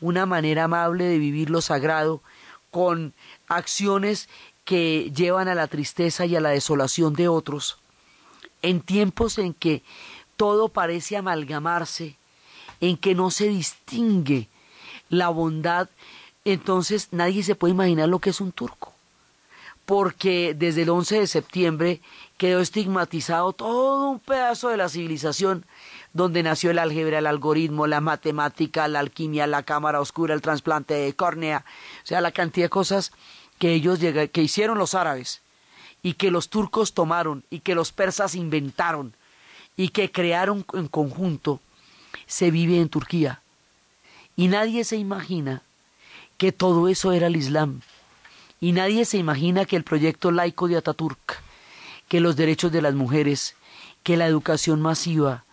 una 0.00 0.26
manera 0.26 0.62
amable 0.62 1.02
de 1.06 1.18
vivir 1.18 1.50
lo 1.50 1.60
sagrado, 1.60 2.22
con 2.70 3.14
acciones 3.48 4.28
que 4.64 5.10
llevan 5.12 5.48
a 5.48 5.56
la 5.56 5.66
tristeza 5.66 6.24
y 6.24 6.36
a 6.36 6.40
la 6.40 6.50
desolación 6.50 7.14
de 7.14 7.26
otros, 7.26 7.78
en 8.62 8.80
tiempos 8.80 9.38
en 9.38 9.54
que 9.54 9.82
todo 10.36 10.68
parece 10.68 11.16
amalgamarse, 11.16 12.16
en 12.80 12.96
que 12.96 13.16
no 13.16 13.32
se 13.32 13.48
distingue 13.48 14.48
la 15.08 15.30
bondad, 15.30 15.88
entonces 16.44 17.08
nadie 17.10 17.42
se 17.42 17.56
puede 17.56 17.74
imaginar 17.74 18.08
lo 18.08 18.20
que 18.20 18.30
es 18.30 18.40
un 18.40 18.52
turco 18.52 18.95
porque 19.86 20.54
desde 20.54 20.82
el 20.82 20.90
11 20.90 21.20
de 21.20 21.26
septiembre 21.26 22.00
quedó 22.36 22.60
estigmatizado 22.60 23.52
todo 23.52 24.10
un 24.10 24.18
pedazo 24.18 24.68
de 24.68 24.76
la 24.76 24.88
civilización 24.88 25.64
donde 26.12 26.42
nació 26.42 26.70
el 26.70 26.78
álgebra, 26.78 27.20
el 27.20 27.26
algoritmo, 27.26 27.86
la 27.86 28.00
matemática, 28.00 28.88
la 28.88 29.00
alquimia, 29.00 29.46
la 29.46 29.62
cámara 29.62 30.00
oscura, 30.00 30.34
el 30.34 30.42
trasplante 30.42 30.94
de 30.94 31.14
córnea, 31.14 31.64
o 32.02 32.06
sea, 32.06 32.20
la 32.20 32.32
cantidad 32.32 32.66
de 32.66 32.70
cosas 32.70 33.12
que 33.58 33.72
ellos 33.72 33.98
que 33.98 34.42
hicieron 34.42 34.76
los 34.76 34.94
árabes 34.94 35.40
y 36.02 36.14
que 36.14 36.30
los 36.30 36.48
turcos 36.48 36.92
tomaron 36.92 37.44
y 37.48 37.60
que 37.60 37.74
los 37.74 37.92
persas 37.92 38.34
inventaron 38.34 39.14
y 39.76 39.90
que 39.90 40.10
crearon 40.10 40.64
en 40.72 40.88
conjunto 40.88 41.60
se 42.26 42.50
vive 42.50 42.80
en 42.80 42.88
Turquía. 42.88 43.40
Y 44.36 44.48
nadie 44.48 44.84
se 44.84 44.96
imagina 44.96 45.62
que 46.38 46.52
todo 46.52 46.88
eso 46.88 47.12
era 47.12 47.28
el 47.28 47.36
Islam. 47.36 47.80
Y 48.66 48.72
nadie 48.72 49.04
se 49.04 49.16
imagina 49.16 49.64
que 49.64 49.76
el 49.76 49.84
proyecto 49.84 50.32
laico 50.32 50.66
de 50.66 50.76
Ataturk, 50.76 51.40
que 52.08 52.18
los 52.18 52.34
derechos 52.34 52.72
de 52.72 52.82
las 52.82 52.96
mujeres, 52.96 53.54
que 54.02 54.16
la 54.16 54.26
educación 54.26 54.82
masiva, 54.82 55.44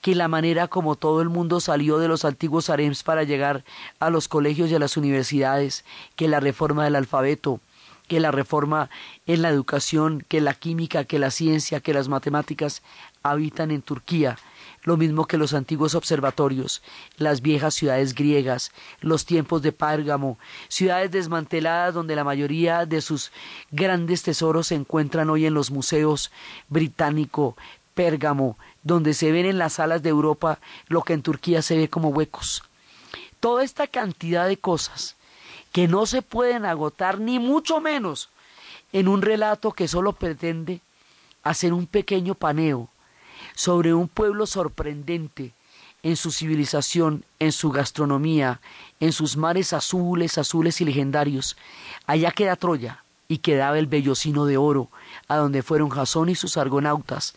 que 0.00 0.14
la 0.14 0.28
manera 0.28 0.68
como 0.68 0.94
todo 0.94 1.22
el 1.22 1.28
mundo 1.28 1.58
salió 1.58 1.98
de 1.98 2.06
los 2.06 2.24
antiguos 2.24 2.70
harems 2.70 3.02
para 3.02 3.24
llegar 3.24 3.64
a 3.98 4.10
los 4.10 4.28
colegios 4.28 4.70
y 4.70 4.76
a 4.76 4.78
las 4.78 4.96
universidades, 4.96 5.84
que 6.14 6.28
la 6.28 6.38
reforma 6.38 6.84
del 6.84 6.94
alfabeto, 6.94 7.58
que 8.06 8.20
la 8.20 8.30
reforma 8.30 8.90
en 9.26 9.42
la 9.42 9.48
educación, 9.48 10.24
que 10.28 10.40
la 10.40 10.54
química, 10.54 11.04
que 11.04 11.18
la 11.18 11.32
ciencia, 11.32 11.80
que 11.80 11.92
las 11.92 12.06
matemáticas 12.06 12.84
habitan 13.24 13.72
en 13.72 13.82
Turquía, 13.82 14.38
lo 14.84 14.96
mismo 14.96 15.26
que 15.26 15.38
los 15.38 15.54
antiguos 15.54 15.94
observatorios, 15.94 16.82
las 17.16 17.40
viejas 17.40 17.74
ciudades 17.74 18.14
griegas, 18.14 18.72
los 19.00 19.24
tiempos 19.24 19.62
de 19.62 19.72
Párgamo, 19.72 20.38
ciudades 20.68 21.10
desmanteladas 21.10 21.94
donde 21.94 22.16
la 22.16 22.24
mayoría 22.24 22.84
de 22.84 23.00
sus 23.00 23.30
grandes 23.70 24.22
tesoros 24.22 24.68
se 24.68 24.74
encuentran 24.74 25.30
hoy 25.30 25.46
en 25.46 25.54
los 25.54 25.70
museos 25.70 26.32
británico, 26.68 27.56
Pérgamo, 27.94 28.56
donde 28.82 29.14
se 29.14 29.30
ven 29.32 29.46
en 29.46 29.58
las 29.58 29.74
salas 29.74 30.02
de 30.02 30.08
Europa 30.08 30.58
lo 30.88 31.02
que 31.02 31.12
en 31.12 31.22
Turquía 31.22 31.62
se 31.62 31.76
ve 31.76 31.88
como 31.88 32.08
huecos. 32.08 32.64
Toda 33.38 33.64
esta 33.64 33.86
cantidad 33.86 34.48
de 34.48 34.56
cosas 34.56 35.16
que 35.72 35.88
no 35.88 36.06
se 36.06 36.22
pueden 36.22 36.64
agotar 36.64 37.20
ni 37.20 37.38
mucho 37.38 37.80
menos 37.80 38.30
en 38.92 39.08
un 39.08 39.22
relato 39.22 39.72
que 39.72 39.88
solo 39.88 40.12
pretende 40.12 40.80
hacer 41.42 41.72
un 41.72 41.86
pequeño 41.86 42.34
paneo 42.34 42.88
sobre 43.54 43.94
un 43.94 44.08
pueblo 44.08 44.46
sorprendente 44.46 45.52
en 46.02 46.16
su 46.16 46.30
civilización, 46.32 47.24
en 47.38 47.52
su 47.52 47.70
gastronomía, 47.70 48.60
en 49.00 49.12
sus 49.12 49.36
mares 49.36 49.72
azules, 49.72 50.38
azules 50.38 50.80
y 50.80 50.84
legendarios. 50.84 51.56
Allá 52.06 52.32
queda 52.32 52.56
Troya 52.56 53.04
y 53.28 53.38
quedaba 53.38 53.78
el 53.78 53.86
bellocino 53.86 54.44
de 54.46 54.56
oro, 54.56 54.88
a 55.32 55.38
donde 55.38 55.62
fueron 55.62 55.88
Jasón 55.88 56.28
y 56.28 56.34
sus 56.34 56.58
argonautas 56.58 57.34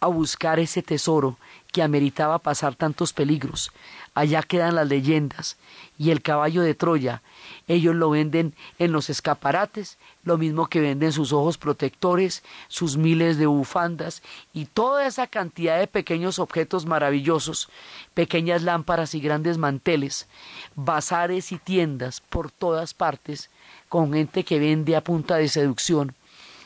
a 0.00 0.06
buscar 0.06 0.60
ese 0.60 0.82
tesoro 0.82 1.38
que 1.72 1.82
ameritaba 1.82 2.38
pasar 2.38 2.76
tantos 2.76 3.12
peligros. 3.12 3.72
Allá 4.14 4.42
quedan 4.42 4.74
las 4.76 4.88
leyendas 4.88 5.56
y 5.98 6.10
el 6.10 6.22
caballo 6.22 6.62
de 6.62 6.74
Troya. 6.74 7.22
Ellos 7.66 7.96
lo 7.96 8.10
venden 8.10 8.54
en 8.78 8.92
los 8.92 9.10
escaparates, 9.10 9.98
lo 10.22 10.38
mismo 10.38 10.68
que 10.68 10.80
venden 10.80 11.12
sus 11.12 11.32
ojos 11.32 11.58
protectores, 11.58 12.44
sus 12.68 12.96
miles 12.96 13.38
de 13.38 13.46
bufandas 13.46 14.22
y 14.52 14.66
toda 14.66 15.06
esa 15.06 15.26
cantidad 15.26 15.78
de 15.80 15.86
pequeños 15.88 16.38
objetos 16.38 16.86
maravillosos, 16.86 17.68
pequeñas 18.14 18.62
lámparas 18.62 19.14
y 19.14 19.20
grandes 19.20 19.58
manteles, 19.58 20.28
bazares 20.76 21.50
y 21.50 21.58
tiendas 21.58 22.20
por 22.20 22.52
todas 22.52 22.94
partes, 22.94 23.50
con 23.88 24.12
gente 24.12 24.44
que 24.44 24.60
vende 24.60 24.94
a 24.94 25.02
punta 25.02 25.36
de 25.36 25.48
seducción 25.48 26.14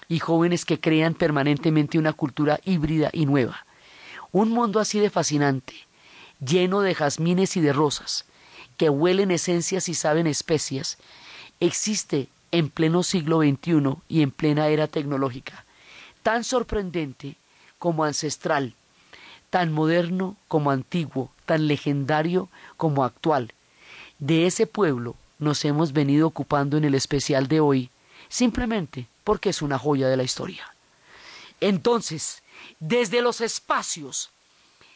y 0.08 0.18
jóvenes 0.18 0.64
que 0.64 0.80
crean 0.80 1.14
permanentemente 1.14 1.98
una 1.98 2.12
cultura 2.12 2.60
híbrida 2.64 3.10
y 3.12 3.26
nueva. 3.26 3.66
Un 4.32 4.50
mundo 4.50 4.80
así 4.80 4.98
de 4.98 5.10
fascinante, 5.10 5.74
lleno 6.44 6.80
de 6.80 6.94
jazmines 6.94 7.56
y 7.56 7.60
de 7.60 7.72
rosas, 7.72 8.24
que 8.76 8.90
huelen 8.90 9.30
esencias 9.30 9.88
y 9.88 9.94
saben 9.94 10.26
especias, 10.26 10.98
existe 11.60 12.28
en 12.52 12.68
pleno 12.68 13.02
siglo 13.02 13.40
XXI 13.40 13.96
y 14.08 14.22
en 14.22 14.30
plena 14.30 14.68
era 14.68 14.86
tecnológica, 14.86 15.64
tan 16.22 16.44
sorprendente 16.44 17.36
como 17.78 18.04
ancestral, 18.04 18.74
tan 19.50 19.72
moderno 19.72 20.36
como 20.48 20.70
antiguo, 20.70 21.30
tan 21.44 21.66
legendario 21.66 22.48
como 22.76 23.04
actual. 23.04 23.52
De 24.18 24.46
ese 24.46 24.66
pueblo 24.66 25.16
nos 25.38 25.64
hemos 25.64 25.92
venido 25.92 26.26
ocupando 26.26 26.76
en 26.76 26.84
el 26.84 26.94
especial 26.94 27.48
de 27.48 27.60
hoy, 27.60 27.90
simplemente 28.28 29.06
porque 29.26 29.50
es 29.50 29.60
una 29.60 29.76
joya 29.76 30.06
de 30.08 30.16
la 30.16 30.22
historia. 30.22 30.72
Entonces, 31.60 32.44
desde 32.78 33.22
los 33.22 33.40
espacios 33.40 34.30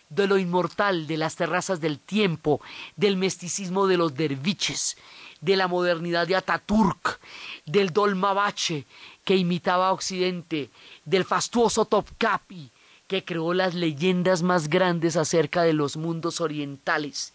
de 0.09 0.28
lo 0.28 0.39
inmortal, 0.39 1.09
de 1.09 1.16
las 1.16 1.35
terrazas 1.35 1.81
del 1.81 1.99
tiempo, 1.99 2.61
del 2.95 3.16
misticismo 3.16 3.89
de 3.89 3.97
los 3.97 4.14
derviches, 4.14 4.97
de 5.41 5.57
la 5.57 5.66
modernidad 5.66 6.28
de 6.28 6.37
Ataturk, 6.37 7.18
del 7.66 7.93
Dolmabache 7.93 8.87
que 9.24 9.35
imitaba 9.35 9.89
a 9.89 9.93
Occidente, 9.93 10.70
del 11.05 11.24
fastuoso 11.24 11.85
Topkapi 11.87 12.70
que 13.09 13.24
creó 13.24 13.53
las 13.53 13.74
leyendas 13.74 14.43
más 14.45 14.68
grandes 14.68 15.16
acerca 15.16 15.62
de 15.62 15.72
los 15.72 15.97
mundos 15.97 16.41
orientales, 16.41 17.33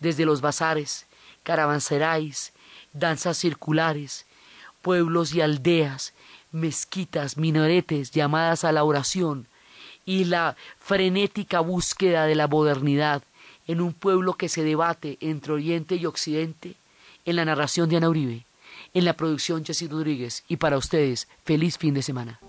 desde 0.00 0.24
los 0.24 0.40
bazares, 0.40 1.06
caravanserais, 1.44 2.52
danzas 2.92 3.38
circulares, 3.38 4.26
pueblos 4.82 5.32
y 5.32 5.40
aldeas, 5.40 6.14
mezquitas, 6.52 7.36
minaretes 7.36 8.10
llamadas 8.10 8.64
a 8.64 8.72
la 8.72 8.84
oración 8.84 9.46
y 10.04 10.24
la 10.24 10.56
frenética 10.78 11.60
búsqueda 11.60 12.26
de 12.26 12.34
la 12.34 12.48
modernidad 12.48 13.22
en 13.66 13.80
un 13.80 13.92
pueblo 13.92 14.34
que 14.34 14.48
se 14.48 14.62
debate 14.62 15.18
entre 15.20 15.52
Oriente 15.52 15.96
y 15.96 16.06
Occidente, 16.06 16.74
en 17.24 17.36
la 17.36 17.44
narración 17.44 17.88
de 17.88 17.96
Ana 17.96 18.08
Uribe, 18.08 18.44
en 18.94 19.04
la 19.04 19.16
producción 19.16 19.64
Jessy 19.64 19.86
Rodríguez 19.86 20.44
y 20.48 20.56
para 20.56 20.76
ustedes, 20.76 21.28
feliz 21.44 21.78
fin 21.78 21.94
de 21.94 22.02
semana. 22.02 22.40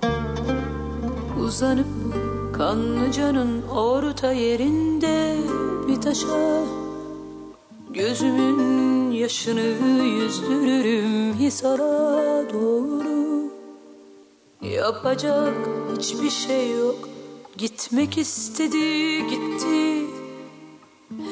Yapacak 14.72 15.53
hiçbir 15.97 16.30
şey 16.30 16.72
yok. 16.72 17.09
Gitmek 17.57 18.18
istedi 18.18 19.18
gitti. 19.28 20.05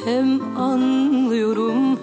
Hem 0.05 0.57
anlıyorum 0.57 1.99